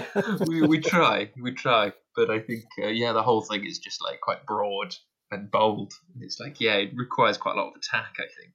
we, 0.46 0.62
we 0.62 0.80
try, 0.80 1.30
we 1.40 1.52
try, 1.52 1.92
but 2.16 2.30
I 2.30 2.40
think 2.40 2.64
uh, 2.82 2.88
yeah, 2.88 3.12
the 3.12 3.22
whole 3.22 3.42
thing 3.42 3.66
is 3.66 3.78
just 3.78 4.02
like 4.02 4.20
quite 4.20 4.46
broad 4.46 4.94
and 5.30 5.50
bold. 5.50 5.92
It's 6.20 6.40
like 6.40 6.60
yeah, 6.60 6.74
it 6.74 6.92
requires 6.94 7.36
quite 7.36 7.56
a 7.56 7.60
lot 7.60 7.68
of 7.68 7.74
attack. 7.76 8.14
I 8.18 8.26
think. 8.40 8.54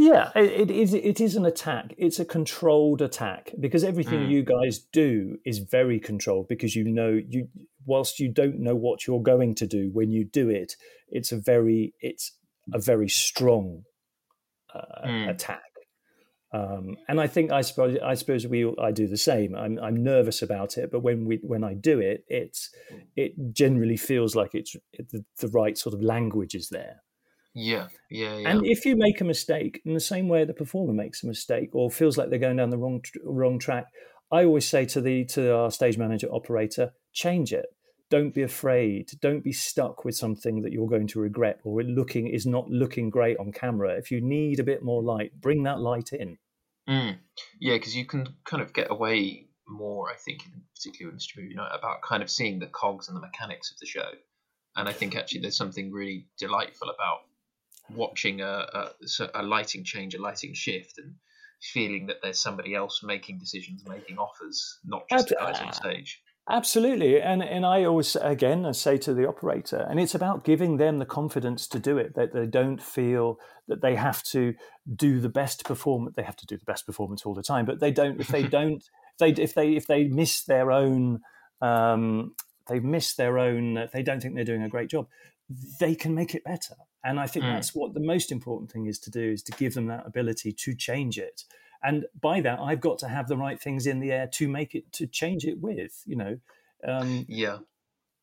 Yeah, 0.00 0.30
it, 0.36 0.70
it 0.70 0.70
is. 0.70 0.94
It 0.94 1.20
is 1.20 1.34
an 1.34 1.44
attack. 1.44 1.92
It's 1.98 2.20
a 2.20 2.24
controlled 2.24 3.02
attack 3.02 3.52
because 3.58 3.82
everything 3.82 4.20
mm. 4.20 4.30
you 4.30 4.44
guys 4.44 4.78
do 4.78 5.38
is 5.44 5.58
very 5.58 5.98
controlled 5.98 6.46
because 6.46 6.76
you 6.76 6.84
know 6.84 7.20
you. 7.28 7.48
Whilst 7.84 8.20
you 8.20 8.30
don't 8.30 8.60
know 8.60 8.76
what 8.76 9.06
you're 9.06 9.22
going 9.22 9.56
to 9.56 9.66
do 9.66 9.90
when 9.92 10.12
you 10.12 10.24
do 10.24 10.50
it, 10.50 10.76
it's 11.08 11.32
a 11.32 11.36
very 11.36 11.94
it's 12.00 12.32
a 12.72 12.78
very 12.78 13.08
strong 13.08 13.82
uh, 14.72 15.06
mm. 15.06 15.30
attack. 15.30 15.62
Um, 16.52 16.96
and 17.08 17.20
I 17.20 17.26
think 17.26 17.50
I 17.50 17.62
suppose 17.62 17.98
I 18.02 18.14
suppose 18.14 18.46
we 18.46 18.72
I 18.80 18.92
do 18.92 19.08
the 19.08 19.16
same. 19.16 19.56
I'm 19.56 19.80
I'm 19.80 20.04
nervous 20.04 20.42
about 20.42 20.78
it, 20.78 20.92
but 20.92 21.00
when 21.00 21.24
we 21.24 21.40
when 21.42 21.64
I 21.64 21.74
do 21.74 21.98
it, 21.98 22.24
it's 22.28 22.70
it 23.16 23.32
generally 23.52 23.96
feels 23.96 24.36
like 24.36 24.54
it's 24.54 24.76
it, 24.92 25.10
the, 25.10 25.24
the 25.40 25.48
right 25.48 25.76
sort 25.76 25.94
of 25.94 26.02
language 26.02 26.54
is 26.54 26.68
there. 26.68 27.02
Yeah, 27.58 27.88
yeah, 28.08 28.38
yeah. 28.38 28.50
And 28.50 28.64
if 28.64 28.84
you 28.84 28.94
make 28.96 29.20
a 29.20 29.24
mistake 29.24 29.82
in 29.84 29.92
the 29.92 30.00
same 30.00 30.28
way 30.28 30.44
the 30.44 30.54
performer 30.54 30.92
makes 30.92 31.24
a 31.24 31.26
mistake 31.26 31.70
or 31.72 31.90
feels 31.90 32.16
like 32.16 32.30
they're 32.30 32.38
going 32.38 32.56
down 32.56 32.70
the 32.70 32.78
wrong 32.78 33.02
wrong 33.24 33.58
track, 33.58 33.86
I 34.30 34.44
always 34.44 34.68
say 34.68 34.84
to 34.86 35.00
the 35.00 35.24
to 35.26 35.54
our 35.54 35.70
stage 35.72 35.98
manager 35.98 36.28
operator, 36.32 36.92
change 37.12 37.52
it. 37.52 37.66
Don't 38.10 38.32
be 38.32 38.42
afraid. 38.42 39.10
Don't 39.20 39.42
be 39.42 39.52
stuck 39.52 40.04
with 40.04 40.16
something 40.16 40.62
that 40.62 40.72
you're 40.72 40.88
going 40.88 41.08
to 41.08 41.20
regret 41.20 41.58
or 41.64 41.82
looking 41.82 42.28
is 42.28 42.46
not 42.46 42.70
looking 42.70 43.10
great 43.10 43.36
on 43.38 43.50
camera. 43.50 43.96
If 43.98 44.12
you 44.12 44.20
need 44.20 44.60
a 44.60 44.64
bit 44.64 44.84
more 44.84 45.02
light, 45.02 45.32
bring 45.40 45.64
that 45.64 45.80
light 45.80 46.12
in. 46.12 46.38
Mm. 46.88 47.18
Yeah, 47.60 47.74
because 47.74 47.96
you 47.96 48.06
can 48.06 48.36
kind 48.44 48.62
of 48.62 48.72
get 48.72 48.90
away 48.90 49.48
more, 49.66 50.08
I 50.10 50.14
think, 50.14 50.42
particularly 50.74 51.10
with 51.10 51.16
Mischief 51.16 51.42
Movie 51.42 51.54
Night, 51.54 51.76
about 51.76 52.02
kind 52.02 52.22
of 52.22 52.30
seeing 52.30 52.60
the 52.60 52.68
cogs 52.68 53.08
and 53.08 53.16
the 53.16 53.20
mechanics 53.20 53.72
of 53.72 53.78
the 53.78 53.86
show. 53.86 54.10
And 54.76 54.88
I 54.88 54.92
think 54.92 55.16
actually 55.16 55.40
there's 55.40 55.56
something 55.56 55.92
really 55.92 56.28
delightful 56.38 56.88
about 56.88 57.27
watching 57.94 58.40
a, 58.40 58.66
a, 58.72 58.90
a 59.34 59.42
lighting 59.42 59.84
change, 59.84 60.14
a 60.14 60.20
lighting 60.20 60.54
shift, 60.54 60.98
and 60.98 61.14
feeling 61.60 62.06
that 62.06 62.16
there's 62.22 62.40
somebody 62.40 62.74
else 62.74 63.00
making 63.02 63.38
decisions, 63.38 63.82
making 63.86 64.18
offers, 64.18 64.78
not 64.84 65.02
just 65.08 65.28
the 65.28 65.36
guys 65.36 65.60
on 65.60 65.72
stage. 65.72 66.22
Absolutely, 66.50 67.20
and 67.20 67.42
and 67.42 67.66
I 67.66 67.84
always 67.84 68.16
again 68.16 68.64
I 68.64 68.72
say 68.72 68.96
to 68.98 69.12
the 69.12 69.28
operator, 69.28 69.86
and 69.90 70.00
it's 70.00 70.14
about 70.14 70.44
giving 70.44 70.78
them 70.78 70.98
the 70.98 71.04
confidence 71.04 71.68
to 71.68 71.78
do 71.78 71.98
it. 71.98 72.14
That 72.14 72.32
they 72.32 72.46
don't 72.46 72.82
feel 72.82 73.38
that 73.66 73.82
they 73.82 73.96
have 73.96 74.22
to 74.24 74.54
do 74.96 75.20
the 75.20 75.28
best 75.28 75.64
performance. 75.64 76.16
They 76.16 76.22
have 76.22 76.36
to 76.36 76.46
do 76.46 76.56
the 76.56 76.64
best 76.64 76.86
performance 76.86 77.26
all 77.26 77.34
the 77.34 77.42
time, 77.42 77.66
but 77.66 77.80
they 77.80 77.90
don't. 77.90 78.18
If 78.18 78.28
they 78.28 78.42
don't, 78.58 78.82
if 78.82 79.18
they 79.18 79.42
if 79.42 79.52
they 79.52 79.76
if 79.76 79.86
they 79.86 80.04
miss 80.04 80.44
their 80.44 80.72
own, 80.72 81.20
um, 81.60 82.34
they 82.66 82.80
miss 82.80 83.14
their 83.14 83.38
own. 83.38 83.86
They 83.92 84.02
don't 84.02 84.22
think 84.22 84.34
they're 84.34 84.44
doing 84.44 84.62
a 84.62 84.70
great 84.70 84.88
job. 84.88 85.06
They 85.80 85.94
can 85.94 86.14
make 86.14 86.34
it 86.34 86.44
better, 86.44 86.76
and 87.04 87.20
I 87.20 87.26
think 87.26 87.44
mm. 87.44 87.54
that's 87.54 87.74
what 87.74 87.94
the 87.94 88.00
most 88.00 88.32
important 88.32 88.70
thing 88.70 88.86
is 88.86 88.98
to 89.00 89.10
do 89.10 89.32
is 89.32 89.42
to 89.44 89.52
give 89.52 89.74
them 89.74 89.86
that 89.86 90.06
ability 90.06 90.52
to 90.52 90.74
change 90.74 91.18
it. 91.18 91.44
And 91.82 92.06
by 92.20 92.40
that 92.40 92.58
i've 92.58 92.80
got 92.80 92.98
to 92.98 93.08
have 93.08 93.28
the 93.28 93.36
right 93.36 93.60
things 93.60 93.86
in 93.86 94.00
the 94.00 94.12
air 94.12 94.26
to 94.34 94.48
make 94.48 94.74
it 94.74 94.92
to 94.92 95.06
change 95.06 95.44
it 95.44 95.60
with 95.60 96.02
you 96.06 96.16
know? 96.16 96.38
Um, 96.86 97.26
yeah. 97.28 97.58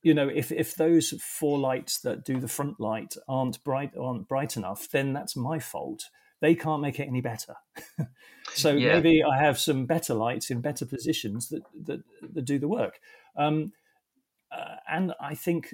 you 0.01 0.13
know 0.13 0.27
if 0.27 0.51
if 0.51 0.75
those 0.75 1.13
four 1.21 1.57
lights 1.57 1.99
that 2.01 2.23
do 2.25 2.39
the 2.39 2.47
front 2.47 2.79
light 2.79 3.15
aren't 3.27 3.63
bright 3.63 3.91
aren't 3.97 4.27
bright 4.27 4.57
enough 4.57 4.89
then 4.89 5.13
that's 5.13 5.35
my 5.35 5.59
fault. 5.59 6.09
They 6.41 6.53
can't 6.53 6.81
make 6.81 6.99
it 6.99 7.07
any 7.07 7.21
better. 7.21 7.55
So 8.53 8.71
yeah. 8.71 8.93
maybe 8.93 9.23
i 9.23 9.37
have 9.41 9.57
some 9.57 9.85
better 9.85 10.13
lights 10.13 10.51
in 10.51 10.61
better 10.61 10.85
positions 10.85 11.49
that 11.49 11.63
that, 11.85 12.03
that 12.33 12.45
do 12.45 12.59
the 12.59 12.67
work. 12.67 12.99
Um, 13.35 13.73
uh, 14.51 14.75
and 14.87 15.13
i 15.19 15.33
think 15.33 15.73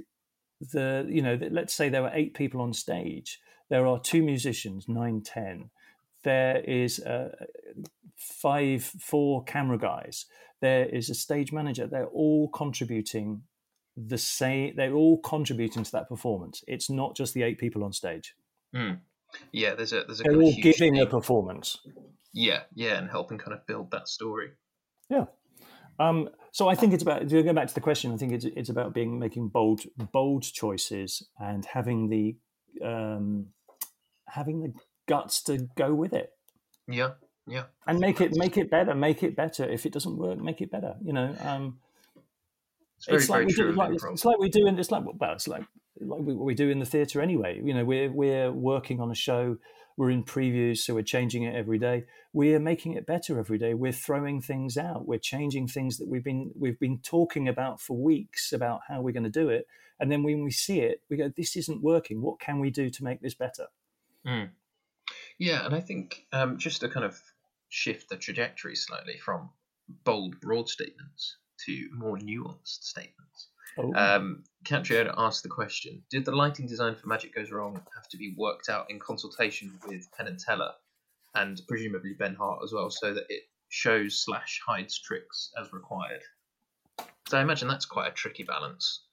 the 0.71 1.05
you 1.09 1.21
know 1.21 1.37
let's 1.49 1.73
say 1.73 1.89
there 1.89 2.03
were 2.03 2.11
eight 2.13 2.33
people 2.33 2.61
on 2.61 2.73
stage 2.73 3.39
there 3.69 3.85
are 3.85 3.99
two 3.99 4.21
musicians 4.21 4.87
nine 4.87 5.21
ten 5.21 5.69
there 6.23 6.57
is 6.59 6.99
uh, 6.99 7.29
five, 8.15 8.83
four 8.83 9.43
camera 9.43 9.77
guys. 9.77 10.25
There 10.61 10.85
is 10.85 11.09
a 11.09 11.15
stage 11.15 11.51
manager. 11.51 11.87
They're 11.87 12.05
all 12.05 12.49
contributing 12.49 13.43
the 13.97 14.17
same. 14.17 14.75
They're 14.75 14.93
all 14.93 15.19
contributing 15.19 15.83
to 15.83 15.91
that 15.93 16.07
performance. 16.07 16.63
It's 16.67 16.89
not 16.89 17.15
just 17.15 17.33
the 17.33 17.43
eight 17.43 17.57
people 17.57 17.83
on 17.83 17.93
stage. 17.93 18.35
Mm. 18.75 18.99
Yeah, 19.51 19.73
there's 19.75 19.93
a 19.93 20.03
there's 20.05 20.19
a. 20.19 20.23
They're 20.23 20.41
all 20.41 20.53
giving 20.53 20.93
thing. 20.93 21.01
a 21.01 21.05
performance. 21.05 21.79
Yeah, 22.33 22.61
yeah, 22.75 22.97
and 22.97 23.09
helping 23.09 23.37
kind 23.37 23.53
of 23.53 23.65
build 23.65 23.91
that 23.91 24.07
story. 24.07 24.51
Yeah. 25.09 25.25
Um, 25.99 26.29
so 26.51 26.67
I 26.67 26.75
think 26.75 26.93
it's 26.93 27.03
about 27.03 27.27
going 27.29 27.55
back 27.55 27.67
to 27.67 27.73
the 27.73 27.81
question. 27.81 28.13
I 28.13 28.17
think 28.17 28.33
it's 28.33 28.45
it's 28.45 28.69
about 28.69 28.93
being 28.93 29.17
making 29.19 29.47
bold 29.47 29.81
bold 30.11 30.43
choices 30.43 31.23
and 31.39 31.65
having 31.65 32.09
the 32.09 32.35
um, 32.85 33.47
having 34.27 34.61
the 34.61 34.73
guts 35.07 35.41
to 35.43 35.69
go 35.75 35.93
with 35.93 36.13
it. 36.13 36.33
Yeah, 36.89 37.11
yeah. 37.47 37.63
And 37.87 37.99
make 37.99 38.19
it 38.19 38.35
make 38.35 38.57
it 38.57 38.69
better. 38.69 38.93
Make 38.93 39.23
it 39.23 39.35
better. 39.35 39.63
If 39.63 39.85
it 39.85 39.93
doesn't 39.93 40.17
work, 40.17 40.39
make 40.39 40.61
it 40.61 40.69
better. 40.69 40.95
You 41.01 41.13
know. 41.13 41.35
Um, 41.41 41.79
it's, 42.97 43.07
very, 43.07 43.17
it's 43.17 43.29
like 43.29 43.47
we 43.47 43.53
do, 43.53 43.71
like, 43.71 43.91
it's 43.93 44.25
like 44.25 44.37
we 44.37 44.49
do 44.49 44.67
in 44.67 44.77
it's 44.77 44.91
like 44.91 45.03
well, 45.05 45.31
it's 45.31 45.47
like 45.47 45.63
like 46.01 46.21
what 46.21 46.45
we 46.45 46.53
do 46.53 46.69
in 46.69 46.79
the 46.79 46.85
theatre 46.85 47.21
anyway. 47.21 47.61
You 47.63 47.73
know, 47.73 47.85
we're 47.85 48.11
we're 48.11 48.51
working 48.51 48.99
on 48.99 49.09
a 49.09 49.15
show. 49.15 49.57
We're 49.97 50.11
in 50.11 50.23
previews, 50.23 50.77
so 50.77 50.93
we're 50.93 51.03
changing 51.03 51.43
it 51.43 51.55
every 51.55 51.77
day. 51.77 52.05
We're 52.33 52.59
making 52.59 52.93
it 52.93 53.05
better 53.05 53.39
every 53.39 53.57
day. 53.57 53.73
We're 53.73 53.91
throwing 53.91 54.41
things 54.41 54.77
out. 54.77 55.07
We're 55.07 55.19
changing 55.19 55.67
things 55.67 55.97
that 55.97 56.07
we've 56.07 56.23
been 56.23 56.51
we've 56.57 56.79
been 56.79 56.99
talking 56.99 57.47
about 57.47 57.81
for 57.81 57.97
weeks 57.97 58.51
about 58.51 58.81
how 58.87 59.01
we're 59.01 59.13
going 59.13 59.23
to 59.23 59.29
do 59.29 59.49
it. 59.49 59.65
And 59.99 60.11
then 60.11 60.23
when 60.23 60.43
we 60.43 60.51
see 60.51 60.79
it, 60.79 61.01
we 61.09 61.17
go, 61.17 61.31
"This 61.35 61.55
isn't 61.55 61.83
working. 61.83 62.21
What 62.21 62.39
can 62.39 62.59
we 62.59 62.71
do 62.71 62.89
to 62.89 63.03
make 63.03 63.21
this 63.21 63.35
better?" 63.35 63.67
Mm. 64.25 64.49
Yeah, 65.37 65.65
and 65.65 65.75
I 65.75 65.79
think 65.79 66.25
um, 66.31 66.57
just 66.57 66.81
to 66.81 66.89
kind 66.89 67.05
of 67.05 67.19
shift 67.69 68.09
the 68.09 68.17
trajectory 68.17 68.75
slightly 68.75 69.17
from 69.17 69.49
bold, 70.03 70.39
broad 70.39 70.69
statements 70.69 71.37
to 71.65 71.89
more 71.93 72.17
nuanced 72.17 72.83
statements. 72.83 73.49
Oh. 73.77 73.93
Um, 73.93 74.43
Catriona 74.63 75.13
asked 75.17 75.43
the 75.43 75.49
question 75.49 76.03
Did 76.09 76.25
the 76.25 76.35
lighting 76.35 76.67
design 76.67 76.95
for 76.95 77.07
Magic 77.07 77.33
Goes 77.35 77.51
Wrong 77.51 77.81
have 77.95 78.07
to 78.09 78.17
be 78.17 78.33
worked 78.37 78.69
out 78.69 78.89
in 78.89 78.99
consultation 78.99 79.73
with 79.87 80.11
Penn 80.11 80.27
and 80.27 80.39
Teller 80.39 80.71
and 81.33 81.61
presumably 81.67 82.13
Ben 82.13 82.35
Hart 82.35 82.59
as 82.63 82.73
well 82.73 82.89
so 82.89 83.13
that 83.13 83.25
it 83.29 83.43
shows 83.69 84.21
slash 84.23 84.61
hides 84.65 84.99
tricks 84.99 85.51
as 85.59 85.71
required? 85.73 86.21
So 87.27 87.37
I 87.37 87.41
imagine 87.41 87.67
that's 87.67 87.85
quite 87.85 88.09
a 88.09 88.13
tricky 88.13 88.43
balance. 88.43 89.03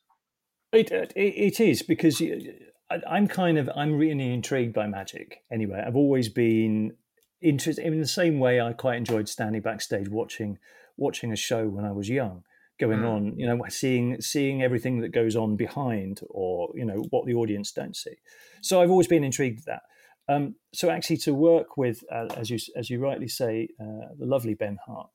It, 0.72 0.90
it, 0.90 1.12
it 1.16 1.60
is 1.60 1.82
because 1.82 2.20
uh, 2.20 2.98
I, 3.08 3.16
am 3.16 3.28
kind 3.28 3.56
of 3.56 3.70
I'm 3.74 3.94
really 3.94 4.32
intrigued 4.32 4.74
by 4.74 4.86
magic. 4.86 5.44
Anyway, 5.50 5.82
I've 5.84 5.96
always 5.96 6.28
been 6.28 6.94
interested 7.40 7.86
in 7.86 8.00
the 8.00 8.06
same 8.06 8.38
way 8.38 8.60
I 8.60 8.72
quite 8.72 8.96
enjoyed 8.96 9.28
standing 9.28 9.62
backstage 9.62 10.08
watching 10.08 10.58
watching 10.96 11.32
a 11.32 11.36
show 11.36 11.68
when 11.68 11.84
I 11.84 11.92
was 11.92 12.08
young 12.08 12.42
going 12.78 13.00
mm. 13.00 13.08
on. 13.08 13.38
You 13.38 13.46
know, 13.46 13.60
seeing 13.68 14.20
seeing 14.20 14.62
everything 14.62 15.00
that 15.00 15.10
goes 15.10 15.36
on 15.36 15.56
behind, 15.56 16.20
or 16.28 16.70
you 16.74 16.84
know 16.84 17.04
what 17.10 17.26
the 17.26 17.34
audience 17.34 17.72
don't 17.72 17.96
see. 17.96 18.16
So 18.62 18.80
I've 18.80 18.90
always 18.90 19.06
been 19.06 19.24
intrigued 19.24 19.58
with 19.58 19.66
that. 19.66 19.82
Um, 20.28 20.56
so 20.74 20.90
actually, 20.90 21.16
to 21.18 21.34
work 21.34 21.76
with, 21.76 22.04
uh, 22.12 22.26
as 22.36 22.50
you 22.50 22.58
as 22.76 22.90
you 22.90 23.00
rightly 23.00 23.28
say, 23.28 23.68
uh, 23.80 24.12
the 24.18 24.26
lovely 24.26 24.54
Ben 24.54 24.78
Hart 24.86 25.08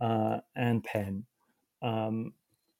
uh, 0.00 0.40
and 0.56 0.82
Penn, 0.82 1.26
um, 1.82 2.32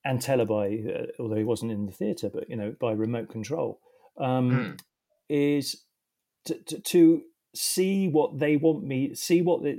and 0.05 0.21
Teller 0.21 0.47
by, 0.47 0.67
uh, 0.67 1.07
although 1.19 1.37
he 1.37 1.45
wasn't 1.45 1.73
in 1.73 1.87
the 1.87 1.93
theatre, 1.93 2.31
but 2.33 2.49
you 2.49 2.57
know 2.57 2.75
by 2.81 2.93
remote 2.93 3.29
control, 3.29 3.81
um, 4.19 4.51
mm. 4.51 4.81
is 5.29 5.85
to, 6.47 6.55
to, 6.55 6.81
to, 6.81 7.23
see 7.57 8.09
what 8.09 8.37
they 8.41 8.57
want 8.57 8.83
me, 8.83 9.15
see 9.15 9.41
what 9.41 9.63
the, 9.63 9.79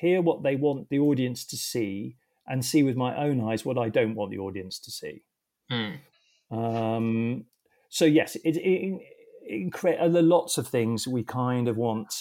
hear 0.00 0.22
what 0.22 0.44
they 0.44 0.54
want 0.54 0.88
the 0.90 0.98
audience 1.00 1.44
to 1.44 1.56
see, 1.56 2.16
and 2.50 2.64
see 2.64 2.82
with 2.82 2.96
my 2.96 3.16
own 3.16 3.40
eyes 3.40 3.64
what 3.64 3.78
I 3.78 3.88
don't 3.88 4.16
want 4.16 4.32
the 4.32 4.38
audience 4.38 4.78
to 4.80 4.90
see. 4.90 5.22
Mm. 5.70 5.98
Um, 6.50 7.44
so 7.88 8.04
yes, 8.04 8.36
it, 8.44 8.56
it, 8.56 9.00
incre- 9.50 10.12
there 10.12 10.22
are 10.22 10.22
lots 10.22 10.58
of 10.58 10.66
things 10.66 11.06
we 11.06 11.22
kind 11.22 11.68
of 11.68 11.76
want. 11.76 12.12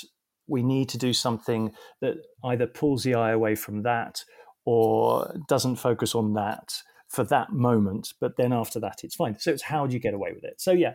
We 0.48 0.62
need 0.62 0.88
to 0.90 1.00
do 1.00 1.14
something 1.14 1.72
that 2.02 2.18
either 2.44 2.68
pulls 2.68 3.04
the 3.04 3.16
eye 3.16 3.32
away 3.32 3.56
from 3.56 3.82
that 3.84 4.24
or 4.66 5.36
doesn't 5.48 5.78
focus 5.78 6.14
on 6.14 6.34
that 6.36 6.74
for 7.10 7.24
that 7.24 7.52
moment. 7.52 8.14
But 8.22 8.38
then 8.38 8.54
after 8.54 8.80
that, 8.82 9.00
it's 9.04 9.16
fine. 9.16 9.38
So 9.40 9.52
it's 9.52 9.64
how 9.64 9.88
do 9.88 9.94
you 9.96 10.00
get 10.00 10.14
away 10.14 10.32
with 10.34 10.44
it? 10.44 10.62
So 10.62 10.72
yeah, 10.72 10.94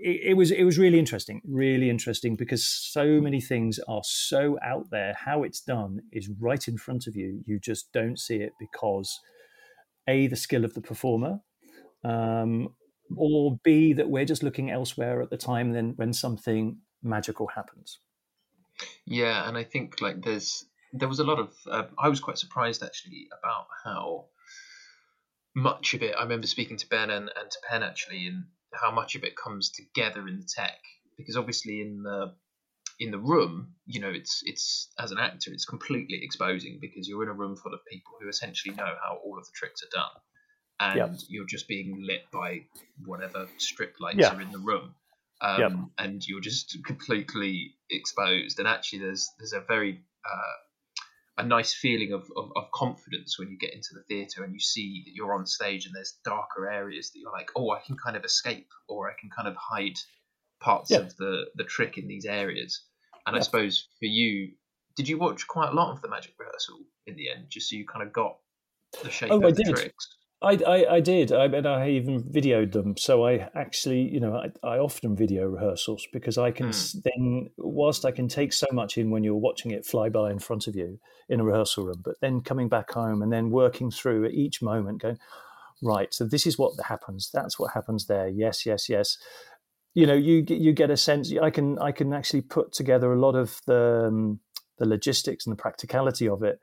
it, 0.00 0.20
it, 0.30 0.34
was 0.34 0.50
it 0.50 0.64
was 0.64 0.78
really 0.78 0.98
interesting, 0.98 1.40
really 1.44 1.90
interesting 1.90 2.36
because 2.36 2.66
so 2.66 3.20
many 3.20 3.40
things 3.40 3.78
are 3.88 4.02
so 4.04 4.58
out 4.64 4.90
there. 4.90 5.16
How 5.18 5.42
it's 5.42 5.60
done 5.60 6.00
is 6.12 6.28
right 6.40 6.66
in 6.68 6.78
front 6.78 7.06
of 7.06 7.16
you. 7.16 7.42
You 7.46 7.58
just 7.58 7.92
don't 7.92 8.18
see 8.18 8.36
it 8.36 8.52
because 8.58 9.18
a 10.08 10.26
the 10.28 10.36
skill 10.36 10.64
of 10.64 10.74
the 10.74 10.80
performer, 10.80 11.40
um, 12.04 12.68
or 13.16 13.58
b 13.64 13.92
that 13.92 14.08
we're 14.08 14.24
just 14.24 14.42
looking 14.42 14.70
elsewhere 14.70 15.20
at 15.22 15.30
the 15.30 15.36
time 15.36 15.72
then 15.72 15.94
when 15.96 16.12
something 16.12 16.78
magical 17.02 17.48
happens. 17.48 17.98
Yeah, 19.04 19.48
and 19.48 19.56
I 19.56 19.64
think 19.64 20.00
like 20.00 20.22
there's 20.22 20.64
there 20.92 21.08
was 21.08 21.18
a 21.18 21.24
lot 21.24 21.38
of 21.38 21.54
uh, 21.70 21.84
I 21.98 22.08
was 22.08 22.20
quite 22.20 22.38
surprised 22.38 22.82
actually 22.82 23.28
about 23.38 23.66
how 23.84 24.26
much 25.54 25.94
of 25.94 26.02
it 26.02 26.14
I 26.16 26.22
remember 26.22 26.46
speaking 26.46 26.76
to 26.76 26.88
Ben 26.88 27.10
and, 27.10 27.30
and 27.34 27.50
to 27.50 27.58
Penn 27.68 27.82
actually 27.82 28.26
and 28.26 28.44
how 28.80 28.90
much 28.90 29.14
of 29.14 29.24
it 29.24 29.36
comes 29.36 29.70
together 29.70 30.26
in 30.28 30.38
the 30.38 30.46
tech 30.46 30.78
because 31.16 31.36
obviously 31.36 31.80
in 31.80 32.02
the 32.02 32.32
in 32.98 33.10
the 33.10 33.18
room 33.18 33.74
you 33.86 34.00
know 34.00 34.08
it's 34.08 34.42
it's 34.46 34.88
as 34.98 35.10
an 35.12 35.18
actor 35.18 35.52
it's 35.52 35.64
completely 35.66 36.18
exposing 36.22 36.78
because 36.80 37.08
you're 37.08 37.22
in 37.22 37.28
a 37.28 37.32
room 37.32 37.56
full 37.56 37.74
of 37.74 37.80
people 37.90 38.12
who 38.20 38.28
essentially 38.28 38.74
know 38.74 38.94
how 39.02 39.18
all 39.24 39.38
of 39.38 39.44
the 39.44 39.52
tricks 39.54 39.82
are 39.82 39.94
done 39.94 40.10
and 40.78 41.12
yep. 41.12 41.20
you're 41.28 41.46
just 41.46 41.68
being 41.68 42.02
lit 42.06 42.22
by 42.32 42.60
whatever 43.04 43.46
strip 43.58 43.94
lights 44.00 44.18
yeah. 44.18 44.34
are 44.34 44.40
in 44.40 44.50
the 44.50 44.58
room 44.58 44.94
um, 45.42 45.60
yep. 45.60 45.72
and 45.98 46.26
you're 46.26 46.40
just 46.40 46.78
completely 46.84 47.74
exposed 47.90 48.58
and 48.58 48.66
actually 48.66 49.00
there's 49.00 49.30
there's 49.38 49.52
a 49.52 49.60
very 49.60 50.02
uh, 50.24 50.56
a 51.38 51.44
nice 51.44 51.74
feeling 51.74 52.12
of, 52.12 52.22
of, 52.36 52.50
of, 52.56 52.70
confidence 52.72 53.38
when 53.38 53.50
you 53.50 53.58
get 53.58 53.74
into 53.74 53.90
the 53.92 54.02
theatre 54.08 54.42
and 54.42 54.54
you 54.54 54.60
see 54.60 55.02
that 55.04 55.12
you're 55.14 55.34
on 55.34 55.46
stage 55.46 55.84
and 55.84 55.94
there's 55.94 56.18
darker 56.24 56.68
areas 56.68 57.10
that 57.10 57.18
you're 57.18 57.32
like, 57.32 57.50
oh, 57.54 57.70
I 57.70 57.80
can 57.86 57.96
kind 57.96 58.16
of 58.16 58.24
escape 58.24 58.68
or 58.88 59.10
I 59.10 59.14
can 59.20 59.28
kind 59.28 59.46
of 59.46 59.54
hide 59.54 59.98
parts 60.60 60.90
yeah. 60.90 60.98
of 60.98 61.16
the, 61.16 61.46
the 61.54 61.64
trick 61.64 61.98
in 61.98 62.08
these 62.08 62.24
areas. 62.24 62.82
And 63.26 63.34
yeah. 63.34 63.40
I 63.40 63.42
suppose 63.42 63.88
for 63.98 64.06
you, 64.06 64.52
did 64.96 65.08
you 65.08 65.18
watch 65.18 65.46
quite 65.46 65.70
a 65.70 65.74
lot 65.74 65.92
of 65.92 66.00
the 66.00 66.08
magic 66.08 66.32
rehearsal 66.38 66.78
in 67.06 67.16
the 67.16 67.30
end, 67.30 67.46
just 67.50 67.68
so 67.68 67.76
you 67.76 67.86
kind 67.86 68.06
of 68.06 68.12
got 68.12 68.38
the 69.02 69.10
shape 69.10 69.30
oh, 69.30 69.36
of 69.36 69.44
I 69.44 69.50
the 69.50 69.64
did. 69.64 69.76
tricks? 69.76 70.08
I, 70.42 70.58
I, 70.66 70.94
I, 70.96 71.00
did. 71.00 71.32
I 71.32 71.48
mean, 71.48 71.64
I 71.64 71.90
even 71.90 72.22
videoed 72.22 72.72
them. 72.72 72.96
So 72.98 73.26
I 73.26 73.48
actually, 73.54 74.02
you 74.02 74.20
know, 74.20 74.34
I, 74.34 74.48
I 74.66 74.78
often 74.78 75.16
video 75.16 75.46
rehearsals 75.46 76.06
because 76.12 76.36
I 76.36 76.50
can 76.50 76.68
mm. 76.68 77.02
then, 77.04 77.50
whilst 77.56 78.04
I 78.04 78.10
can 78.10 78.28
take 78.28 78.52
so 78.52 78.66
much 78.70 78.98
in 78.98 79.10
when 79.10 79.24
you're 79.24 79.34
watching 79.34 79.70
it 79.70 79.86
fly 79.86 80.10
by 80.10 80.30
in 80.30 80.38
front 80.38 80.66
of 80.66 80.76
you 80.76 80.98
in 81.30 81.40
a 81.40 81.44
rehearsal 81.44 81.86
room, 81.86 82.02
but 82.04 82.16
then 82.20 82.42
coming 82.42 82.68
back 82.68 82.90
home 82.90 83.22
and 83.22 83.32
then 83.32 83.50
working 83.50 83.90
through 83.90 84.26
at 84.26 84.34
each 84.34 84.60
moment, 84.60 85.00
going, 85.00 85.18
right, 85.82 86.12
so 86.12 86.24
this 86.24 86.46
is 86.46 86.58
what 86.58 86.74
happens. 86.84 87.30
That's 87.32 87.58
what 87.58 87.72
happens 87.72 88.06
there. 88.06 88.28
Yes, 88.28 88.66
yes, 88.66 88.90
yes. 88.90 89.16
You 89.94 90.06
know, 90.06 90.14
you 90.14 90.44
you 90.46 90.74
get 90.74 90.90
a 90.90 90.96
sense. 90.98 91.32
I 91.42 91.48
can 91.48 91.78
I 91.78 91.90
can 91.90 92.12
actually 92.12 92.42
put 92.42 92.74
together 92.74 93.10
a 93.14 93.18
lot 93.18 93.34
of 93.34 93.58
the 93.66 94.08
um, 94.08 94.40
the 94.78 94.86
logistics 94.86 95.46
and 95.46 95.52
the 95.56 95.60
practicality 95.60 96.28
of 96.28 96.42
it 96.42 96.60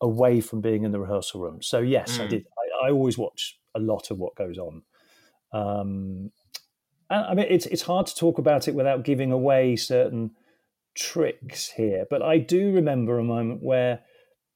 away 0.00 0.40
from 0.40 0.60
being 0.60 0.84
in 0.84 0.92
the 0.92 1.00
rehearsal 1.00 1.40
room. 1.40 1.62
So 1.62 1.78
yes, 1.78 2.18
mm. 2.18 2.24
I 2.24 2.26
did. 2.26 2.46
I, 2.58 2.88
I, 2.88 2.90
always 2.90 3.16
watch 3.16 3.58
a 3.74 3.78
lot 3.78 4.10
of 4.10 4.18
what 4.18 4.34
goes 4.34 4.58
on. 4.58 4.82
Um, 5.52 6.30
and, 7.10 7.26
I 7.26 7.34
mean, 7.34 7.46
it's 7.48 7.66
it's 7.66 7.82
hard 7.82 8.06
to 8.06 8.14
talk 8.14 8.38
about 8.38 8.68
it 8.68 8.74
without 8.74 9.04
giving 9.04 9.32
away 9.32 9.76
certain 9.76 10.32
tricks 10.94 11.70
here, 11.70 12.06
but 12.08 12.22
I 12.22 12.38
do 12.38 12.72
remember 12.72 13.18
a 13.18 13.24
moment 13.24 13.62
where 13.62 14.00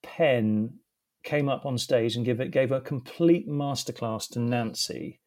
Penn 0.03 0.79
came 1.25 1.49
up 1.49 1.67
on 1.67 1.79
stage 1.79 2.17
and 2.17 2.25
give 2.25 2.41
it, 2.41 2.51
gave 2.51 2.73
a 2.73 2.81
complete 2.81 3.49
masterclass 3.49 4.29
to 4.31 4.41
Nancy, 4.41 5.21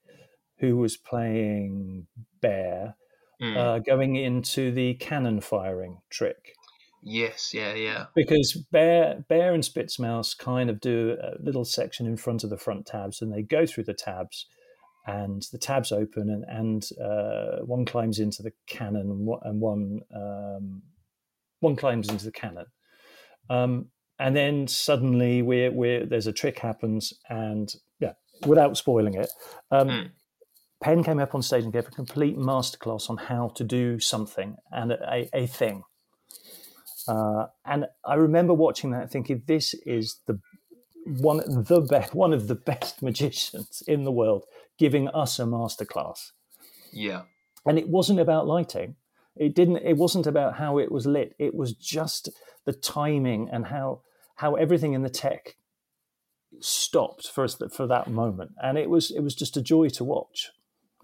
who 0.60 0.78
was 0.78 0.98
playing 0.98 2.08
Bear, 2.42 2.96
mm. 3.42 3.58
uh, 3.58 3.80
going 3.80 4.16
into 4.16 4.72
the 4.72 4.96
cannon 4.96 5.42
firing 5.42 6.00
trick. 6.10 6.56
Yes, 7.04 7.54
yeah, 7.54 7.74
yeah. 7.74 8.06
Because 8.16 8.54
Bear, 8.72 9.24
Bear 9.28 9.54
and 9.54 9.64
Spitzmouse 9.64 10.38
kind 10.38 10.70
of 10.70 10.80
do 10.80 11.18
a 11.22 11.42
little 11.42 11.66
section 11.66 12.06
in 12.06 12.16
front 12.16 12.44
of 12.44 12.50
the 12.50 12.58
front 12.58 12.86
tabs, 12.86 13.22
and 13.22 13.34
they 13.34 13.42
go 13.42 13.66
through 13.66 13.86
the 13.86 13.94
tabs, 13.94 14.46
and 15.08 15.44
the 15.52 15.58
tabs 15.58 15.92
open, 15.92 16.30
and, 16.30 16.46
and 16.48 16.90
uh, 17.04 17.66
one 17.66 17.86
climbs 17.86 18.20
into 18.20 18.44
the 18.44 18.54
cannon, 18.68 19.28
and 19.44 19.62
one 19.62 20.02
um, 20.16 20.84
one 21.60 21.76
climbs 21.76 22.08
into 22.08 22.26
the 22.26 22.32
cannon, 22.32 22.68
um, 23.50 23.88
and 24.20 24.36
then 24.36 24.68
suddenly 24.68 25.42
we're, 25.42 25.72
we're, 25.72 26.06
there's 26.06 26.28
a 26.28 26.34
trick 26.34 26.60
happens, 26.60 27.14
and 27.30 27.74
yeah, 28.00 28.14
without 28.46 28.78
spoiling 28.78 29.16
it, 29.16 29.30
um, 29.72 29.88
mm. 29.88 30.12
Penn 30.84 31.04
came 31.04 31.20
up 31.20 31.34
on 31.34 31.42
stage 31.42 31.64
and 31.64 31.74
gave 31.74 31.88
a 31.88 31.92
complete 31.92 32.38
masterclass 32.38 33.10
on 33.10 33.18
how 33.18 33.50
to 33.50 33.64
do 33.64 34.00
something 34.00 34.56
and 34.72 34.92
a, 34.92 35.30
a 35.34 35.48
thing 35.48 35.84
uh, 37.08 37.48
and 37.66 37.86
I 38.06 38.16
remember 38.16 38.54
watching 38.54 38.92
that, 38.92 39.12
thinking, 39.12 39.44
"This 39.46 39.74
is 39.86 40.20
the 40.28 40.40
one 41.06 41.38
the 41.48 41.82
best 41.82 42.14
one 42.14 42.34
of 42.34 42.48
the 42.48 42.56
best 42.56 43.02
magicians 43.10 43.84
in 43.88 44.04
the 44.04 44.12
world 44.12 44.46
giving 44.78 45.08
us 45.10 45.40
a 45.40 45.44
masterclass." 45.44 46.32
Yeah, 46.92 47.24
and 47.66 47.78
it 47.78 47.90
wasn't 47.90 48.20
about 48.20 48.48
lighting. 48.48 48.96
It 49.36 49.56
didn't. 49.56 49.78
It 49.78 49.98
wasn't 49.98 50.28
about 50.28 50.58
how 50.58 50.78
it 50.78 50.92
was 50.92 51.06
lit. 51.06 51.36
It 51.40 51.56
was 51.56 51.74
just 51.74 52.30
the 52.66 52.74
timing 52.74 53.50
and 53.52 53.68
how 53.68 54.02
how 54.36 54.56
everything 54.56 54.94
in 54.94 55.04
the 55.04 55.10
tech 55.10 55.56
stopped 56.60 57.28
for 57.28 57.44
us 57.44 57.58
for 57.72 57.88
that 57.88 58.10
moment, 58.10 58.52
and 58.62 58.78
it 58.78 58.90
was 58.90 59.12
it 59.12 59.22
was 59.22 59.36
just 59.36 59.58
a 59.58 59.62
joy 59.62 59.90
to 59.90 60.04
watch. 60.04 60.52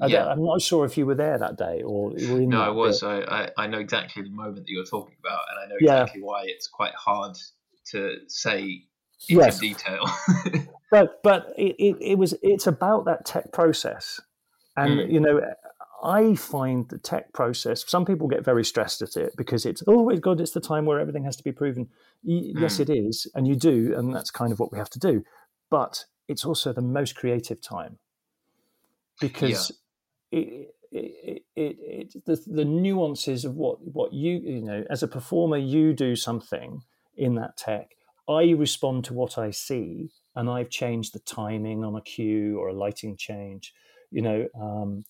I 0.01 0.07
yeah. 0.07 0.27
I'm 0.27 0.43
not 0.43 0.61
sure 0.61 0.85
if 0.85 0.97
you 0.97 1.05
were 1.05 1.15
there 1.15 1.37
that 1.37 1.57
day 1.57 1.81
or 1.81 2.11
No, 2.11 2.61
I 2.61 2.69
was. 2.69 3.03
I, 3.03 3.21
I, 3.21 3.49
I, 3.57 3.67
know 3.67 3.79
exactly 3.79 4.23
the 4.23 4.29
moment 4.29 4.65
that 4.65 4.69
you're 4.69 4.85
talking 4.85 5.15
about, 5.19 5.41
and 5.49 5.59
I 5.59 5.67
know 5.67 5.75
exactly 5.79 6.21
yeah. 6.21 6.25
why 6.25 6.43
it's 6.45 6.67
quite 6.67 6.93
hard 6.93 7.35
to 7.91 8.17
say 8.27 8.83
in 9.29 9.37
yes. 9.37 9.59
detail. 9.59 10.05
but 10.91 11.21
but 11.23 11.53
it, 11.57 11.75
it, 11.79 11.97
it, 11.99 12.17
was 12.17 12.35
it's 12.41 12.67
about 12.67 13.05
that 13.05 13.25
tech 13.25 13.51
process, 13.51 14.19
and 14.75 14.99
mm. 14.99 15.11
you 15.11 15.19
know. 15.19 15.41
I 16.03 16.35
find 16.35 16.87
the 16.89 16.99
tech 16.99 17.33
process. 17.33 17.83
Some 17.87 18.05
people 18.05 18.27
get 18.27 18.45
very 18.45 18.63
stressed 18.63 19.01
at 19.01 19.17
it 19.17 19.33
because 19.35 19.65
it's 19.65 19.81
oh 19.87 20.05
my 20.05 20.15
god, 20.17 20.39
it's 20.39 20.51
the 20.51 20.61
time 20.61 20.85
where 20.85 20.99
everything 20.99 21.23
has 21.23 21.35
to 21.37 21.43
be 21.43 21.51
proven. 21.51 21.89
Mm. 22.23 22.51
Yes, 22.61 22.79
it 22.79 22.91
is, 22.91 23.25
and 23.33 23.47
you 23.47 23.55
do, 23.55 23.95
and 23.97 24.13
that's 24.13 24.29
kind 24.29 24.51
of 24.51 24.59
what 24.59 24.71
we 24.71 24.77
have 24.77 24.91
to 24.91 24.99
do. 24.99 25.23
But 25.71 26.05
it's 26.27 26.45
also 26.45 26.71
the 26.71 26.83
most 26.83 27.15
creative 27.15 27.61
time 27.61 27.97
because 29.19 29.71
it, 30.31 30.75
it, 30.91 31.43
it, 31.55 31.77
it, 32.15 32.25
the, 32.25 32.41
the 32.47 32.65
nuances 32.65 33.45
of 33.45 33.55
what, 33.55 33.77
what 33.81 34.13
you, 34.13 34.39
you 34.43 34.61
know, 34.61 34.83
as 34.89 35.03
a 35.03 35.07
performer, 35.07 35.57
you 35.57 35.93
do 35.93 36.15
something 36.15 36.81
in 37.15 37.35
that 37.35 37.57
tech. 37.57 37.91
I 38.29 38.51
respond 38.51 39.05
to 39.05 39.13
what 39.13 39.37
I 39.37 39.51
see, 39.51 40.09
and 40.35 40.49
I've 40.49 40.69
changed 40.69 41.13
the 41.13 41.19
timing 41.19 41.83
on 41.83 41.95
a 41.95 42.01
cue 42.01 42.59
or 42.59 42.69
a 42.69 42.73
lighting 42.73 43.15
change. 43.17 43.73
You 44.11 44.21
know, 44.21 44.47
um, 44.59 45.03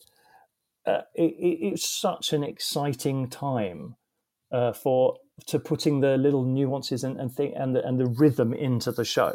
uh, 0.86 1.02
it's 1.16 1.88
such 1.88 2.34
an 2.34 2.44
exciting 2.44 3.30
time 3.30 3.96
uh, 4.52 4.74
for 4.74 5.18
to 5.48 5.60
putting 5.60 6.00
the 6.00 6.18
little 6.18 6.44
nuances 6.44 7.04
and 7.04 7.20
and, 7.20 7.32
thing, 7.32 7.54
and 7.56 7.76
and 7.76 8.00
the 8.00 8.08
rhythm 8.08 8.54
into 8.54 8.92
the 8.92 9.06
show. 9.06 9.34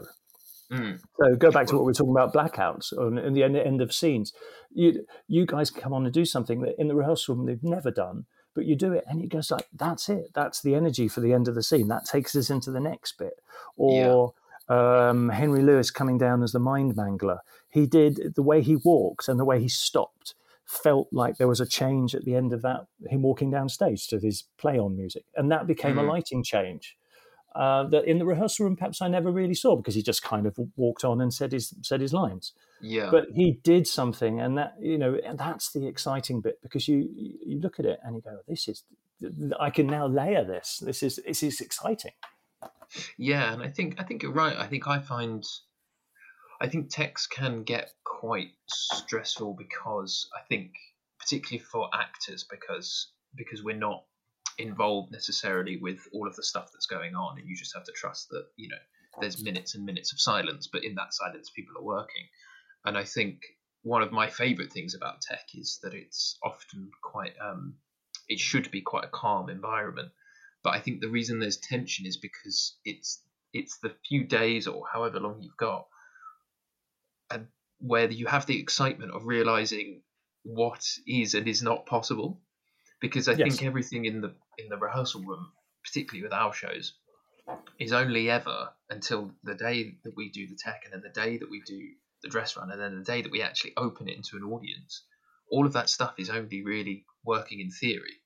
Mm. 0.70 1.00
So 1.18 1.36
go 1.36 1.50
back 1.50 1.66
to 1.68 1.74
what 1.74 1.82
we 1.84 1.90
were 1.90 1.94
talking 1.94 2.12
about 2.12 2.32
blackouts 2.32 2.92
and 2.96 3.36
the 3.36 3.42
end, 3.42 3.56
end 3.56 3.82
of 3.82 3.92
scenes. 3.92 4.32
You 4.70 5.04
you 5.28 5.46
guys 5.46 5.70
come 5.70 5.92
on 5.92 6.04
and 6.04 6.14
do 6.14 6.24
something 6.24 6.60
that 6.62 6.74
in 6.78 6.88
the 6.88 6.94
rehearsal 6.94 7.34
room 7.34 7.46
they've 7.46 7.62
never 7.62 7.90
done, 7.90 8.26
but 8.54 8.64
you 8.64 8.76
do 8.76 8.92
it 8.92 9.04
and 9.06 9.22
it 9.22 9.28
goes 9.28 9.50
like 9.50 9.66
that's 9.74 10.08
it. 10.08 10.30
That's 10.34 10.62
the 10.62 10.74
energy 10.74 11.08
for 11.08 11.20
the 11.20 11.32
end 11.32 11.48
of 11.48 11.54
the 11.54 11.62
scene. 11.62 11.88
That 11.88 12.04
takes 12.04 12.34
us 12.36 12.50
into 12.50 12.70
the 12.70 12.80
next 12.80 13.18
bit. 13.18 13.34
Or 13.76 14.34
Um, 14.68 15.28
Henry 15.28 15.60
Lewis 15.60 15.90
coming 15.90 16.18
down 16.18 16.42
as 16.42 16.52
the 16.52 16.60
mind 16.60 16.94
mangler. 16.94 17.40
He 17.68 17.86
did 17.86 18.34
the 18.36 18.42
way 18.42 18.62
he 18.62 18.76
walked 18.76 19.28
and 19.28 19.38
the 19.38 19.44
way 19.44 19.60
he 19.60 19.68
stopped 19.68 20.34
felt 20.64 21.08
like 21.12 21.36
there 21.36 21.48
was 21.48 21.60
a 21.60 21.66
change 21.66 22.14
at 22.14 22.24
the 22.24 22.34
end 22.34 22.52
of 22.52 22.62
that 22.62 22.86
him 23.06 23.22
walking 23.22 23.50
down 23.50 23.68
stage 23.68 24.06
to 24.06 24.18
his 24.18 24.44
play 24.56 24.78
on 24.78 24.96
music 24.96 25.24
and 25.34 25.50
that 25.50 25.66
became 25.66 25.96
mm. 25.96 26.00
a 26.00 26.02
lighting 26.02 26.42
change 26.42 26.96
uh, 27.54 27.84
that 27.84 28.04
in 28.04 28.18
the 28.18 28.24
rehearsal 28.24 28.66
room 28.66 28.76
perhaps 28.76 29.02
I 29.02 29.08
never 29.08 29.30
really 29.30 29.54
saw 29.54 29.76
because 29.76 29.94
he 29.94 30.02
just 30.02 30.22
kind 30.22 30.46
of 30.46 30.58
walked 30.76 31.04
on 31.04 31.20
and 31.20 31.32
said 31.32 31.52
his 31.52 31.74
said 31.82 32.00
his 32.00 32.12
lines. 32.12 32.52
Yeah. 32.80 33.10
But 33.10 33.26
he 33.34 33.60
did 33.62 33.86
something, 33.86 34.40
and 34.40 34.58
that 34.58 34.74
you 34.80 34.98
know, 34.98 35.16
and 35.24 35.38
that's 35.38 35.72
the 35.72 35.86
exciting 35.86 36.40
bit 36.40 36.60
because 36.62 36.88
you 36.88 37.08
you 37.14 37.60
look 37.60 37.78
at 37.78 37.86
it 37.86 38.00
and 38.02 38.16
you 38.16 38.22
go, 38.22 38.38
"This 38.48 38.68
is 38.68 38.84
I 39.60 39.70
can 39.70 39.86
now 39.86 40.06
layer 40.06 40.44
this. 40.44 40.82
This 40.84 41.02
is 41.02 41.20
this 41.26 41.42
is 41.42 41.60
exciting." 41.60 42.12
Yeah, 43.16 43.52
and 43.52 43.62
I 43.62 43.68
think 43.68 43.96
I 43.98 44.04
think 44.04 44.22
you're 44.22 44.32
right. 44.32 44.56
I 44.56 44.66
think 44.66 44.86
I 44.88 44.98
find 44.98 45.44
I 46.60 46.68
think 46.68 46.90
techs 46.90 47.26
can 47.26 47.64
get 47.64 47.92
quite 48.04 48.50
stressful 48.68 49.54
because 49.54 50.28
I 50.36 50.46
think 50.48 50.72
particularly 51.18 51.64
for 51.64 51.88
actors 51.92 52.44
because 52.48 53.12
because 53.34 53.62
we're 53.62 53.76
not 53.76 54.04
involved 54.58 55.12
necessarily 55.12 55.76
with 55.76 56.00
all 56.12 56.26
of 56.26 56.36
the 56.36 56.42
stuff 56.42 56.70
that's 56.72 56.86
going 56.86 57.14
on 57.14 57.38
and 57.38 57.48
you 57.48 57.56
just 57.56 57.74
have 57.74 57.84
to 57.84 57.92
trust 57.92 58.28
that 58.30 58.44
you 58.56 58.68
know 58.68 58.76
there's 59.20 59.42
minutes 59.42 59.74
and 59.74 59.84
minutes 59.84 60.12
of 60.12 60.20
silence 60.20 60.68
but 60.72 60.84
in 60.84 60.94
that 60.94 61.12
silence 61.12 61.50
people 61.50 61.76
are 61.78 61.84
working. 61.84 62.24
And 62.84 62.96
i 62.96 63.04
think 63.04 63.40
one 63.82 64.02
of 64.02 64.12
my 64.12 64.28
favorite 64.28 64.72
things 64.72 64.94
about 64.94 65.20
tech 65.20 65.44
is 65.54 65.78
that 65.82 65.94
it's 65.94 66.38
often 66.42 66.90
quite 67.02 67.34
um, 67.40 67.74
it 68.28 68.38
should 68.38 68.70
be 68.70 68.80
quite 68.80 69.04
a 69.04 69.08
calm 69.08 69.48
environment. 69.50 70.10
But 70.62 70.74
i 70.74 70.80
think 70.80 71.00
the 71.00 71.08
reason 71.08 71.38
there's 71.38 71.56
tension 71.56 72.06
is 72.06 72.16
because 72.16 72.76
it's 72.84 73.22
it's 73.52 73.78
the 73.78 73.94
few 74.08 74.24
days 74.24 74.66
or 74.66 74.84
however 74.90 75.20
long 75.20 75.42
you've 75.42 75.56
got 75.56 75.86
and 77.30 77.46
where 77.80 78.10
you 78.10 78.26
have 78.26 78.46
the 78.46 78.58
excitement 78.60 79.12
of 79.12 79.26
realizing 79.26 80.02
what 80.44 80.84
is 81.06 81.34
and 81.34 81.48
is 81.48 81.62
not 81.62 81.86
possible 81.86 82.40
because 83.02 83.28
I 83.28 83.32
yes. 83.32 83.56
think 83.56 83.64
everything 83.64 84.06
in 84.06 84.22
the 84.22 84.32
in 84.56 84.70
the 84.70 84.78
rehearsal 84.78 85.22
room, 85.22 85.52
particularly 85.84 86.22
with 86.22 86.32
our 86.32 86.54
shows, 86.54 86.94
is 87.78 87.92
only 87.92 88.30
ever 88.30 88.70
until 88.88 89.32
the 89.42 89.54
day 89.54 89.96
that 90.04 90.16
we 90.16 90.30
do 90.30 90.46
the 90.46 90.54
tech, 90.54 90.82
and 90.84 90.94
then 90.94 91.02
the 91.02 91.20
day 91.20 91.36
that 91.36 91.50
we 91.50 91.60
do 91.66 91.80
the 92.22 92.30
dress 92.30 92.56
run, 92.56 92.70
and 92.70 92.80
then 92.80 92.96
the 92.96 93.04
day 93.04 93.20
that 93.20 93.32
we 93.32 93.42
actually 93.42 93.72
open 93.76 94.08
it 94.08 94.16
into 94.16 94.36
an 94.36 94.44
audience. 94.44 95.02
All 95.50 95.66
of 95.66 95.74
that 95.74 95.90
stuff 95.90 96.14
is 96.18 96.30
only 96.30 96.62
really 96.62 97.04
working 97.24 97.60
in 97.60 97.70
theory, 97.70 98.22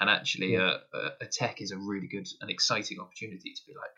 and 0.00 0.08
actually, 0.08 0.52
yeah. 0.52 0.76
a, 0.94 0.96
a, 0.96 1.10
a 1.22 1.26
tech 1.26 1.60
is 1.60 1.72
a 1.72 1.76
really 1.76 2.06
good 2.06 2.28
and 2.40 2.48
exciting 2.48 3.00
opportunity 3.00 3.52
to 3.52 3.62
be 3.66 3.74
like, 3.74 3.90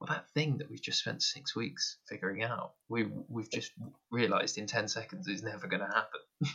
well, 0.00 0.08
that 0.08 0.30
thing 0.30 0.58
that 0.58 0.70
we've 0.70 0.82
just 0.82 1.00
spent 1.00 1.22
six 1.22 1.54
weeks 1.54 1.98
figuring 2.08 2.42
out, 2.42 2.72
we 2.88 3.06
we've 3.28 3.50
just 3.50 3.72
realised 4.10 4.56
in 4.56 4.66
ten 4.66 4.88
seconds 4.88 5.28
is 5.28 5.42
never 5.42 5.68
going 5.68 5.82
to 5.82 5.86
happen. 5.86 6.20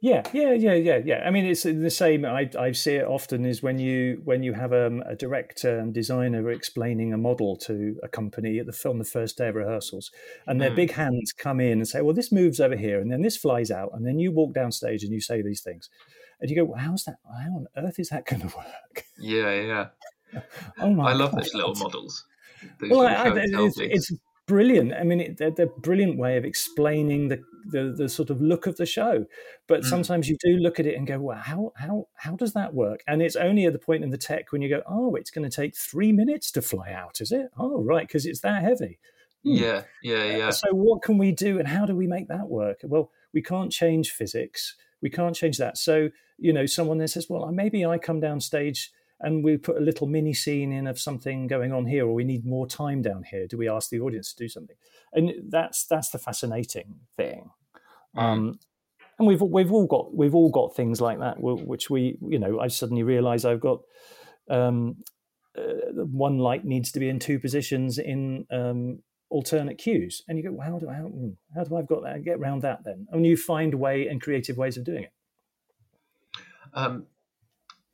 Yeah, 0.00 0.22
yeah, 0.32 0.52
yeah, 0.52 0.74
yeah, 0.74 1.00
yeah. 1.04 1.24
I 1.26 1.30
mean, 1.30 1.44
it's 1.44 1.64
the 1.64 1.90
same. 1.90 2.24
I, 2.24 2.48
I 2.56 2.70
see 2.70 2.94
it 2.94 3.04
often 3.04 3.44
is 3.44 3.64
when 3.64 3.80
you 3.80 4.20
when 4.24 4.44
you 4.44 4.52
have 4.52 4.72
um, 4.72 5.02
a 5.08 5.16
director 5.16 5.76
and 5.78 5.92
designer 5.92 6.50
explaining 6.50 7.12
a 7.12 7.18
model 7.18 7.56
to 7.66 7.96
a 8.04 8.08
company 8.08 8.60
at 8.60 8.66
the 8.66 8.72
film 8.72 8.98
the 8.98 9.04
first 9.04 9.36
day 9.38 9.48
of 9.48 9.56
rehearsals, 9.56 10.12
and 10.46 10.60
their 10.60 10.70
mm. 10.70 10.76
big 10.76 10.92
hands 10.92 11.32
come 11.32 11.58
in 11.58 11.78
and 11.78 11.88
say, 11.88 12.00
"Well, 12.00 12.14
this 12.14 12.30
moves 12.30 12.60
over 12.60 12.76
here, 12.76 13.00
and 13.00 13.10
then 13.10 13.22
this 13.22 13.36
flies 13.36 13.72
out," 13.72 13.90
and 13.92 14.06
then 14.06 14.20
you 14.20 14.30
walk 14.30 14.54
down 14.54 14.70
stage 14.70 15.02
and 15.02 15.12
you 15.12 15.20
say 15.20 15.42
these 15.42 15.62
things, 15.62 15.90
and 16.40 16.48
you 16.48 16.54
go, 16.54 16.64
well, 16.64 16.78
"How's 16.78 17.02
that? 17.04 17.16
How 17.26 17.50
on 17.50 17.66
earth 17.76 17.98
is 17.98 18.10
that 18.10 18.24
going 18.24 18.42
to 18.48 18.56
work?" 18.56 19.04
Yeah, 19.18 19.52
yeah. 19.52 19.86
oh 20.80 20.90
my! 20.90 21.10
I 21.10 21.14
love 21.14 21.32
God. 21.32 21.40
those 21.40 21.54
little 21.54 21.74
models. 21.74 22.24
Those 22.80 22.90
well, 22.90 23.06
I, 23.06 23.30
I, 23.30 23.32
it's, 23.34 23.80
it's, 23.80 24.12
brilliant. 24.46 24.92
I 24.94 25.04
mean, 25.04 25.20
it, 25.20 25.38
they're, 25.38 25.50
they're, 25.50 25.66
a 25.66 25.80
brilliant 25.80 26.18
way 26.18 26.36
of 26.36 26.44
explaining 26.44 27.28
the, 27.28 27.40
the, 27.68 27.94
the 27.96 28.08
sort 28.08 28.30
of 28.30 28.40
look 28.40 28.66
of 28.66 28.76
the 28.76 28.86
show. 28.86 29.26
But 29.66 29.82
mm. 29.82 29.84
sometimes 29.84 30.28
you 30.28 30.36
do 30.40 30.56
look 30.56 30.80
at 30.80 30.86
it 30.86 30.96
and 30.96 31.06
go, 31.06 31.18
"Well, 31.18 31.38
how 31.38 31.72
how 31.76 32.08
how 32.14 32.36
does 32.36 32.52
that 32.54 32.74
work?" 32.74 33.02
And 33.06 33.22
it's 33.22 33.36
only 33.36 33.66
at 33.66 33.72
the 33.72 33.78
point 33.78 34.04
in 34.04 34.10
the 34.10 34.18
tech 34.18 34.52
when 34.52 34.62
you 34.62 34.68
go, 34.68 34.82
"Oh, 34.86 35.14
it's 35.14 35.30
going 35.30 35.48
to 35.48 35.54
take 35.54 35.76
three 35.76 36.12
minutes 36.12 36.50
to 36.52 36.62
fly 36.62 36.92
out, 36.92 37.20
is 37.20 37.32
it? 37.32 37.50
Oh, 37.58 37.82
right, 37.82 38.06
because 38.06 38.26
it's 38.26 38.40
that 38.40 38.62
heavy." 38.62 38.98
Hmm. 39.44 39.54
Yeah, 39.54 39.82
yeah, 40.02 40.24
yeah. 40.24 40.50
So 40.50 40.68
what 40.72 41.02
can 41.02 41.18
we 41.18 41.32
do, 41.32 41.58
and 41.58 41.68
how 41.68 41.86
do 41.86 41.94
we 41.94 42.06
make 42.06 42.28
that 42.28 42.48
work? 42.48 42.80
Well, 42.82 43.10
we 43.32 43.42
can't 43.42 43.70
change 43.70 44.10
physics. 44.10 44.74
We 45.00 45.10
can't 45.10 45.36
change 45.36 45.58
that. 45.58 45.78
So 45.78 46.10
you 46.38 46.52
know, 46.52 46.66
someone 46.66 46.98
then 46.98 47.08
says, 47.08 47.26
"Well, 47.28 47.50
maybe 47.52 47.84
I 47.84 47.98
come 47.98 48.20
down 48.20 48.40
stage." 48.40 48.90
and 49.20 49.42
we 49.42 49.56
put 49.56 49.76
a 49.76 49.80
little 49.80 50.06
mini 50.06 50.32
scene 50.32 50.72
in 50.72 50.86
of 50.86 50.98
something 50.98 51.46
going 51.46 51.72
on 51.72 51.86
here, 51.86 52.06
or 52.06 52.14
we 52.14 52.24
need 52.24 52.46
more 52.46 52.66
time 52.66 53.02
down 53.02 53.24
here. 53.24 53.46
Do 53.46 53.58
we 53.58 53.68
ask 53.68 53.90
the 53.90 54.00
audience 54.00 54.32
to 54.32 54.44
do 54.44 54.48
something? 54.48 54.76
And 55.12 55.32
that's 55.50 55.84
that's 55.86 56.10
the 56.10 56.18
fascinating 56.18 57.00
thing. 57.16 57.50
Um, 58.16 58.58
and 59.18 59.26
we've 59.26 59.40
we've 59.40 59.72
all 59.72 59.86
got 59.86 60.14
we've 60.14 60.34
all 60.34 60.50
got 60.50 60.76
things 60.76 61.00
like 61.00 61.18
that, 61.18 61.36
which 61.40 61.90
we 61.90 62.18
you 62.20 62.38
know 62.38 62.60
I 62.60 62.68
suddenly 62.68 63.02
realise 63.02 63.44
I've 63.44 63.60
got 63.60 63.80
um, 64.48 64.96
uh, 65.56 66.04
one 66.04 66.38
light 66.38 66.64
needs 66.64 66.92
to 66.92 67.00
be 67.00 67.08
in 67.08 67.18
two 67.18 67.38
positions 67.38 67.98
in 67.98 68.46
um, 68.50 69.00
alternate 69.28 69.78
cues, 69.78 70.22
and 70.28 70.38
you 70.38 70.44
go, 70.44 70.52
well, 70.52 70.66
how 70.66 70.78
do 70.78 70.88
how, 70.88 71.02
hmm, 71.02 71.30
how 71.54 71.64
do 71.64 71.76
I've 71.76 71.88
got 71.88 72.02
that? 72.04 72.24
Get 72.24 72.38
around 72.38 72.62
that 72.62 72.80
then, 72.84 73.06
and 73.10 73.26
you 73.26 73.36
find 73.36 73.74
way 73.74 74.06
and 74.06 74.20
creative 74.20 74.56
ways 74.56 74.76
of 74.76 74.84
doing 74.84 75.04
it. 75.04 75.12
Um, 76.74 77.06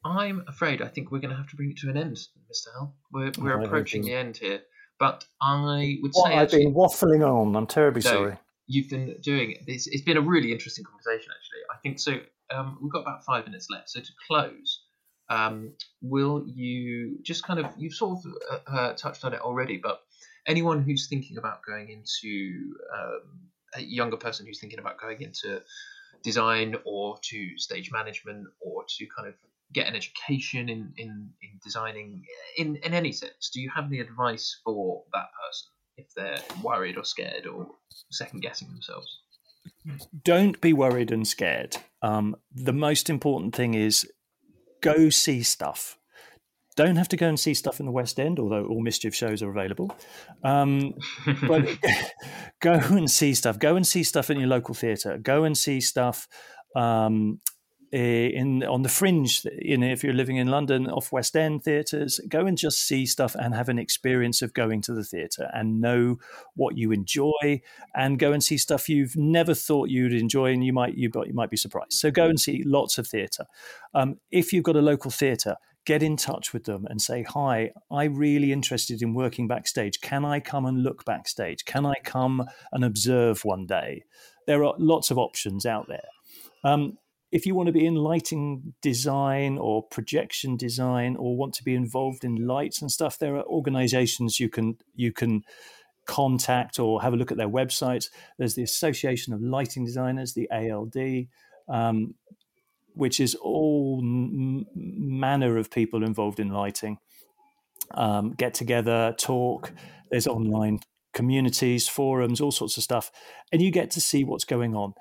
I'm 0.05 0.45
afraid 0.47 0.83
I 0.83 0.89
think 0.89 1.11
we're 1.11 1.21
going 1.21 1.31
to 1.31 1.37
have 1.37 1.49
to 1.49 1.57
bring 1.57 1.71
it 1.71 1.79
to 1.79 1.91
an 1.91 1.97
end, 1.97 2.17
Mr. 2.17 2.69
Hal. 2.75 2.95
We're, 3.11 3.33
we're 3.39 3.61
oh, 3.61 3.65
approaching 3.65 4.03
the 4.03 4.13
end 4.13 4.37
here. 4.37 4.61
But 4.99 5.25
I 5.41 5.99
would 6.03 6.15
say. 6.15 6.23
I've 6.27 6.43
actually, 6.43 6.67
been 6.67 6.75
waffling 6.75 7.27
on. 7.27 7.57
I'm 7.57 7.67
terribly 7.67 8.03
no, 8.05 8.11
sorry. 8.11 8.39
You've 8.67 8.89
been 8.89 9.17
doing 9.21 9.53
it. 9.53 9.59
It's, 9.67 9.87
it's 9.87 10.03
been 10.03 10.17
a 10.17 10.23
really 10.23 10.53
interesting 10.53 10.85
conversation, 10.85 11.33
actually. 11.33 11.61
I 11.71 11.77
think 11.83 11.99
so. 11.99 12.19
Um, 12.55 12.79
we've 12.83 12.93
got 12.93 13.01
about 13.01 13.25
five 13.25 13.47
minutes 13.47 13.69
left. 13.71 13.91
So 13.91 14.01
to 14.01 14.13
close, 14.27 14.83
um, 15.29 15.73
will 16.03 16.45
you 16.47 17.19
just 17.23 17.45
kind 17.45 17.61
of, 17.61 17.67
you've 17.77 17.95
sort 17.95 18.19
of 18.19 18.33
uh, 18.51 18.77
uh, 18.77 18.93
touched 18.95 19.25
on 19.25 19.35
it 19.35 19.41
already, 19.41 19.79
but 19.79 20.01
anyone 20.47 20.83
who's 20.83 21.09
thinking 21.09 21.39
about 21.39 21.61
going 21.67 21.89
into, 21.91 22.75
um, 22.95 23.51
a 23.77 23.83
younger 23.83 24.17
person 24.17 24.47
who's 24.47 24.61
thinking 24.61 24.79
about 24.79 25.01
going 25.01 25.21
into 25.21 25.61
design 26.23 26.77
or 26.85 27.19
to 27.23 27.59
stage 27.59 27.91
management 27.93 28.47
or 28.61 28.85
to 28.89 29.07
kind 29.15 29.29
of 29.29 29.35
get 29.73 29.87
an 29.89 29.97
education 29.97 30.69
in, 30.69 30.93
in, 30.97 31.31
in 31.43 31.61
designing 31.63 32.23
in, 32.57 32.77
in 32.77 32.95
any 32.95 33.13
sense, 33.13 33.51
do 33.53 33.61
you 33.61 33.71
have 33.75 33.87
any 33.87 34.01
advice 34.01 34.61
for 34.65 35.03
that 35.13 35.27
person 35.43 35.74
if 35.97 36.07
they're 36.17 36.39
worried 36.63 36.97
or 36.97 37.05
scared 37.05 37.47
or 37.47 37.67
second 38.11 38.41
guessing 38.41 38.69
themselves? 38.69 39.07
Don't 40.23 40.61
be 40.61 40.73
worried 40.73 41.11
and 41.11 41.27
scared. 41.27 41.77
Um, 42.03 42.37
the 42.53 42.73
most 42.73 43.09
important 43.09 43.55
thing 43.55 43.75
is 43.75 44.07
go 44.83 45.09
see 45.09 45.43
stuff. 45.43 45.99
Don't 46.77 46.97
have 46.97 47.09
to 47.09 47.17
go 47.17 47.29
and 47.29 47.39
see 47.39 47.55
stuff 47.55 47.79
in 47.79 47.87
the 47.87 47.93
West 47.93 48.19
End, 48.19 48.39
although 48.41 48.67
all 48.67 48.83
mischief 48.83 49.15
shows 49.15 49.43
are 49.43 49.51
available. 49.51 49.97
Um, 50.43 50.95
but 51.49 51.69
go 52.61 52.73
and 52.73 53.11
see 53.11 53.35
stuff. 53.35 53.59
Go 53.59 53.77
and 53.77 53.87
see 53.87 54.03
stuff 54.03 54.31
in 54.31 54.39
your 54.39 54.49
local 54.49 54.75
theatre. 54.75 55.19
Go 55.19 55.45
and 55.45 55.57
see 55.57 55.81
stuff 55.81 56.27
um, 56.75 57.41
Eh, 57.95 58.31
in 58.35 58.65
on 58.65 58.83
the 58.83 58.89
fringe. 58.89 59.47
You 59.57 59.79
know, 59.79 59.87
if 59.87 60.03
you're 60.03 60.13
living 60.13 60.37
in 60.37 60.49
London, 60.49 60.91
off 60.91 61.13
West 61.13 61.37
End 61.37 61.63
theatres, 61.63 62.19
go 62.29 62.45
and 62.45 62.59
just 62.59 62.89
see 62.89 63.07
stuff 63.07 63.37
and 63.37 63.55
have 63.55 63.69
an 63.69 63.79
experience 63.79 64.43
of 64.43 64.53
going 64.53 64.81
to 64.83 64.93
the 64.93 65.05
theatre 65.05 65.49
and 65.55 65.81
know 65.81 66.17
what 66.57 66.77
you 66.77 66.91
enjoy, 66.91 67.63
and 67.95 68.19
go 68.19 68.33
and 68.33 68.43
see 68.43 68.59
stuff 68.59 68.89
you've 68.89 69.15
never 69.15 69.55
thought 69.55 69.91
you'd 69.91 70.13
enjoy, 70.13 70.47
and 70.47 70.65
you 70.65 70.73
might 70.73 70.97
you, 70.97 71.09
you 71.25 71.35
might 71.35 71.51
be 71.51 71.57
surprised. 71.57 71.93
So 71.93 72.11
go 72.11 72.25
and 72.25 72.41
see 72.41 72.65
lots 72.67 72.99
of 72.99 73.07
theatre. 73.07 73.45
Um, 73.95 74.17
if 74.33 74.53
you've 74.53 74.65
got 74.65 74.75
a 74.75 74.83
local 74.83 75.13
theatre, 75.13 75.55
get 75.85 76.03
in 76.03 76.17
touch 76.17 76.53
with 76.53 76.65
them 76.65 76.89
and 76.91 77.01
say, 77.01 77.23
Hi, 77.23 77.71
I'm 77.93 78.17
really 78.17 78.51
interested 78.51 79.03
in 79.03 79.15
working 79.15 79.47
backstage. 79.47 80.01
Can 80.01 80.25
I 80.25 80.41
come 80.41 80.67
and 80.67 80.83
look 80.83 81.05
backstage? 81.05 81.65
Can 81.65 81.87
I 81.87 81.95
come 82.03 82.45
and 82.73 82.85
observe 82.85 83.45
one 83.45 83.67
day? 83.67 84.03
There 84.49 84.65
are 84.65 84.75
lots 84.79 85.13
of 85.13 85.19
options 85.19 85.65
out 85.65 85.87
there. 85.87 86.09
Um, 86.65 86.99
if 87.35 87.47
you 87.47 87.55
want 87.57 87.67
to 87.67 87.73
be 87.73 87.85
in 87.85 87.97
lighting 87.97 88.75
design 88.81 89.59
or 89.59 89.83
projection 89.83 90.57
design 90.57 91.17
or 91.17 91.37
want 91.37 91.53
to 91.53 91.65
be 91.65 91.75
involved 91.75 92.23
in 92.23 92.47
lights 92.47 92.81
and 92.81 92.93
stuff, 92.93 93.19
there 93.19 93.35
are 93.35 93.43
organizations 93.47 94.39
you 94.39 94.49
can 94.49 94.79
you 94.95 95.13
can 95.13 95.43
contact 96.07 96.79
or 96.79 97.03
have 97.03 97.13
a 97.13 97.17
look 97.17 97.33
at 97.33 97.37
their 97.37 97.49
websites. 97.49 98.09
There's 98.39 98.55
the 98.55 98.63
Association 98.63 99.35
of 99.35 99.43
Lighting 99.43 99.85
Designers, 99.85 100.35
the 100.35 100.49
ALD, 100.53 101.27
um, 101.69 102.15
which 102.95 103.19
is 103.19 103.35
all 103.35 104.01
manner 104.01 105.59
of 105.59 105.73
people 105.73 106.05
involved 106.05 106.39
in 106.39 106.51
lighting. 106.51 106.99
Um, 107.91 108.35
get 108.35 108.55
together, 108.55 109.13
talk. 109.19 109.73
There's 110.09 110.29
online 110.29 110.79
communities, 111.13 111.89
forums, 111.89 112.41
all 112.41 112.53
sorts 112.53 112.77
of 112.77 112.85
stuff, 112.85 113.11
and 113.51 113.61
you 113.61 113.73
get 113.73 113.91
to 113.93 114.01
see 114.01 114.23
what's 114.23 114.45
going 114.45 114.77
on 114.77 114.95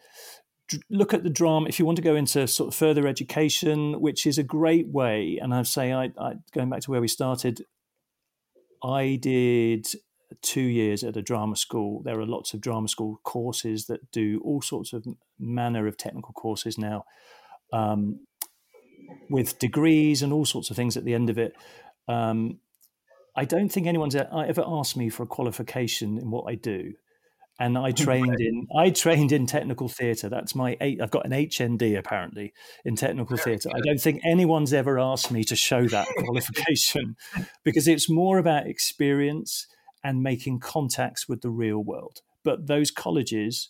look 0.89 1.13
at 1.13 1.23
the 1.23 1.29
drama 1.29 1.67
if 1.67 1.79
you 1.79 1.85
want 1.85 1.97
to 1.97 2.01
go 2.01 2.15
into 2.15 2.47
sort 2.47 2.69
of 2.69 2.75
further 2.75 3.07
education, 3.07 3.99
which 3.99 4.25
is 4.25 4.37
a 4.37 4.43
great 4.43 4.87
way. 4.87 5.39
And 5.41 5.53
I'd 5.53 5.67
say, 5.67 5.93
I, 5.93 6.11
I 6.17 6.35
going 6.53 6.69
back 6.69 6.81
to 6.81 6.91
where 6.91 7.01
we 7.01 7.07
started, 7.07 7.65
I 8.83 9.17
did 9.21 9.87
two 10.41 10.61
years 10.61 11.03
at 11.03 11.17
a 11.17 11.21
drama 11.21 11.55
school. 11.55 12.01
There 12.03 12.19
are 12.19 12.25
lots 12.25 12.53
of 12.53 12.61
drama 12.61 12.87
school 12.87 13.19
courses 13.23 13.85
that 13.87 14.11
do 14.11 14.41
all 14.43 14.61
sorts 14.61 14.93
of 14.93 15.05
manner 15.39 15.87
of 15.87 15.97
technical 15.97 16.33
courses 16.33 16.77
now, 16.77 17.05
um, 17.71 18.21
with 19.29 19.59
degrees 19.59 20.21
and 20.21 20.33
all 20.33 20.45
sorts 20.45 20.69
of 20.69 20.75
things 20.75 20.97
at 20.97 21.05
the 21.05 21.13
end 21.13 21.29
of 21.29 21.37
it. 21.37 21.53
Um, 22.07 22.59
I 23.35 23.45
don't 23.45 23.69
think 23.69 23.87
anyone's 23.87 24.15
ever 24.15 24.63
asked 24.65 24.95
me 24.95 25.09
for 25.09 25.23
a 25.23 25.27
qualification 25.27 26.19
in 26.19 26.29
what 26.29 26.45
I 26.47 26.55
do 26.55 26.93
and 27.59 27.77
I 27.77 27.91
trained 28.05 28.39
in 28.39 28.67
I 28.75 28.89
trained 28.89 29.31
in 29.31 29.45
technical 29.45 29.87
theatre. 29.87 30.29
That's 30.29 30.55
my 30.55 30.77
eight. 30.81 31.01
I've 31.01 31.11
got 31.11 31.25
an 31.25 31.31
HND 31.31 31.97
apparently 31.97 32.53
in 32.85 32.95
technical 32.95 33.37
theatre. 33.37 33.69
I 33.73 33.79
don't 33.81 34.01
think 34.01 34.21
anyone's 34.23 34.73
ever 34.73 34.99
asked 34.99 35.31
me 35.31 35.43
to 35.45 35.55
show 35.55 35.87
that 35.87 36.07
qualification 36.17 37.15
because 37.63 37.87
it's 37.87 38.09
more 38.09 38.37
about 38.37 38.67
experience 38.67 39.67
and 40.03 40.21
making 40.21 40.59
contacts 40.59 41.29
with 41.29 41.41
the 41.41 41.49
real 41.49 41.79
world. 41.83 42.21
But 42.43 42.67
those 42.67 42.91
colleges 42.91 43.69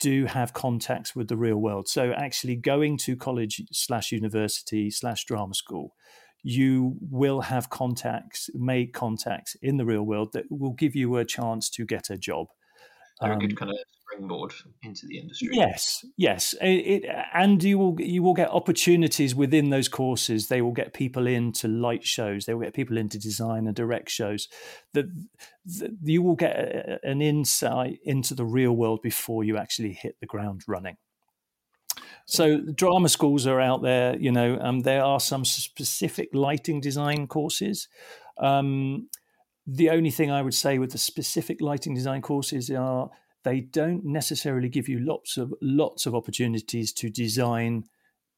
do 0.00 0.26
have 0.26 0.52
contacts 0.52 1.14
with 1.14 1.28
the 1.28 1.36
real 1.36 1.56
world. 1.56 1.88
So 1.88 2.12
actually 2.12 2.56
going 2.56 2.98
to 2.98 3.16
college 3.16 3.62
slash 3.72 4.12
university 4.12 4.90
slash 4.90 5.24
drama 5.24 5.54
school, 5.54 5.94
you 6.42 6.96
will 7.00 7.42
have 7.42 7.70
contacts, 7.70 8.48
make 8.54 8.92
contacts 8.92 9.56
in 9.60 9.76
the 9.76 9.84
real 9.84 10.02
world 10.02 10.32
that 10.32 10.44
will 10.50 10.72
give 10.72 10.94
you 10.94 11.16
a 11.16 11.24
chance 11.24 11.68
to 11.70 11.84
get 11.84 12.10
a 12.10 12.16
job 12.16 12.48
they're 13.20 13.32
um, 13.32 13.38
a 13.38 13.40
good 13.40 13.56
kind 13.56 13.70
of 13.70 13.78
springboard 14.02 14.52
into 14.82 15.06
the 15.06 15.18
industry. 15.18 15.48
Yes, 15.52 16.04
yes, 16.16 16.54
it, 16.60 17.04
it, 17.04 17.16
and 17.34 17.62
you 17.62 17.78
will 17.78 18.00
you 18.00 18.22
will 18.22 18.34
get 18.34 18.50
opportunities 18.50 19.34
within 19.34 19.70
those 19.70 19.88
courses. 19.88 20.48
They 20.48 20.62
will 20.62 20.72
get 20.72 20.94
people 20.94 21.26
into 21.26 21.68
light 21.68 22.04
shows. 22.04 22.44
They 22.44 22.54
will 22.54 22.64
get 22.64 22.74
people 22.74 22.96
into 22.96 23.18
design 23.18 23.66
and 23.66 23.74
direct 23.74 24.10
shows. 24.10 24.48
That, 24.94 25.06
that 25.78 25.96
you 26.02 26.22
will 26.22 26.36
get 26.36 26.56
a, 26.56 26.98
an 27.02 27.20
insight 27.20 27.98
into 28.04 28.34
the 28.34 28.44
real 28.46 28.72
world 28.72 29.00
before 29.02 29.44
you 29.44 29.56
actually 29.56 29.92
hit 29.92 30.16
the 30.20 30.26
ground 30.26 30.62
running. 30.66 30.96
So 32.26 32.60
drama 32.60 33.08
schools 33.08 33.46
are 33.46 33.60
out 33.60 33.82
there. 33.82 34.16
You 34.16 34.32
know, 34.32 34.58
um, 34.60 34.80
there 34.80 35.02
are 35.02 35.20
some 35.20 35.44
specific 35.44 36.28
lighting 36.34 36.80
design 36.80 37.26
courses. 37.26 37.88
Um, 38.36 39.08
the 39.70 39.90
only 39.90 40.10
thing 40.10 40.30
I 40.30 40.40
would 40.40 40.54
say 40.54 40.78
with 40.78 40.92
the 40.92 40.98
specific 40.98 41.60
lighting 41.60 41.94
design 41.94 42.22
courses 42.22 42.70
are 42.70 43.10
they 43.44 43.60
don't 43.60 44.02
necessarily 44.04 44.70
give 44.70 44.88
you 44.88 44.98
lots 44.98 45.36
of 45.36 45.52
lots 45.60 46.06
of 46.06 46.14
opportunities 46.14 46.90
to 46.94 47.10
design 47.10 47.84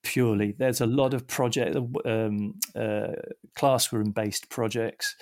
purely. 0.03 0.57
There's 0.59 0.81
a 0.81 0.87
lot 0.87 1.15
of 1.15 1.29
project 1.29 1.77
um, 2.05 2.55
uh, 2.75 3.13
classroom 3.55 4.11
based 4.11 4.51
projects. 4.51 5.15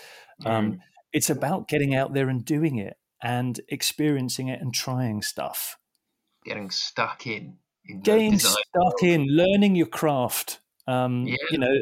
Um, 0.46 0.72
mm. 0.72 0.78
It's 1.12 1.28
about 1.28 1.68
getting 1.68 1.94
out 1.94 2.14
there 2.14 2.30
and 2.30 2.42
doing 2.42 2.78
it 2.78 2.96
and 3.22 3.60
experiencing 3.68 4.48
it 4.48 4.62
and 4.62 4.72
trying 4.72 5.20
stuff. 5.20 5.76
Getting 6.44 6.70
stuck 6.70 7.26
in. 7.26 7.58
in 7.84 8.00
Getting 8.00 8.38
stuck 8.38 8.64
world. 8.74 8.94
in, 9.02 9.26
learning 9.26 9.74
your 9.74 9.86
craft. 9.86 10.60
Um, 10.86 11.26
yeah. 11.26 11.36
You 11.50 11.58
know, 11.58 11.74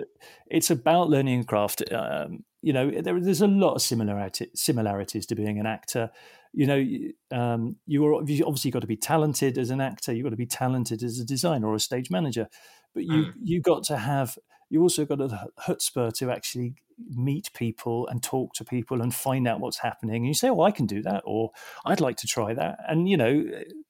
it's 0.51 0.71
about 0.71 1.11
learning 1.11 1.45
craft. 1.45 1.85
Um, 1.93 2.45
you 2.63 2.73
know, 2.73 2.91
there, 2.91 3.21
there's 3.21 3.41
a 3.41 3.47
lot 3.47 3.75
of 3.75 3.83
similarity, 3.83 4.51
similarities 4.55 5.27
to 5.27 5.35
being 5.35 5.59
an 5.59 5.67
actor. 5.67 6.11
You 6.53 6.67
know, 6.67 7.39
um, 7.39 7.77
you 7.87 8.05
are 8.07 8.15
obviously 8.15 8.71
got 8.71 8.81
to 8.81 8.87
be 8.87 8.97
talented 8.97 9.59
as 9.59 9.71
an 9.71 9.81
actor. 9.81 10.13
You've 10.13 10.25
got 10.25 10.31
to 10.31 10.37
be 10.37 10.47
talented 10.47 11.03
as 11.03 11.19
a 11.19 11.25
designer 11.25 11.69
or 11.69 11.75
a 11.75 11.81
stage 11.81 12.11
manager, 12.11 12.49
but 12.95 13.05
you 13.05 13.27
mm. 13.27 13.33
you 13.43 13.61
got 13.61 13.85
to 13.85 13.99
have 13.99 14.39
you 14.69 14.83
also 14.83 15.05
got 15.05 15.21
a 15.21 15.49
chutzpah 15.61 16.13
to 16.15 16.31
actually 16.31 16.75
meet 17.11 17.51
people 17.55 18.09
and 18.09 18.23
talk 18.23 18.55
to 18.55 18.65
people 18.65 19.03
and 19.03 19.15
find 19.15 19.47
out 19.47 19.61
what's 19.61 19.79
happening. 19.79 20.17
And 20.17 20.27
you 20.27 20.35
say, 20.35 20.49
"Oh, 20.49 20.63
I 20.63 20.71
can 20.71 20.87
do 20.87 21.03
that," 21.03 21.23
or 21.25 21.51
"I'd 21.85 22.01
like 22.01 22.17
to 22.19 22.27
try 22.27 22.55
that." 22.55 22.79
And 22.89 23.09
you 23.09 23.17
know, 23.17 23.45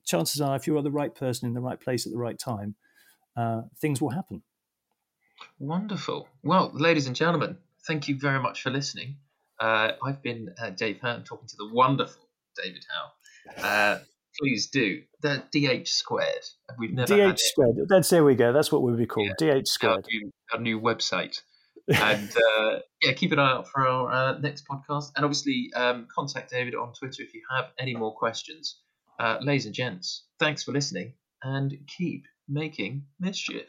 chances 0.04 0.40
are, 0.40 0.56
if 0.56 0.66
you 0.66 0.76
are 0.76 0.82
the 0.82 0.90
right 0.90 1.14
person 1.14 1.46
in 1.46 1.54
the 1.54 1.60
right 1.60 1.80
place 1.80 2.04
at 2.04 2.12
the 2.12 2.18
right 2.18 2.38
time, 2.38 2.74
uh, 3.36 3.62
things 3.78 4.02
will 4.02 4.10
happen. 4.10 4.42
Wonderful. 5.58 6.28
Well, 6.42 6.70
ladies 6.74 7.06
and 7.06 7.16
gentlemen, 7.16 7.58
thank 7.86 8.08
you 8.08 8.18
very 8.18 8.40
much 8.40 8.62
for 8.62 8.70
listening. 8.70 9.16
Uh, 9.60 9.92
I've 10.04 10.22
been 10.22 10.54
uh, 10.60 10.70
Dave 10.70 11.00
Hearn 11.00 11.24
talking 11.24 11.48
to 11.48 11.56
the 11.56 11.70
wonderful 11.72 12.28
David 12.62 12.84
Howe. 12.90 13.62
Uh, 13.62 13.98
please 14.38 14.68
do 14.68 15.02
the 15.22 15.42
DH 15.50 15.88
squared. 15.88 16.44
We've 16.78 16.92
never 16.92 17.32
DH 17.32 17.38
squared. 17.38 17.76
That's 17.88 18.10
there 18.10 18.24
we 18.24 18.34
go. 18.34 18.52
That's 18.52 18.70
what 18.70 18.82
we 18.82 18.90
would 18.90 18.98
be 18.98 19.06
called. 19.06 19.30
Yeah, 19.40 19.54
DH 19.60 19.68
squared. 19.68 20.04
Our 20.04 20.10
new, 20.10 20.30
our 20.52 20.60
new 20.60 20.80
website. 20.80 21.40
and 21.88 22.28
uh, 22.30 22.78
yeah, 23.00 23.12
keep 23.12 23.30
an 23.30 23.38
eye 23.38 23.52
out 23.52 23.68
for 23.68 23.86
our 23.86 24.10
uh, 24.10 24.38
next 24.38 24.66
podcast. 24.66 25.12
And 25.14 25.24
obviously, 25.24 25.70
um, 25.76 26.08
contact 26.12 26.50
David 26.50 26.74
on 26.74 26.92
Twitter 26.92 27.22
if 27.22 27.32
you 27.32 27.42
have 27.54 27.66
any 27.78 27.94
more 27.94 28.12
questions. 28.12 28.80
Uh, 29.20 29.38
ladies 29.40 29.66
and 29.66 29.74
gents, 29.74 30.24
thanks 30.38 30.64
for 30.64 30.72
listening 30.72 31.14
and 31.42 31.74
keep 31.86 32.24
making 32.48 33.04
mischief. 33.20 33.68